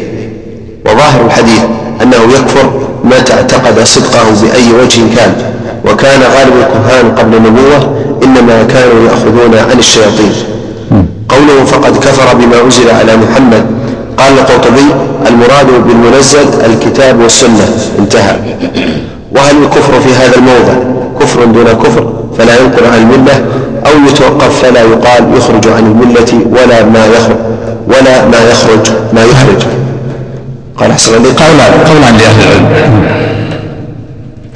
وظاهر 0.86 1.26
الحديث 1.26 1.62
أنه 2.02 2.34
يكفر 2.34 2.72
متى 3.04 3.34
اعتقد 3.34 3.84
صدقه 3.84 4.24
بأي 4.42 4.84
وجه 4.84 5.02
كان. 5.16 5.34
وكان 5.86 6.22
غالب 6.22 6.54
الكهان 6.58 7.16
قبل 7.16 7.36
النبوة 7.38 7.96
إنما 8.24 8.64
كانوا 8.74 9.06
يأخذون 9.10 9.56
عن 9.72 9.80
الشياطين. 9.80 10.34
قوله 11.30 11.66
فقد 11.66 11.98
كفر 11.98 12.34
بما 12.34 12.62
أنزل 12.66 12.90
على 12.90 13.18
محمد 13.18 13.66
قال 14.26 14.34
القرطبي 14.40 14.86
المراد 15.28 15.88
بالمنزل 15.88 16.48
الكتاب 16.66 17.20
والسنة. 17.20 17.68
انتهى. 18.00 18.36
وهل 19.36 19.64
الكفر 19.64 20.00
في 20.00 20.10
هذا 20.16 20.36
الموضع 20.36 20.74
كفر 21.20 21.46
دون 21.46 21.66
كفر 21.66 22.14
فلا 22.38 22.60
ينقل 22.60 22.86
عن 22.86 22.98
الملة 23.02 23.46
أو 23.86 23.92
يتوقف 24.10 24.62
فلا 24.62 24.82
يقال 24.82 25.38
يخرج 25.38 25.68
عن 25.68 25.86
الملة 25.86 26.46
ولا 26.52 26.84
ما 26.84 27.06
يخرج 27.06 27.36
ولا 27.88 28.26
ما 28.26 28.50
يخرج 28.52 28.92
ما 29.14 29.24
يخرج. 29.24 29.62
قال 30.78 30.92
أحسن 30.92 31.16
الله 31.16 31.30
قولان 31.30 31.88
قولان 31.88 32.18
لأهل 32.18 32.42
العلم. 32.42 33.06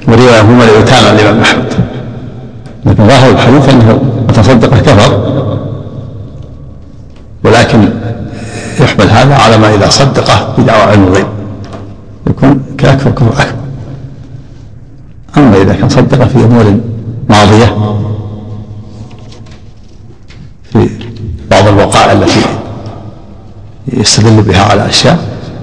ورواية 0.07 0.41
هما 0.41 0.65
روايتان 0.65 1.05
عن 1.05 1.15
الإمام 1.15 1.41
أحمد. 1.41 1.73
لكن 2.85 3.07
ظاهر 3.07 3.31
الحديث 3.31 3.69
أنه 3.69 3.99
تصدق 4.35 4.69
كفر 4.81 5.19
ولكن 7.43 7.89
يحمل 8.79 9.09
هذا 9.09 9.35
على 9.35 9.57
ما 9.57 9.75
إذا 9.75 9.89
صدقه 9.89 10.53
بدعوى 10.57 10.81
علم 10.81 11.03
الغيب 11.03 11.27
يكون 12.27 12.63
كأكفر 12.77 13.11
كفر 13.11 13.41
أكبر 13.41 13.59
أما 15.37 15.61
إذا 15.61 15.73
كان 15.73 15.89
صدق 15.89 16.27
في 16.27 16.45
أمور 16.45 16.79
ماضية 17.29 17.75
في 20.73 20.89
بعض 21.51 21.67
الوقائع 21.67 22.11
التي 22.11 22.41
يستدل 23.93 24.41
بها 24.41 24.63
على 24.63 24.89
أشياء 24.89 25.19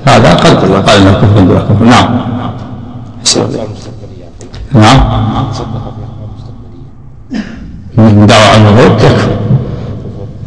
هذا 0.06 0.34
قد 0.34 0.88
قال 0.88 1.00
إنه 1.00 1.12
كفر 1.12 1.40
دون 1.40 1.58
كفر. 1.58 1.84
نعم. 1.84 2.20
نعم. 4.74 5.46
من 7.96 8.26
دعوى 8.26 8.44
عن 8.44 8.66
الغيب 8.66 8.92
يكفر. 8.92 9.36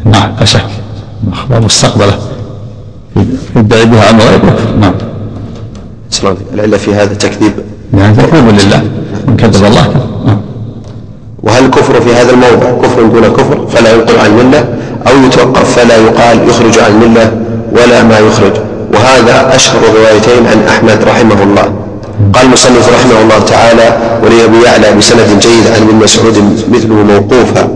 نعم 0.06 0.32
لا 0.40 0.46
شك. 0.46 0.66
أخبار 1.32 1.62
مستقبلة. 1.62 2.29
يدعي 3.56 3.86
بها 3.86 4.08
عن 4.08 4.16
الغيب 4.16 4.42
يكفر 4.44 4.76
نعم 4.80 4.94
العلة 6.54 6.78
في 6.78 6.96
هذا 6.96 7.14
تكذيب 7.14 7.54
يعني 7.98 8.16
تكذيب 8.16 8.48
لله. 8.50 8.84
من 9.28 9.38
كذب 9.38 9.66
الله. 9.66 9.82
كفر 9.82 10.08
نعم. 10.26 10.42
وهل 11.44 11.66
الكفر 11.66 12.02
في 12.02 12.14
هذا 12.14 12.32
الموضع 12.32 12.88
كفر 12.88 13.04
دون 13.04 13.34
كفر؟ 13.34 13.68
فلا 13.68 13.94
ينقل 13.94 14.20
عن 14.20 14.40
الملة 14.40 14.66
أو 15.08 15.26
يتوقف 15.28 15.80
فلا 15.80 15.98
يقال 15.98 16.50
يخرج 16.50 16.80
عن 16.80 16.92
الملة 16.92 17.32
ولا 17.72 18.04
ما 18.04 18.20
يخرج. 18.20 18.54
وهذا 18.94 19.56
أشهر 19.56 19.82
الروايتين 19.90 20.48
عن 20.48 20.68
أحمد 20.68 21.04
رحمه 21.04 21.44
الله. 21.44 21.74
قال 22.34 22.46
المصنف 22.46 22.90
رحمه 22.94 23.22
الله 23.22 23.40
تعالى 23.40 23.98
ولأبي 24.24 24.64
يعلى 24.66 24.98
بسند 24.98 25.40
جيد 25.40 25.68
عن 25.68 25.82
ابن 25.82 25.96
مسعود 26.04 26.38
مثله 26.72 26.96
موقوفا. 26.96 27.70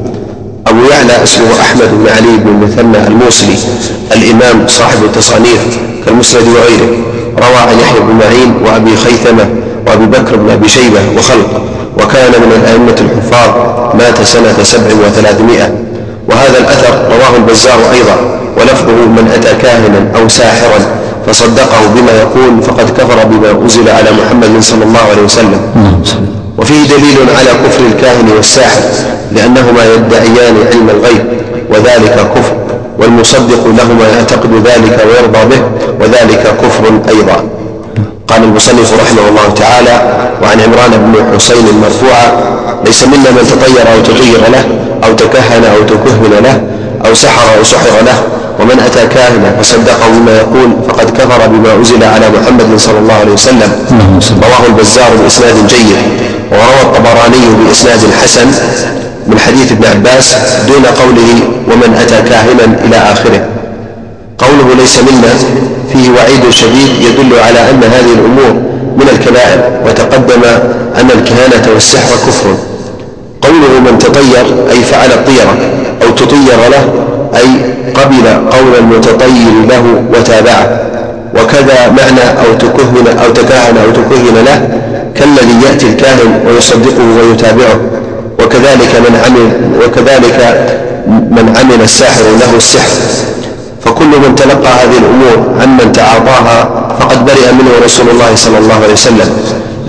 أبو 0.67 0.79
يعلى 0.91 1.23
اسمه 1.23 1.61
أحمد 1.61 1.89
بن 1.91 2.07
علي 2.09 2.37
بن 2.37 2.47
المثنى 2.47 3.07
الموصلي 3.07 3.55
الإمام 4.11 4.67
صاحب 4.67 5.03
التصانيف 5.03 5.61
كالمسند 6.05 6.47
وغيره. 6.47 6.89
روى 7.37 7.57
عن 7.69 7.79
يحيى 7.79 7.99
بن 7.99 8.13
معين 8.19 8.53
وأبي 8.65 8.97
خيثمة 8.97 9.45
وأبي 9.87 10.05
بكر 10.05 10.35
بن 10.35 10.49
أبي 10.49 10.69
شيبة 10.69 10.99
وخلق 11.17 11.61
وكان 11.97 12.31
من 12.31 12.51
الأئمة 12.61 12.95
الحفاظ 13.01 13.49
مات 13.95 14.21
سنة 14.21 14.63
سبع 14.63 14.89
وثلاثمائة. 15.05 15.73
وهذا 16.27 16.57
الأثر 16.57 16.93
رواه 17.07 17.35
البزار 17.37 17.79
أيضا 17.93 18.39
ولفظه 18.57 18.91
من 18.91 19.31
أتى 19.35 19.61
كاهنا 19.61 20.19
أو 20.19 20.29
ساحرا 20.29 20.79
فصدقه 21.27 21.81
بما 21.95 22.11
يقول 22.11 22.61
فقد 22.61 22.89
كفر 22.89 23.23
بما 23.25 23.51
أنزل 23.51 23.89
على 23.89 24.09
محمد 24.11 24.61
صلى 24.61 24.83
الله 24.83 24.99
عليه 25.11 25.21
وسلم. 25.21 25.61
وفيه 26.63 26.87
دليل 26.87 27.17
على 27.37 27.49
كفر 27.65 27.85
الكاهن 27.91 28.31
والساحر 28.37 28.81
لأنهما 29.31 29.83
يدعيان 29.95 30.55
علم 30.71 30.89
الغيب 30.89 31.25
وذلك 31.69 32.15
كفر 32.35 32.55
والمصدق 32.99 33.67
لهما 33.67 34.07
يعتقد 34.17 34.51
ذلك 34.65 35.05
ويرضى 35.07 35.55
به 35.55 35.61
وذلك 35.99 36.43
كفر 36.61 36.85
أيضا. 37.09 37.43
قال 38.27 38.43
المصنف 38.43 38.93
رحمه 38.93 39.29
الله 39.29 39.53
تعالى 39.55 40.01
وعن 40.43 40.61
عمران 40.61 40.91
بن 40.91 41.35
حسين 41.35 41.67
المرفوعة 41.67 42.33
ليس 42.85 43.03
منا 43.03 43.31
من 43.31 43.47
تطير 43.51 43.93
أو 43.93 44.01
تطير 44.01 44.39
له 44.51 44.65
أو 45.03 45.13
تكهن 45.15 45.63
أو 45.65 45.83
تكهن 45.83 46.43
له 46.43 46.61
أو 47.09 47.13
سحر 47.13 47.57
أو 47.57 47.63
سحر 47.63 48.01
له 48.05 48.23
ومن 48.63 48.79
أتى 48.79 49.07
كاهنا 49.15 49.61
فصدقه 49.61 50.07
بما 50.19 50.37
يقول 50.37 50.69
فقد 50.87 51.09
كفر 51.09 51.47
بما 51.47 51.73
أنزل 51.73 52.03
على 52.03 52.25
محمد 52.29 52.79
صلى 52.79 52.99
الله 52.99 53.13
عليه 53.13 53.31
وسلم. 53.31 53.71
رواه 54.43 54.65
البزار 54.67 55.09
بإسناد 55.23 55.67
جيد 55.67 55.97
وروى 56.51 56.81
الطبراني 56.81 57.65
بإسناد 57.67 57.99
حسن 58.23 58.47
من 59.27 59.39
حديث 59.39 59.71
ابن 59.71 59.85
عباس 59.85 60.35
دون 60.67 60.85
قوله 60.85 61.29
ومن 61.67 61.97
أتى 62.01 62.29
كاهنا 62.29 62.65
إلى 62.85 62.97
آخره. 62.97 63.41
قوله 64.37 64.75
ليس 64.79 64.99
منا 64.99 65.33
فيه 65.93 66.09
وعيد 66.09 66.49
شديد 66.49 66.91
يدل 67.01 67.39
على 67.39 67.59
أن 67.69 67.83
هذه 67.83 68.13
الأمور 68.19 68.53
من 68.97 69.07
الكبائر 69.13 69.59
وتقدم 69.85 70.43
أن 70.99 71.07
الكهانة 71.11 71.73
والسحر 71.73 72.15
كفر. 72.27 72.55
قوله 73.41 73.79
من 73.85 73.97
تطير 73.99 74.45
أي 74.71 74.83
فعل 74.83 75.11
الطيرة 75.11 75.55
أو 76.03 76.09
تطير 76.09 76.59
له 76.71 76.85
أي 77.35 77.49
قبل 77.93 78.25
قول 78.51 78.75
المتطير 78.79 79.53
له 79.69 80.03
وتابعه. 80.13 80.79
وكذا 81.35 81.89
معنى 81.97 82.25
أو 82.41 82.53
تكهن 82.59 83.17
أو 83.23 83.29
تكهن 83.33 83.77
أو 83.77 83.91
تكهن 83.91 84.35
له 84.45 84.69
كالذي 85.15 85.65
يأتي 85.65 85.85
الكاهن 85.85 86.31
ويصدقه 86.47 87.03
ويتابعه. 87.19 87.79
وكذلك 88.39 88.91
من 89.05 89.13
عمل 89.25 89.49
وكذلك 89.85 90.39
من 91.07 91.53
عمل 91.57 91.81
الساحر 91.83 92.23
له 92.39 92.57
السحر. 92.57 92.91
فكل 93.85 94.05
من 94.05 94.35
تلقى 94.35 94.67
هذه 94.67 94.97
الأمور 94.97 95.61
عمن 95.61 95.91
تعاطاها 95.91 96.69
فقد 96.99 97.25
برئ 97.25 97.51
منه 97.51 97.71
رسول 97.85 98.09
الله 98.09 98.35
صلى 98.35 98.57
الله 98.57 98.75
عليه 98.83 98.93
وسلم 98.93 99.29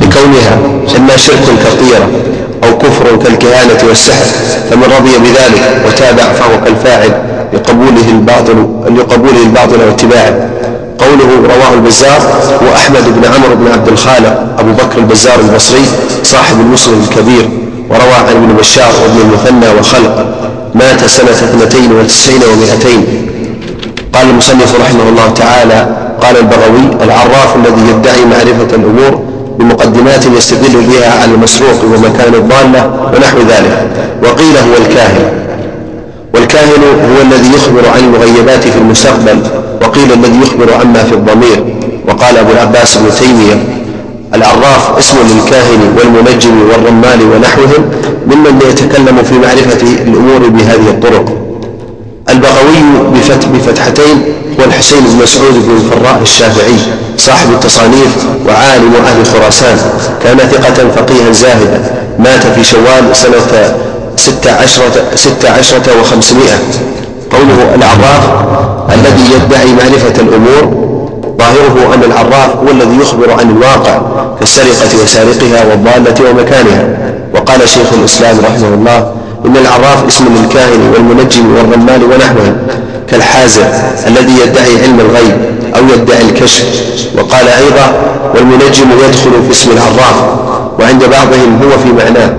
لكونها 0.00 0.58
إما 0.96 1.16
شرك 1.16 1.46
كالطيرة 1.64 2.08
أو 2.64 2.78
كفر 2.78 3.16
كالكهانة 3.24 3.88
والسحر. 3.88 4.26
فمن 4.70 4.84
رضي 4.98 5.18
بذلك 5.18 5.62
وتابع 5.86 6.22
فهو 6.22 6.60
كالفاعل. 6.64 7.12
لقبوله 7.52 8.08
الباطل 8.10 8.66
لقبوله 8.98 9.42
الباطل 9.42 9.84
واتباعه 9.86 10.48
قوله 10.98 11.30
رواه 11.54 11.74
البزار 11.74 12.20
هو 12.62 12.74
أحمد 12.74 13.04
بن 13.16 13.24
عمرو 13.24 13.54
بن 13.54 13.72
عبد 13.72 13.88
الخالق 13.88 14.46
أبو 14.58 14.72
بكر 14.72 14.98
البزار 14.98 15.40
البصري 15.40 15.84
صاحب 16.22 16.60
المسلم 16.60 17.06
الكبير 17.10 17.48
وروى 17.90 18.14
عن 18.14 18.36
ابن 18.36 18.56
بشار 18.56 18.92
وابن 19.02 19.20
المثنى 19.20 19.80
وخلق 19.80 20.26
مات 20.74 21.04
سنة 21.04 21.30
اثنتين 21.30 21.92
وتسعين 21.92 22.40
ومائتين. 22.52 23.04
قال 24.12 24.30
المصنف 24.30 24.80
رحمه 24.80 25.08
الله 25.08 25.28
تعالى 25.36 25.88
قال 26.20 26.36
البغوي 26.36 27.04
العراف 27.04 27.56
الذي 27.56 27.82
يدعي 27.90 28.24
معرفة 28.24 28.76
الأمور 28.76 29.20
بمقدمات 29.58 30.26
يستدل 30.26 30.80
بها 30.80 31.22
على 31.22 31.34
المسروق 31.34 31.84
ومكان 31.84 32.34
الضالة 32.34 33.10
ونحو 33.14 33.38
ذلك. 33.38 33.86
وقيل 34.22 34.56
هو 34.56 34.74
الكاهن. 34.86 35.43
والكاهن 36.34 36.82
هو 36.82 37.22
الذي 37.22 37.54
يخبر 37.56 37.88
عن 37.88 38.00
المغيبات 38.00 38.62
في 38.62 38.78
المستقبل 38.78 39.38
وقيل 39.82 40.12
الذي 40.12 40.40
يخبر 40.42 40.74
عما 40.74 41.02
في 41.04 41.12
الضمير. 41.12 41.64
وقال 42.08 42.38
أبو 42.38 42.52
العباس 42.52 42.96
بن 42.96 43.10
تيمية 43.20 43.64
العراف 44.34 44.98
اسم 44.98 45.16
للكاهن 45.30 45.96
والمنجم 45.98 46.62
والرمال 46.70 47.22
ونحوهم 47.22 47.90
ممن 48.26 48.58
يتكلم 48.70 49.22
في 49.22 49.34
معرفة 49.34 49.82
الأمور 49.82 50.48
بهذه 50.48 50.88
الطرق. 50.88 51.24
البغوي 52.30 52.78
بفتحتين 53.54 54.22
هو 54.60 54.64
الحسين 54.64 54.98
بن 55.00 55.22
مسعود 55.22 55.52
بن 55.52 55.76
الفراء 55.76 56.18
الشافعي 56.22 56.76
صاحب 57.18 57.52
التصانيف 57.52 58.26
وعالم 58.46 58.94
أهل 59.06 59.26
خراسان 59.26 59.76
كان 60.22 60.38
ثقة 60.38 60.88
فقيها 60.96 61.32
زاهدا 61.32 61.80
مات 62.18 62.46
في 62.46 62.64
شوال 62.64 63.16
سنة 63.16 63.74
ست 64.16 64.46
عشرة, 64.46 64.92
ست 65.14 65.44
عشرة 65.44 66.00
وخمسمائة. 66.00 66.58
قوله 67.30 67.74
العراف 67.74 68.24
الذي 68.94 69.24
يدعي 69.34 69.72
معرفة 69.72 70.22
الأمور 70.22 70.84
ظاهره 71.38 71.94
أن 71.94 72.02
العراف 72.02 72.56
هو 72.56 72.70
الذي 72.70 72.96
يخبر 73.00 73.30
عن 73.30 73.50
الواقع 73.50 74.00
كالسرقة 74.40 75.02
وسارقها 75.04 75.64
والضالة 75.70 76.30
ومكانها. 76.30 76.88
وقال 77.34 77.68
شيخ 77.68 77.92
الإسلام 77.98 78.36
رحمه 78.40 78.68
الله 78.68 79.12
إن 79.46 79.56
العراف 79.56 80.06
اسم 80.08 80.24
للكاهن 80.24 80.92
والمنجم 80.94 81.54
والرمال 81.56 82.04
ونحوهم 82.04 82.56
كالحازر 83.10 83.66
الذي 84.06 84.32
يدعي 84.42 84.82
علم 84.82 85.00
الغيب 85.00 85.36
أو 85.76 85.82
يدعي 85.94 86.22
الكشف. 86.22 86.64
وقال 87.18 87.48
أيضا 87.48 87.92
والمنجم 88.34 88.86
يدخل 89.08 89.30
في 89.46 89.50
اسم 89.50 89.70
العراف 89.70 90.16
وعند 90.78 91.04
بعضهم 91.04 91.60
هو 91.62 91.78
في 91.78 91.92
معناه. 92.04 92.34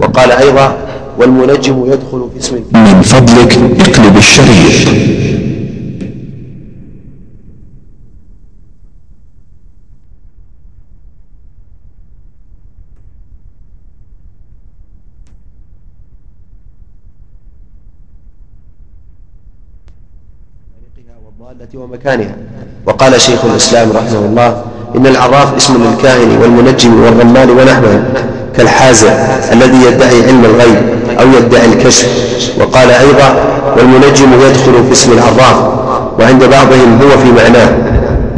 وقال 0.00 0.32
أيضا 0.32 0.74
والمنجم 1.18 1.84
يدخل 1.92 2.28
في 2.32 2.38
اسم 2.38 2.54
من 2.72 3.02
فضلك 3.02 3.52
اقلب 3.80 4.16
الشريط 4.16 4.88
والضالة 21.26 21.78
ومكانها. 21.78 22.36
وقال 22.86 23.20
شيخ 23.20 23.44
الإسلام 23.44 23.92
رحمه 23.92 24.18
الله 24.18 24.64
إن 24.96 25.06
العراف 25.06 25.54
اسم 25.54 25.84
للكاهن 25.84 26.38
والمنجم 26.42 27.02
والرمال 27.02 27.50
ونحوهم 27.50 28.04
كالحازر 28.56 29.08
الذي 29.52 29.86
يدعي 29.86 30.22
علم 30.22 30.44
الغيب. 30.44 31.01
أو 31.22 31.26
يدعي 31.38 31.66
الكشف. 31.66 32.08
وقال 32.60 32.90
أيضا 32.90 33.34
والمنجم 33.76 34.32
يدخل 34.32 34.84
في 34.86 34.92
اسم 34.92 35.12
العراف 35.12 35.56
وعند 36.18 36.44
بعضهم 36.44 36.98
هو 37.02 37.18
في 37.18 37.42
معناه. 37.42 37.68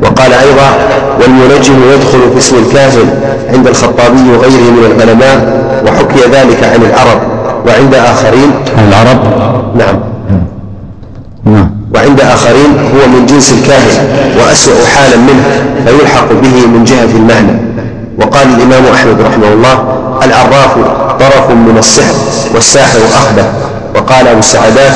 وقال 0.02 0.32
أيضا 0.32 0.68
والمنجم 1.20 1.74
يدخل 1.94 2.30
في 2.32 2.38
اسم 2.38 2.56
الكاهن 2.56 3.10
عند 3.52 3.66
الخطابي 3.66 4.30
وغيره 4.32 4.70
من 4.70 4.92
العلماء 4.96 5.64
وحكي 5.86 6.20
ذلك 6.30 6.64
عن 6.64 6.82
العرب 6.82 7.20
وعند 7.66 7.94
آخرين. 7.94 8.50
عن 8.78 8.88
العرب؟ 8.88 9.18
نعم 9.78 10.00
نعم. 11.44 11.70
وعند 11.94 12.20
آخرين 12.20 12.72
هو 12.94 13.08
من 13.08 13.26
جنس 13.26 13.52
الكاهن 13.52 14.08
وأسوأ 14.38 14.86
حالا 14.96 15.16
منه 15.16 15.44
فيلحق 15.86 16.32
به 16.32 16.66
من 16.66 16.84
جهة 16.84 17.16
المعنى. 17.16 17.58
وقال 18.18 18.46
الإمام 18.54 18.84
أحمد 18.94 19.20
رحمه 19.20 19.48
الله 19.52 19.84
العراف 20.24 20.74
طرف 21.20 21.50
من 21.50 21.76
السحر 21.78 22.14
والساحر 22.54 22.98
أخبث. 23.14 23.46
وقال 23.94 24.28
أبو 24.28 24.38
السعدات 24.38 24.92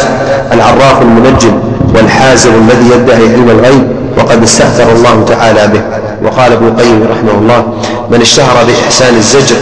العراف 0.52 1.02
المنجم 1.02 1.52
والحازم 1.94 2.50
الذي 2.50 2.90
يدعي 2.94 3.32
علم 3.32 3.50
الغيب 3.50 3.86
وقد 4.18 4.42
استأثر 4.42 4.92
الله 4.92 5.24
تعالى 5.28 5.68
به. 5.68 5.80
وقال 6.24 6.52
ابن 6.52 6.66
القيم 6.66 7.06
رحمه 7.10 7.38
الله 7.42 7.64
من 8.10 8.20
اشتهر 8.20 8.64
بإحسان 8.68 9.16
الزجر 9.16 9.56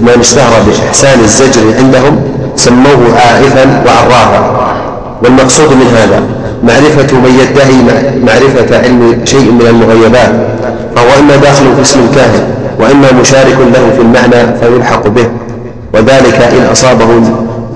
من 0.00 0.16
اشتهر 0.20 0.52
بإحسان 0.66 1.20
الزجر 1.20 1.62
عندهم 1.78 2.20
سموه 2.56 3.18
عائفا 3.18 3.82
وعرافا. 3.86 4.40
والمقصود 5.22 5.68
من 5.68 5.96
هذا 5.96 6.22
معرفة 6.64 7.16
من 7.16 7.40
يدعي 7.40 7.76
معرفة 8.24 8.78
علم 8.78 9.20
شيء 9.24 9.50
من 9.52 9.66
المغيبات 9.66 10.32
فهو 10.96 11.20
إما 11.20 11.36
داخل 11.36 11.64
في 11.76 11.82
اسم 11.82 12.00
الكاهن. 12.10 12.44
وإما 12.80 13.12
مشارك 13.20 13.56
له 13.74 13.90
في 13.96 14.02
المعنى 14.02 14.58
فيلحق 14.60 15.06
به. 15.08 15.26
وذلك 15.94 16.34
إن 16.34 16.66
أصابه 16.72 17.06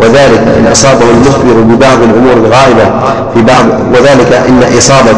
وذلك 0.00 0.44
إن 0.58 0.66
أصابه 0.72 1.04
المخبر 1.10 1.60
ببعض 1.74 1.98
الأمور 2.02 2.32
الغائبة 2.32 2.84
في 3.34 3.42
بعض 3.42 3.64
وذلك 3.94 4.32
إن 4.48 4.76
إصابة 4.78 5.16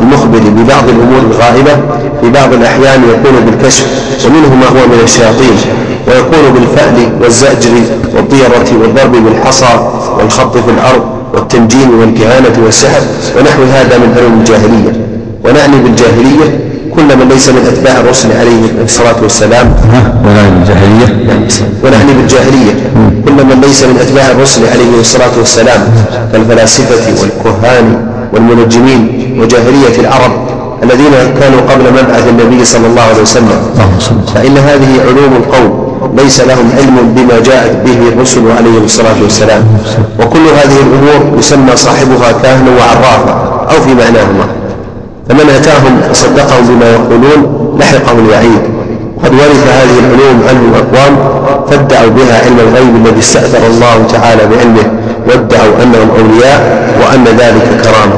المخبر 0.00 0.38
ببعض 0.38 0.84
الأمور 0.88 1.20
الغائبة 1.30 1.72
في 2.20 2.30
بعض 2.30 2.52
الأحيان 2.52 3.02
يكون 3.08 3.44
بالكشف 3.46 3.86
ومنه 4.26 4.54
ما 4.54 4.66
هو 4.66 4.86
من 4.86 5.00
الشياطين 5.04 5.56
ويكون 6.08 6.52
بالفأل 6.54 7.12
والزأجر 7.22 7.70
والطيرة 8.16 8.82
والضرب 8.82 9.12
بالحصى 9.24 9.90
والخط 10.18 10.56
في 10.56 10.70
الأرض 10.70 11.02
والتنجيم 11.34 12.00
والكهانة 12.00 12.64
والسحر 12.64 13.00
ونحو 13.38 13.62
هذا 13.62 13.98
من 13.98 14.14
علوم 14.18 14.38
الجاهلية. 14.40 14.92
ونعني 15.44 15.76
بالجاهلية 15.82 16.58
كل 16.96 17.16
من 17.16 17.28
ليس 17.28 17.48
من 17.48 17.66
أتباع 17.72 18.00
الرسل 18.00 18.28
عليه 18.32 18.84
الصلاة 18.84 19.22
والسلام. 19.22 19.74
ولا 20.24 20.48
الجاهلية. 20.48 21.08
ونعني 21.84 22.12
بالجاهلية 22.12 22.72
كل 23.24 23.32
من 23.32 23.60
ليس 23.66 23.82
من 23.82 23.96
أتباع 24.00 24.30
الرسل 24.30 24.66
عليه 24.66 25.00
الصلاة 25.00 25.38
والسلام 25.38 25.80
كالفلاسفة 26.32 27.04
والكهان 27.20 28.06
والمنجمين 28.32 29.02
وجاهلية 29.40 29.96
العرب 29.98 30.32
الذين 30.82 31.14
كانوا 31.40 31.60
قبل 31.70 31.84
مبعث 31.92 32.28
النبي 32.28 32.64
صلى 32.64 32.86
الله 32.86 33.02
عليه 33.02 33.22
وسلم. 33.22 33.58
فإن 34.34 34.58
هذه 34.58 34.92
علوم 35.08 35.32
القوم 35.36 35.72
ليس 36.16 36.40
لهم 36.40 36.70
علم 36.78 37.14
بما 37.16 37.40
جاءت 37.40 37.76
به 37.84 37.98
الرسل 38.08 38.40
عليهم 38.58 38.84
الصلاة 38.84 39.22
والسلام. 39.22 39.62
وكل 40.20 40.46
هذه 40.60 40.76
الأمور 40.86 41.38
يسمى 41.38 41.76
صاحبها 41.76 42.32
كاهنا 42.42 42.70
وعرافا 42.70 43.34
أو 43.70 43.82
في 43.82 43.94
معناهما. 43.94 44.46
فمن 45.32 45.50
أتاهم 45.50 46.00
وصدقهم 46.10 46.66
بما 46.68 46.90
يقولون 46.90 47.40
لحقه 47.80 48.12
الوعيد. 48.12 48.62
وقد 49.16 49.34
ورث 49.34 49.62
هذه 49.68 49.96
العلوم 50.04 50.42
عنهم 50.48 50.72
أقوام 50.74 51.16
فادعوا 51.70 52.10
بها 52.10 52.44
علم 52.44 52.58
الغيب 52.60 53.06
الذي 53.06 53.18
استأثر 53.20 53.66
الله 53.66 54.06
تعالى 54.12 54.42
بعلمه 54.46 54.86
وادعوا 55.28 55.74
أنهم 55.82 56.08
أولياء 56.18 56.60
وأن 57.00 57.24
ذلك 57.24 57.66
كرامة 57.84 58.16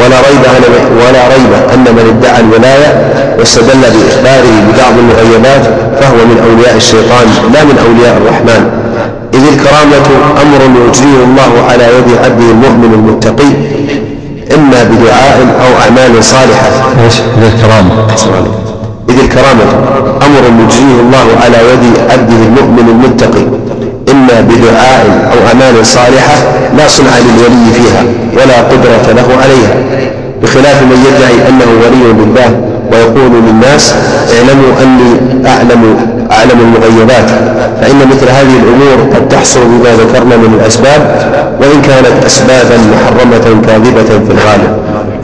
ولا 0.00 0.16
ريب 0.28 0.42
أن 0.56 0.62
ولا 1.02 1.22
ريب 1.34 1.52
أن 1.74 1.94
من 1.94 2.16
ادعى 2.18 2.40
الولاية 2.40 2.90
واستدل 3.38 3.80
بإخباره 3.80 4.52
ببعض 4.66 4.94
المغيبات 4.98 5.64
فهو 6.00 6.16
من 6.30 6.38
أولياء 6.50 6.76
الشيطان 6.76 7.26
لا 7.54 7.64
من 7.64 7.78
أولياء 7.86 8.16
الرحمن. 8.16 8.62
إذ 9.34 9.42
الكرامة 9.52 10.06
أمر 10.42 10.88
يجريه 10.88 11.24
الله 11.24 11.52
على 11.70 11.84
يد 11.84 12.18
عبده 12.24 12.50
المؤمن 12.50 12.94
المتقي 12.94 13.52
إما 14.54 14.82
بدعاء 14.84 15.38
أو 15.60 15.82
أعمال 15.82 16.24
صالحة. 16.24 16.70
إيش؟ 17.04 17.14
الكرامة. 17.38 17.92
إذ 19.08 19.18
الكرامة. 19.18 19.64
أمر 20.26 20.64
يجريه 20.64 21.00
الله 21.00 21.26
على 21.44 21.56
يد 21.72 21.98
عبده 22.10 22.36
المؤمن 22.46 22.88
المتقي. 22.88 23.44
إما 24.12 24.40
بدعاء 24.40 25.30
أو 25.32 25.48
أعمال 25.48 25.86
صالحة 25.86 26.36
لا 26.76 26.88
صنع 26.88 27.10
للولي 27.18 27.72
فيها 27.74 28.02
ولا 28.32 28.56
قدرة 28.62 29.12
له 29.12 29.28
عليها. 29.42 29.74
بخلاف 30.42 30.82
من 30.82 31.06
يدعي 31.08 31.48
أنه 31.48 31.68
ولي 31.84 32.12
بالله 32.12 32.60
ويقول 32.92 33.42
للناس 33.46 33.94
اعلموا 34.34 34.72
أني 34.82 35.10
أعلم 35.48 35.96
أعلم 36.32 36.60
المغيبات 36.60 37.30
فإن 37.80 38.08
مثل 38.08 38.28
هذه 38.28 38.56
الأمور 38.62 39.14
قد 39.14 39.28
تحصل 39.28 39.60
بما 39.60 39.90
ذكرنا 39.90 40.36
من 40.36 40.54
الأسباب 40.60 41.00
وإن 41.60 41.82
كانت 41.82 42.24
أسبابا 42.26 42.76
محرمة 42.76 43.62
كاذبة 43.66 44.02
في 44.02 44.32
الغالب. 44.32 44.78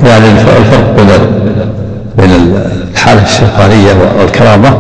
يعني 0.07 0.27
الفرق 0.31 0.97
بين 0.97 1.09
بين 2.19 2.59
الحالة 2.93 3.23
الشيطانية 3.23 3.93
والكرامة 4.19 4.75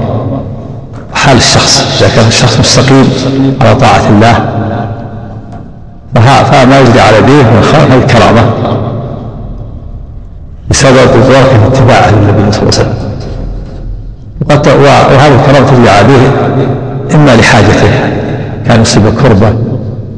وحال 1.14 1.36
الشخص 1.36 1.84
إذا 1.98 2.08
كان 2.16 2.26
الشخص 2.28 2.58
مستقيم 2.58 3.12
على 3.60 3.74
طاعة 3.74 4.08
الله 4.08 4.34
فما 6.44 6.80
يجري 6.80 7.00
على 7.00 7.20
دينه 7.20 7.60
هذه 7.74 7.96
الكرامة. 7.96 8.44
بسبب 10.70 11.10
بركة 11.12 11.66
اتباعه 11.66 12.10
للنبي 12.10 12.52
صلى 12.52 12.62
الله 12.62 12.72
عليه 12.72 12.88
وسلم. 12.88 13.03
وقد 14.50 14.68
وهذه 14.68 15.34
الكرامة 15.40 15.66
تجري 15.70 15.88
عليه 15.88 16.30
إما 17.14 17.36
لحاجته 17.36 17.90
كان 18.66 18.82
يصيب 18.82 19.14
كربة 19.22 19.54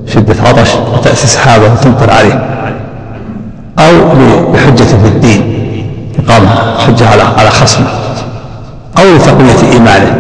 شدة 0.06 0.34
عطش 0.48 0.74
وتأتي 0.94 1.26
سحابة 1.26 1.72
وتمطر 1.72 2.10
عليه 2.10 2.46
أو 3.78 3.92
لحجة 4.54 4.82
في 4.84 5.06
الدين 5.06 5.56
إقامة 6.18 6.48
حجة 6.78 7.08
على 7.08 7.22
على 7.22 7.50
خصمه 7.50 7.86
أو 8.98 9.04
لتقوية 9.16 9.72
إيمانه. 9.72 10.16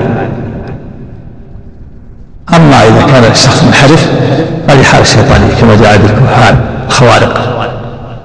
أما 2.56 2.88
إذا 2.88 3.02
كان 3.12 3.32
الشخص 3.32 3.64
منحرف 3.64 4.08
هذه 4.68 4.82
حالة 4.82 5.04
شيطانية 5.04 5.54
كما 5.60 5.74
جاء 5.74 5.96
بالكهان 5.96 6.60
الخوارق 6.86 7.40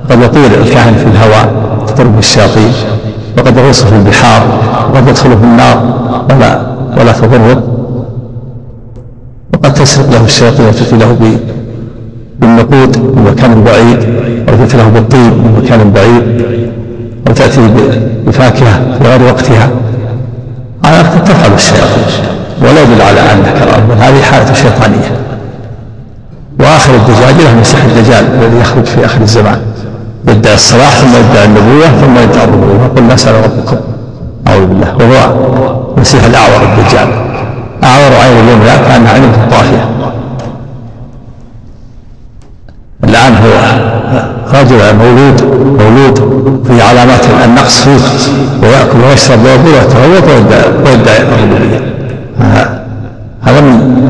قد 0.10 0.22
يطير 0.22 0.62
الكاهن 0.62 0.96
في 0.96 1.04
الهواء 1.06 1.54
تضرب 1.88 2.20
الشياطين. 2.20 2.74
وقد 3.38 3.58
يغوص 3.58 3.84
في 3.84 3.96
البحار 3.96 4.42
وقد 4.94 5.08
يدخل 5.08 5.30
في 5.30 5.44
النار 5.44 5.78
ولا 6.30 6.62
ولا 6.98 7.12
تضره. 7.12 7.64
وقد 9.54 9.74
تسرق 9.74 10.10
له 10.12 10.26
الشياطين 10.26 10.66
وتأتي 10.66 10.98
له 10.98 11.38
بالنقود 12.40 12.98
من 12.98 13.32
مكان 13.32 13.64
بعيد 13.64 14.00
وتأتي 14.48 14.78
له 14.78 14.88
بالطيب 14.90 15.34
من 15.34 15.62
مكان 15.64 15.92
بعيد 15.92 16.46
وتأتي 17.30 17.62
بفاكهة 18.28 18.98
في 18.98 19.04
غير 19.04 19.24
وقتها. 19.24 19.70
على 20.86 21.04
تفعل 21.26 21.54
الشياطين 21.54 22.04
ولا 22.62 22.82
يدل 22.82 23.02
على 23.02 23.20
أنها 23.20 23.78
بل 23.90 23.96
هذه 23.98 24.22
حالة 24.22 24.54
شيطانية. 24.54 25.12
وآخر 26.60 26.96
الدجاج 26.96 27.36
له 27.42 27.60
مسيح 27.60 27.84
الدجال 27.84 28.26
الذي 28.40 28.60
يخرج 28.60 28.86
في 28.86 29.06
آخر 29.06 29.22
الزمان. 29.22 29.60
يدعي 30.28 30.54
الصلاح 30.54 30.90
ثم 30.90 31.10
يدعي 31.10 31.46
النبوة 31.46 31.88
ثم 31.88 32.18
يدعي 32.18 32.44
الربوبية. 32.44 32.86
يقول 32.86 33.04
ما 33.04 33.16
سأل 33.16 33.36
ربكم. 33.44 33.78
أعوذ 34.48 34.66
بالله. 34.66 34.96
وهو 34.96 35.82
مسيح 35.98 36.24
الأعور 36.24 36.62
الدجال. 36.64 37.08
أعور 37.84 38.12
عين 38.24 38.38
اليمنى 38.40 38.66
كأنها 38.88 39.14
عين 39.14 39.32
طافية 39.52 39.90
الآن 43.04 43.36
هو 43.36 43.52
رجل 44.54 44.96
مولود 44.96 45.44
مولود 45.82 46.16
في 46.68 46.82
علامات 46.82 47.26
النقص. 47.46 47.82
فيه 47.82 48.00
ويأكل 48.64 49.00
ويشرب 49.10 49.44
ويقول 49.46 49.74
ويتغوط 49.74 50.24
ويدعي 50.86 51.22
الربوبية. 51.22 51.82
هذا 53.42 53.62
من 53.62 54.02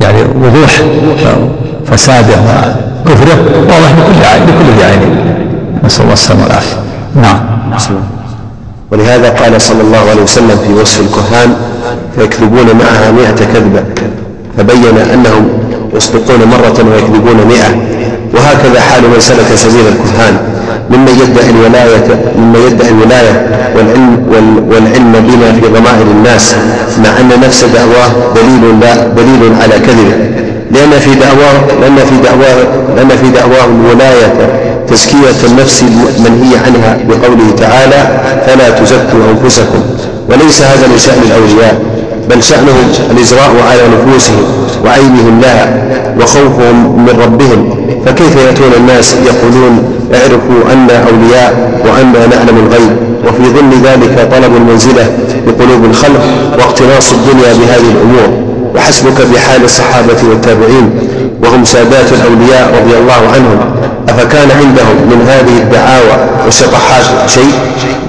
يعني 0.00 0.22
وضوح 0.22 0.82
فساده 1.86 2.36
وكفره 3.22 3.60
واضح 3.68 3.90
لكل 3.98 4.24
عين 4.24 4.42
لكل 4.42 4.78
ذي 4.78 4.84
عين. 4.84 5.16
نسأل 5.84 6.02
الله 6.02 6.12
السلامة 6.12 6.42
والعافية. 6.42 6.76
نعم. 7.16 7.40
ولهذا 8.90 9.28
قال 9.30 9.60
صلى 9.60 9.80
الله 9.80 10.10
عليه 10.10 10.22
وسلم 10.22 10.58
في 10.66 10.72
وصف 10.72 11.00
الكهان 11.00 11.56
فيكذبون 12.16 12.66
معها 12.78 13.10
مئة 13.10 13.44
كذبة. 13.54 13.84
فبين 14.56 14.98
أنهم 15.14 15.48
يصدقون 15.94 16.44
مرة 16.44 16.90
ويكذبون 16.90 17.46
مئة. 17.48 17.70
وهكذا 18.34 18.80
حال 18.80 19.02
من 19.02 19.20
سلك 19.20 19.54
سبيل 19.54 19.86
الكهان 19.88 20.38
ممن 20.92 21.08
يدعي 21.22 21.50
الولاية 21.50 22.06
ممن 22.38 22.60
يدعي 22.70 22.88
الولاية 22.90 23.46
والعلم 23.76 24.26
والعلم 24.70 25.12
بما 25.12 25.52
في 25.52 25.66
ضمائر 25.68 26.06
الناس 26.16 26.54
مع 27.04 27.10
أن 27.20 27.40
نفس 27.46 27.64
دعواه 27.64 28.10
دليل 28.36 28.80
لا 28.80 28.94
دليل 29.06 29.52
على 29.62 29.78
كذبه 29.86 30.16
لأن 30.70 30.90
في 31.00 31.14
دعواه 31.14 31.80
لأن 31.80 31.96
في 31.96 32.16
دعواه 32.24 32.56
لأن 32.96 33.08
في 33.08 33.30
دعواه 33.30 33.64
الولاية 33.64 34.32
تزكية 34.88 35.46
النفس 35.50 35.84
المنهي 36.18 36.56
عنها 36.66 36.98
بقوله 37.08 37.50
تعالى 37.58 38.20
فلا 38.46 38.70
تزكوا 38.70 39.20
أنفسكم. 39.32 39.80
وليس 40.28 40.62
هذا 40.62 40.86
من 40.86 40.98
شأن 40.98 41.22
الأولياء 41.26 41.82
بل 42.30 42.42
شأنهم 42.42 42.92
الإجراء 43.10 43.50
على 43.70 43.82
نفوسهم 43.94 44.42
وعينهم 44.84 45.40
لها 45.40 45.82
وخوفهم 46.20 47.04
من 47.06 47.20
ربهم. 47.24 47.86
فكيف 48.06 48.36
يأتون 48.36 48.72
الناس 48.76 49.16
يقولون 49.26 49.84
اعرفوا 50.14 50.72
أن 50.72 50.90
أولياء 50.90 51.80
وأنا 51.84 52.26
نعلم 52.26 52.66
الغيب 52.66 52.96
وفي 53.26 53.52
ضمن 53.58 53.82
ذلك 53.84 54.28
طلب 54.32 54.56
المنزلة 54.56 55.06
بقلوب 55.46 55.84
الخلق 55.84 56.24
واقتناص 56.58 57.12
الدنيا 57.12 57.52
بهذه 57.52 57.90
الأمور. 57.96 58.52
وحسبك 58.76 59.26
بحال 59.34 59.64
الصحابة 59.64 60.20
والتابعين 60.28 60.90
وهم 61.44 61.64
سادات 61.64 62.12
الأولياء 62.12 62.74
رضي 62.82 62.98
الله 62.98 63.22
عنهم. 63.34 63.58
أفكان 64.08 64.48
عندهم 64.50 64.96
من 65.10 65.26
هذه 65.28 65.56
الدعاوى 65.62 66.28
والشطحات 66.44 67.04
شيء؟ 67.26 67.52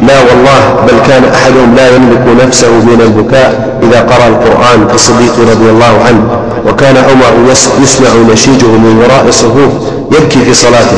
لا 0.07 0.19
والله 0.19 0.61
بل 0.87 0.97
كان 1.07 1.23
أحدهم 1.33 1.75
لا 1.75 1.95
يملك 1.95 2.45
نفسه 2.45 2.71
من 2.71 3.01
البكاء 3.01 3.79
إذا 3.83 3.99
قرأ 4.01 4.27
القرآن 4.27 4.87
كالصديق 4.91 5.35
رضي 5.51 5.69
الله 5.69 5.93
عنه. 6.07 6.23
وكان 6.67 6.95
عمر 6.97 7.51
يسمع 7.83 8.09
نشيجه 8.33 8.65
من 8.67 9.03
وراء 9.03 9.25
الصفوف 9.27 9.71
يبكي 10.17 10.45
في 10.45 10.53
صلاته 10.53 10.97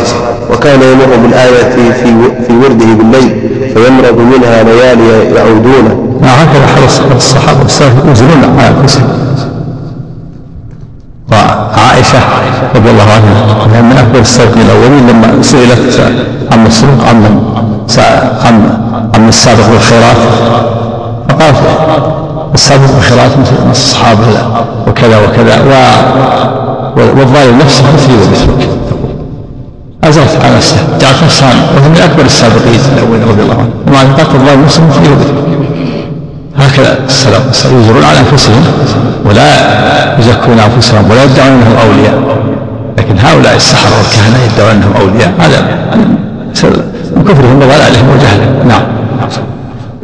وكان 0.51 0.81
يمر 0.81 1.15
بالآية 1.23 1.69
في, 1.71 2.13
في 2.47 2.53
ورده 2.57 2.85
بالليل 2.85 3.49
فيمرض 3.73 4.17
منها 4.19 4.63
ليالي 4.63 5.33
يعودون. 5.35 6.17
هكذا 6.23 6.67
حرص 6.75 7.01
الصحابة 7.15 7.61
السلف 7.61 7.93
ينزلون 8.05 8.59
على 8.59 8.67
أنفسهم. 8.81 9.07
وعائشة 11.31 12.19
رضي 12.75 12.89
الله 12.89 13.03
عنها 13.03 13.67
كان 13.73 13.85
من 13.85 13.97
أكبر 13.97 14.19
السابقين 14.19 14.61
الأولين 14.61 15.07
لما 15.07 15.41
سئلت 15.41 15.99
عن 16.51 16.63
مسروق 16.63 17.07
عن 17.07 17.25
عن 18.45 18.69
عن 19.15 19.29
السابق 19.29 19.67
بالخيرات 19.71 20.15
فقالت 21.29 21.55
السابق 22.53 22.85
بالخيرات 22.95 23.31
مثل 23.39 23.71
الصحابة 23.71 24.21
وكذا 24.87 25.17
وكذا 25.17 25.59
والظالم 26.97 27.57
نفسه 27.59 27.83
مثل 27.93 28.31
مثلك 28.31 28.69
أزرت 30.07 30.43
على 30.43 30.55
نفسه. 30.55 30.77
جعلت 31.01 31.23
نفسها 31.23 31.53
وهو 31.75 31.89
من 31.89 32.01
أكبر 32.03 32.25
السابقين 32.25 32.79
الأولين 32.97 33.23
رضي 33.23 33.41
الله 33.41 33.55
عنه 33.55 33.69
ومع 33.87 34.01
ذلك 34.03 34.29
الظالم 34.35 34.63
نفسه 34.63 34.81
مثل 34.87 34.99
مثلك 35.01 35.33
هكذا 36.57 36.99
السلف 37.07 37.65
ينظرون 37.71 38.03
على 38.03 38.19
أنفسهم 38.19 38.63
ولا 39.25 39.49
يزكون 40.19 40.59
أنفسهم 40.59 41.11
ولا 41.11 41.23
يدعون 41.23 41.49
انهم 41.49 41.75
أولياء. 41.87 42.37
لكن 42.97 43.17
هؤلاء 43.19 43.55
السحرة 43.55 43.91
والكهنة 43.97 44.37
يدعون 44.53 44.71
انهم 44.71 44.93
أولياء. 45.01 45.33
هذا 45.39 45.59
من 47.15 47.23
كفرهم 47.23 47.55
وضلالهم 47.55 48.09
وجهلهم. 48.09 48.67
نعم. 48.67 48.81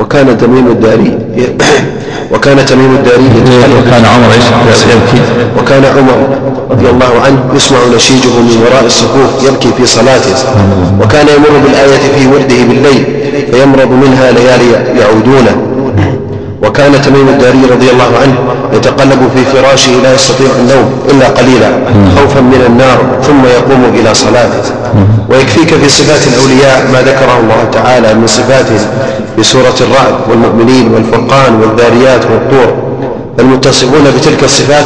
وكان 0.01 0.37
تميم 0.37 0.67
الداري 0.67 1.17
وكان 2.33 2.65
تميم 2.65 2.95
الداري 2.95 3.25
وكان 3.79 4.05
عمر 4.05 4.31
يبكي. 4.93 5.21
وكان 5.59 5.85
عمر 5.85 6.37
رضي 6.71 6.89
الله 6.89 7.11
عنه 7.25 7.39
يسمع 7.55 7.77
نشيجه 7.95 8.27
من 8.27 8.63
وراء 8.65 8.85
الصفوف 8.85 9.43
يبكي 9.47 9.69
في 9.77 9.85
صلاته. 9.85 10.35
وكان 11.01 11.27
يمر 11.27 11.57
بالآية 11.63 12.13
في 12.17 12.27
ورده 12.27 12.63
بالليل 12.69 13.05
فيمرض 13.51 13.91
منها 13.91 14.31
ليالي 14.31 14.99
يعودونه 14.99 15.55
وكان 16.63 17.01
تميم 17.01 17.27
الداري 17.29 17.61
رضي 17.71 17.89
الله 17.91 18.11
عنه 18.21 18.35
يتقلب 18.73 19.29
في 19.35 19.45
فراشه 19.45 19.91
لا 20.03 20.13
يستطيع 20.13 20.47
النوم 20.59 20.91
إلا 21.09 21.27
قليلا 21.27 21.69
خوفا 22.15 22.39
من 22.41 22.63
النار 22.67 22.97
ثم 23.23 23.45
يقوم 23.45 23.83
إلى 23.99 24.13
صلاته. 24.13 24.63
ويكفيك 25.29 25.73
في 25.73 25.89
صفات 25.89 26.27
الأولياء 26.27 26.87
ما 26.93 27.01
ذكره 27.01 27.39
الله 27.43 27.69
تعالى 27.73 28.13
من 28.13 28.27
صفاته. 28.27 28.79
في 29.35 29.43
سورة 29.43 29.75
الرعد 29.81 30.13
والمؤمنين 30.29 30.93
والفرقان 30.93 31.55
والذاريات 31.61 32.25
والطور 32.25 32.73
المتصفون 33.39 34.03
بتلك 34.17 34.43
الصفات 34.43 34.85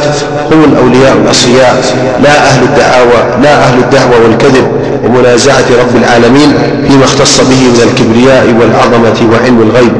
هم 0.52 0.64
الأولياء 0.64 1.16
الأصفياء 1.24 1.82
لا 2.22 2.48
أهل 2.48 2.62
الدعاوى 2.62 3.42
لا 3.42 3.64
أهل 3.64 3.78
الدعوة 3.78 4.22
والكذب 4.24 4.66
ومنازعة 5.04 5.64
رب 5.80 5.96
العالمين 5.96 6.52
فيما 6.88 7.04
اختص 7.04 7.40
به 7.40 7.56
من 7.56 7.80
الكبرياء 7.90 8.46
والعظمة 8.60 9.32
وعلم 9.32 9.60
الغيب. 9.70 9.92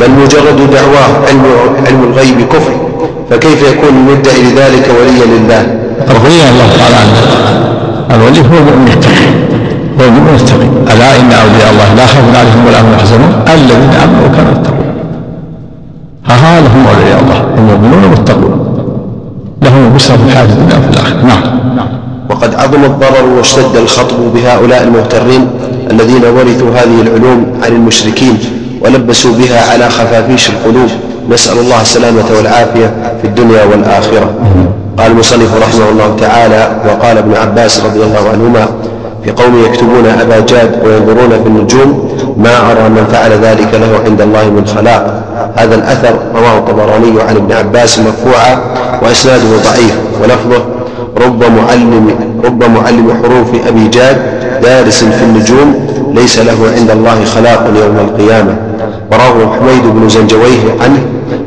بل 0.00 0.10
مجرد 0.10 0.70
دعواه 0.70 1.26
علم, 1.28 1.44
علم 1.86 2.04
الغيب 2.12 2.48
كفر 2.48 2.72
فكيف 3.30 3.62
يكون 3.62 3.88
المدعي 3.88 4.42
لذلك 4.42 4.88
وليا 5.00 5.24
لله؟ 5.38 5.66
رضي 6.08 6.40
الله 6.50 6.68
تعالى 6.78 6.96
عنه. 6.96 7.16
الولي 8.14 8.40
هو 8.40 8.58
المؤمن 8.58 9.00
التقي 10.00 10.08
هو 10.08 10.08
المؤمن 10.08 10.34
التقي 10.34 10.94
ألا 10.94 11.20
إن 11.20 11.32
أولياء 11.32 11.70
الله 11.72 11.94
لا 11.94 12.06
خوف 12.06 12.36
عليهم 12.36 12.66
ولا 12.66 12.80
هم 12.80 12.92
يحزنون؟ 12.92 13.32
الذين 13.54 13.90
آمنوا 14.04 14.26
وكانوا 14.28 14.52
يتقون. 14.52 14.86
ها 16.26 16.34
ها 16.34 16.60
لهم 16.60 16.86
أولياء 16.86 17.20
الله 17.20 17.44
المؤمنون 17.58 18.04
المتقون 18.04 18.66
لهم 19.62 19.86
البشرى 19.86 20.18
في 20.18 20.24
الحياة 20.24 20.44
الدنيا 20.44 20.78
وفي 20.78 20.88
الآخرة. 20.90 21.22
نعم. 21.26 21.88
وقد 22.30 22.54
عظم 22.54 22.84
الضرر 22.84 23.26
واشتد 23.38 23.76
الخطب 23.76 24.16
بهؤلاء 24.34 24.82
المغترين 24.82 25.50
الذين 25.90 26.24
ورثوا 26.24 26.70
هذه 26.70 27.00
العلوم 27.00 27.46
عن 27.64 27.72
المشركين 27.72 28.38
ولبسوا 28.80 29.32
بها 29.32 29.72
على 29.72 29.88
خفافيش 29.88 30.50
القلوب. 30.50 30.90
نسأل 31.30 31.58
الله 31.58 31.80
السلامة 31.80 32.24
والعافية 32.36 32.94
في 33.22 33.26
الدنيا 33.28 33.64
والآخرة. 33.64 34.30
قال 34.98 35.12
المصنف 35.12 35.54
رحمه 35.62 35.88
الله 35.92 36.16
تعالى 36.20 36.80
وقال 36.86 37.18
ابن 37.18 37.36
عباس 37.36 37.80
رضي 37.80 38.02
الله 38.02 38.28
عنهما 38.32 38.68
في 39.24 39.30
قوم 39.30 39.64
يكتبون 39.64 40.06
أبا 40.20 40.40
جاد 40.40 40.70
وينظرون 40.84 41.30
في 41.42 41.46
النجوم 41.46 42.10
ما 42.36 42.56
أرى 42.70 42.88
من 42.88 43.04
فعل 43.12 43.30
ذلك 43.30 43.74
له 43.74 44.00
عند 44.06 44.20
الله 44.20 44.44
من 44.50 44.66
خلاق. 44.66 45.22
هذا 45.56 45.74
الأثر 45.74 46.14
رواه 46.34 46.58
الطبراني 46.58 47.22
عن 47.28 47.36
ابن 47.36 47.52
عباس 47.52 47.98
مرفوعا 47.98 48.60
وإسناده 49.02 49.56
ضعيف. 49.64 49.96
ولفظه 50.22 50.64
رب 51.26 51.44
معلم 51.44 52.10
رب 52.44 52.64
معلم 52.64 53.14
حروف 53.22 53.68
أبي 53.68 53.88
جاد 53.88 54.16
دارس 54.62 55.04
في 55.04 55.24
النجوم 55.24 55.86
ليس 56.14 56.38
له 56.38 56.58
عند 56.76 56.90
الله 56.90 57.24
خلاق 57.24 57.70
يوم 57.76 57.96
القيامة. 58.08 58.56
ورواه 59.12 59.56
حميد 59.56 59.82
بن 59.94 60.08
زنجويه 60.08 60.62
عنه 60.80 61.02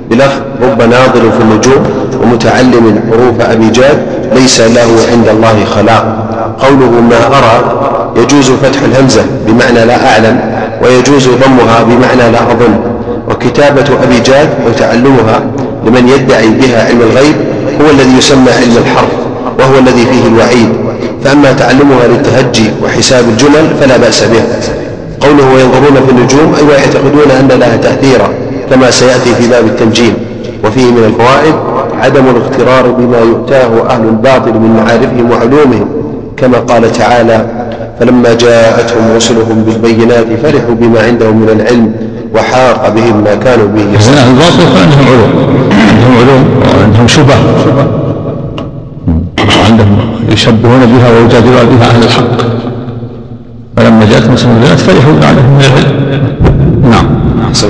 بلفظ 0.10 0.42
رب 0.62 0.82
ناظر 0.82 1.32
في 1.38 1.42
النجوم 1.42 1.84
ومتعلم 2.24 3.00
حروف 3.12 3.50
أبي 3.52 3.70
جاد 3.70 3.98
ليس 4.36 4.62
له 4.62 4.88
عند 5.12 5.28
الله 5.28 5.66
خلاق. 5.76 6.33
قوله 6.60 7.02
ما 7.10 7.28
أرى 7.28 7.56
يجوز 8.16 8.52
فتح 8.52 8.82
الهمزة 8.82 9.26
بمعنى 9.48 9.86
لا 9.86 10.14
أعلم 10.14 10.40
ويجوز 10.84 11.28
ضمها 11.28 11.84
بمعنى 11.84 12.32
لا 12.32 12.52
أظن. 12.52 12.76
وكتابة 13.30 13.86
أبي 14.04 14.20
جاد 14.20 14.50
وتعلمها 14.68 15.42
لمن 15.86 16.10
يدعي 16.10 16.50
بها 16.50 16.88
علم 16.88 17.02
الغيب 17.02 17.36
هو 17.82 17.90
الذي 17.92 18.18
يسمى 18.18 18.52
علم 18.52 18.78
الحرف 18.78 19.14
وهو 19.60 19.80
الذي 19.80 20.06
فيه 20.06 20.28
الوعيد. 20.28 20.70
فأما 21.24 21.52
تعلمها 21.52 22.08
للتهجي 22.08 22.72
وحساب 22.84 23.26
الجمل 23.30 23.76
فلا 23.80 23.98
بأس 23.98 24.24
به. 24.24 24.44
قوله 25.22 25.54
وينظرون 25.54 26.06
في 26.06 26.12
النجوم 26.12 26.56
أي 26.60 26.68
ويعتقدون 26.68 27.32
أن 27.40 27.60
لها 27.60 27.76
تأثيرا 27.76 28.30
كما 28.70 28.92
سيأتي 28.92 29.36
في 29.36 29.48
باب 29.48 29.66
التنجيم. 29.66 30.14
وفيه 30.64 30.86
من 30.86 31.04
الفوائد 31.04 31.56
عدم 32.02 32.24
الاغترار 32.30 32.92
بما 32.92 33.18
يؤتاه 33.20 33.90
أهل 33.90 34.04
الباطل 34.04 34.52
من 34.52 34.84
معارفهم 34.84 35.32
وعلومهم. 35.32 35.88
كما 36.44 36.58
قال 36.58 36.92
تعالى 36.92 37.46
فلما 38.00 38.34
جاءتهم 38.34 39.16
رسلهم 39.16 39.64
بالبينات 39.64 40.26
فرحوا 40.44 40.76
بما 40.76 41.00
عندهم 41.04 41.38
من 41.38 41.50
العلم 41.50 41.94
وحاق 42.36 42.90
بهم 42.90 43.24
ما 43.24 43.36
كانوا 43.36 43.68
به 43.68 43.94
يحزنون 43.94 44.18
أهل 44.18 44.30
الباطل 44.30 44.64
عندهم 44.82 45.08
علوم 45.08 45.30
عندهم 45.72 46.18
علوم 46.18 46.46
وعندهم 46.80 47.08
شبه 47.08 47.34
عندهم 49.70 49.98
يشبهون 50.30 50.86
بها 50.86 51.12
ويجادلون 51.12 51.78
بها 51.78 51.90
أهل 51.90 52.04
الحق. 52.04 52.42
فلما 53.78 54.06
جاءت 54.12 54.30
مسلم 54.30 54.52
البنات 54.52 54.80
فرحوا 54.80 55.12
بما 55.14 55.28
عندهم 55.28 55.54
من 55.54 55.62
العلم. 55.62 55.94
نعم. 56.92 57.06
أحسن 57.48 57.68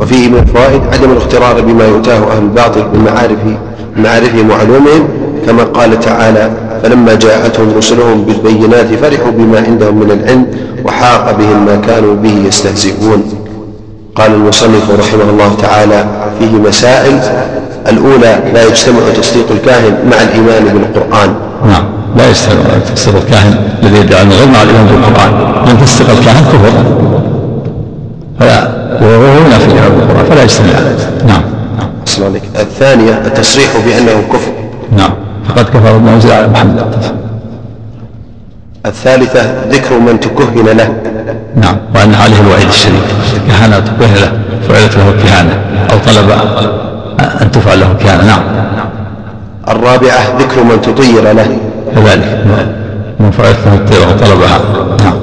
وفيه 0.00 0.28
من 0.28 0.38
الفوائد 0.38 0.82
عدم 0.92 1.10
الاغترار 1.10 1.60
بما 1.60 1.84
يؤتاه 1.84 2.32
أهل 2.32 2.42
الباطل 2.42 2.80
من 2.94 3.04
معارف 3.04 3.38
معارفهم 3.96 4.50
وعلومهم 4.50 5.08
كما 5.46 5.62
قال 5.62 6.00
تعالى 6.00 6.50
فلما 6.84 7.14
جاءتهم 7.14 7.72
رسلهم 7.76 8.24
بالبينات 8.24 8.86
فرحوا 8.86 9.30
بما 9.30 9.58
عندهم 9.66 9.94
من 9.94 10.10
العلم 10.10 10.46
وحاق 10.84 11.36
بهم 11.38 11.66
ما 11.66 11.76
كانوا 11.76 12.14
به 12.14 12.34
يستهزئون. 12.48 13.22
قال 14.14 14.34
المصنف 14.34 14.90
رحمه 15.00 15.30
الله 15.30 15.54
تعالى 15.62 16.04
فيه 16.38 16.52
مسائل. 16.68 17.20
الأولى 17.88 18.38
لا 18.54 18.64
يجتمع 18.64 19.00
تصديق 19.16 19.46
الكاهن 19.50 19.94
مع 20.10 20.16
الإيمان 20.22 20.64
بالقرآن. 20.64 21.34
نعم 21.66 21.84
لا 22.16 22.28
يجتمع 22.28 22.62
تصديق 22.94 23.16
الكاهن 23.16 23.58
الذي 23.82 23.98
يدعي 24.00 24.22
الغيب 24.22 24.48
مع 24.48 24.62
الإيمان 24.62 24.86
بالقرآن. 24.86 25.64
لأن 25.66 25.76
تصديق 25.84 26.10
الكاهن 26.10 26.44
كفر. 26.44 26.72
فلا 28.40 28.68
وهو 29.02 29.46
ينافي 29.46 29.64
الإيمان 29.64 29.92
بالقرآن 29.98 30.24
فلا 30.24 30.42
يجتمع. 30.42 30.66
نعم 31.26 31.42
عليك 32.22 32.42
الثانية 32.60 33.12
التصريح 33.26 33.70
بأنه 33.86 34.22
كفر. 34.32 34.52
نعم. 34.96 35.23
فقد 35.48 35.64
كفر 35.64 35.98
بما 35.98 36.14
أنزل 36.14 36.32
على 36.32 36.48
محمد. 36.48 36.84
الثالثة 38.86 39.64
ذكر 39.70 39.98
من 39.98 40.20
تكهن 40.20 40.76
له. 40.76 40.94
نعم 41.56 41.76
وأن 41.94 42.14
عليه 42.14 42.40
الوعيد 42.40 42.68
الشديد 42.68 43.02
كهنة 43.48 43.78
تكهن 43.78 44.14
له 44.14 44.32
فعلت 44.68 44.96
له 44.96 45.14
كهانة. 45.22 45.58
أو 45.92 45.98
طلب 46.06 46.30
أن 47.42 47.50
تفعل 47.50 47.80
له 47.80 47.94
كهانة. 48.00 48.24
نعم. 48.26 48.42
الرابعة 49.68 50.38
ذكر 50.38 50.62
من 50.62 50.80
تطير 50.82 51.32
له. 51.32 51.58
كذلك. 51.94 52.44
من 53.20 53.30
فعلت 53.30 53.58
له 53.66 53.74
الطيرة 53.74 54.08
وطلبها 54.08 54.60
نعم. 55.04 55.14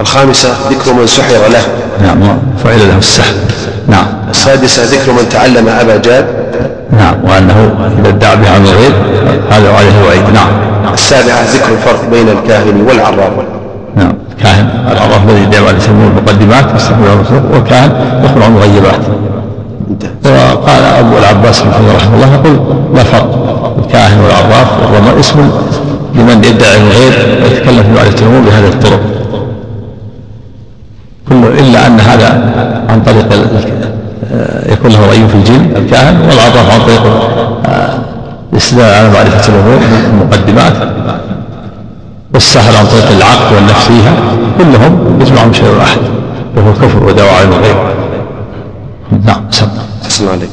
الخامسة 0.00 0.48
ذكر 0.70 0.92
من 0.92 1.06
سحر 1.06 1.34
له. 1.52 1.62
نعم 2.02 2.38
فعل 2.64 2.88
له 2.88 2.98
السحر. 2.98 3.34
السادسة 4.32 4.84
ذكر 4.84 5.12
من 5.12 5.28
تعلم 5.30 5.68
أبا 5.68 5.96
جاد. 5.96 6.26
نعم 6.92 7.14
وأنه 7.24 7.58
إذا 8.00 8.08
ادعى 8.08 8.36
بها 8.36 8.50
عن 8.50 8.62
الغير 8.64 8.92
هذا 9.50 9.72
عليه 9.72 10.06
وعيد 10.06 10.34
نعم. 10.34 10.48
السابعة 10.94 11.42
ذكر 11.54 11.72
الفرق 11.72 12.10
بين 12.10 12.28
الكاهن 12.28 12.80
والعراب. 12.88 13.32
نعم 13.96 14.12
الكاهن 14.38 14.68
العراف 14.92 15.28
الذي 15.28 15.42
يدعو 15.42 15.66
عليه 15.66 15.78
يسمونه 15.78 16.06
المقدمات 16.06 16.64
يستقبل 16.76 17.06
الرسول 17.06 17.42
والكاهن 17.52 17.90
يخبر 18.24 18.42
عن 18.42 18.50
المغيبات 18.50 19.00
وقال 20.24 20.82
أبو 20.84 21.18
العباس 21.18 21.62
رحمه 21.96 22.14
الله 22.14 22.34
يقول 22.34 22.60
لا 22.94 23.02
فرق 23.04 23.74
الكاهن 23.78 24.20
والعراف 24.20 24.68
وهما 24.82 25.20
اسم 25.20 25.50
لمن 26.14 26.44
يدعي 26.44 26.76
الغيب 26.76 27.42
ويتكلم 27.42 27.82
في 27.82 27.90
معرفه 27.90 28.22
الأمور 28.22 28.40
بهذه 28.40 28.68
الطرق. 28.68 29.00
كل 31.28 31.44
إلا 31.58 31.86
أن 31.86 32.00
هذا 32.00 32.28
عن 32.88 33.02
طريق 33.02 33.26
يكون 34.68 34.90
له 34.90 35.06
راي 35.06 35.28
في 35.28 35.34
الجن 35.34 35.72
الكاهن 35.76 36.20
والعراف 36.20 36.70
عن 36.74 36.80
طريق 36.86 37.02
آه، 37.66 37.98
الاستدلال 38.52 38.94
على 38.94 39.08
معرفة 39.10 39.48
الأمور 39.54 39.78
بالمقدمات 39.78 40.72
والسهل 42.34 42.76
عن 42.76 42.86
طريق 42.86 43.10
العقل 43.16 43.54
والنفس 43.54 43.84
فيها 43.86 44.14
كلهم 44.58 45.18
يجمعهم 45.20 45.52
شيء 45.52 45.74
واحد 45.78 45.98
وهو 46.56 46.70
الكفر 46.70 47.04
ودعوى 47.06 47.30
على 47.30 47.44
الغيب 47.48 47.76
نعم 49.26 49.44
أحسن 50.04 50.28
عليك 50.28 50.50